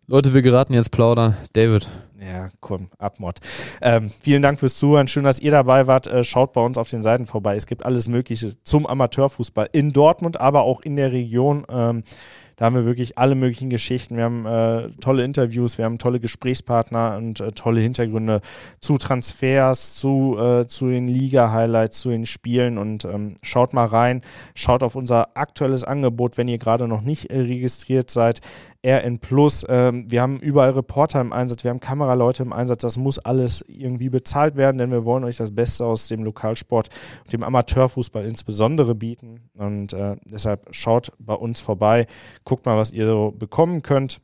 Leute, 0.08 0.34
wir 0.34 0.42
geraten 0.42 0.74
jetzt 0.74 0.92
plaudern. 0.92 1.36
David, 1.54 1.88
Ja, 2.20 2.50
komm, 2.62 2.90
Abmord. 2.98 3.40
Ähm, 3.82 4.10
vielen 4.22 4.42
Dank 4.42 4.58
fürs 4.60 4.78
Zuhören. 4.78 5.08
Schön, 5.10 5.26
dass 5.26 5.40
ihr 5.40 5.52
dabei 5.52 5.88
wart. 5.88 6.08
Äh, 6.08 6.24
schaut 6.24 6.54
bei 6.54 6.62
uns 6.62 6.78
auf 6.78 6.90
den 6.90 7.02
Seiten 7.02 7.26
vorbei. 7.26 7.56
Es 7.58 7.66
gibt 7.66 7.86
alles 7.86 8.08
Mögliche 8.08 8.54
zum 8.64 8.86
Amateurfußball 8.86 9.68
in 9.74 9.92
Dortmund, 9.92 10.40
aber 10.40 10.62
auch 10.64 10.82
in 10.82 10.96
der 10.96 11.12
Region. 11.12 11.66
Ähm, 11.70 12.04
da 12.58 12.66
haben 12.66 12.76
wir 12.76 12.86
wirklich 12.86 13.20
alle 13.20 13.36
möglichen 13.36 13.70
Geschichten. 13.70 14.18
Wir 14.18 14.24
haben 14.24 14.46
äh, 14.48 14.90
tolle 15.00 15.24
Interviews, 15.24 15.78
wir 15.78 15.86
haben 15.86 16.00
tolle 16.00 16.20
Gesprächspartner 16.20 17.16
und 17.16 17.40
äh, 17.40 17.52
tolle 17.52 17.82
Hintergründe 17.82 18.42
zu 18.82 18.98
Transfers, 18.98 19.96
zu, 19.96 20.36
äh, 20.40 20.66
zu 20.66 20.88
den 20.88 21.08
Liga-Highlights, 21.08 22.00
zu 22.00 22.10
den 22.10 22.26
Spielen 22.26 22.80
und 22.80 23.06
ähm, 23.06 23.36
schaut 23.44 23.74
mal 23.74 23.86
rein. 23.86 24.22
Schaut 24.56 24.82
auf 24.82 24.96
unser 24.96 25.38
aktuelles 25.38 25.84
Angebot, 25.84 26.40
wenn 26.40 26.48
ihr 26.48 26.58
gerade 26.58 26.88
noch 26.88 27.04
nicht 27.04 27.30
äh, 27.30 27.42
registriert 27.42 28.10
seid. 28.10 28.42
RN 28.88 29.20
Plus. 29.20 29.66
Ähm, 29.68 30.10
wir 30.10 30.22
haben 30.22 30.40
überall 30.40 30.72
Reporter 30.72 31.20
im 31.20 31.34
Einsatz, 31.34 31.64
wir 31.64 31.72
haben 31.72 31.80
Kameraleute 31.80 32.44
im 32.44 32.54
Einsatz. 32.54 32.82
Das 32.82 32.98
muss 32.98 33.20
alles 33.20 33.64
irgendwie 33.68 34.10
bezahlt 34.10 34.56
werden, 34.56 34.78
denn 34.78 34.92
wir 34.92 35.04
wollen 35.04 35.24
euch 35.24 35.38
das 35.38 35.54
Beste 35.54 35.86
aus 35.86 36.08
dem 36.08 36.24
Lokalsport 36.24 36.90
und 37.26 37.34
dem 37.34 37.44
Amateurfußball 37.44 38.26
insbesondere 38.26 38.96
bieten. 38.96 39.50
Und 39.58 39.94
äh, 39.94 40.16
deshalb 40.26 40.68
schaut 40.72 41.12
bei 41.20 41.34
uns 41.34 41.60
vorbei, 41.60 42.08
guckt 42.46 42.66
mal, 42.66 42.78
was 42.78 42.92
ihr 42.92 43.06
so 43.06 43.34
bekommen 43.38 43.82
könnt. 43.82 44.22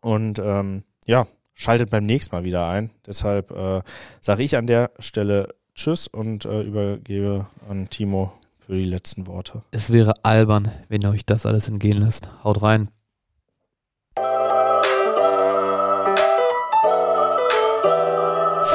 Und 0.00 0.38
ähm, 0.38 0.84
ja, 1.06 1.26
schaltet 1.54 1.90
beim 1.90 2.06
nächsten 2.06 2.36
Mal 2.36 2.44
wieder 2.44 2.68
ein. 2.68 2.90
Deshalb 3.06 3.50
äh, 3.50 3.82
sage 4.20 4.42
ich 4.42 4.56
an 4.56 4.66
der 4.66 4.90
Stelle 4.98 5.48
Tschüss 5.74 6.06
und 6.06 6.44
äh, 6.44 6.62
übergebe 6.62 7.46
an 7.68 7.90
Timo 7.90 8.32
für 8.56 8.74
die 8.76 8.84
letzten 8.84 9.26
Worte. 9.26 9.62
es 9.72 9.92
wäre 9.92 10.14
albern, 10.22 10.70
wenn 10.88 11.02
ihr 11.02 11.10
euch 11.10 11.26
das 11.26 11.44
alles 11.44 11.68
entgehen 11.68 11.98
lasst. 11.98 12.28
Haut 12.44 12.62
rein. 12.62 12.88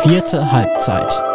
Vierte 0.02 0.52
Halbzeit. 0.52 1.29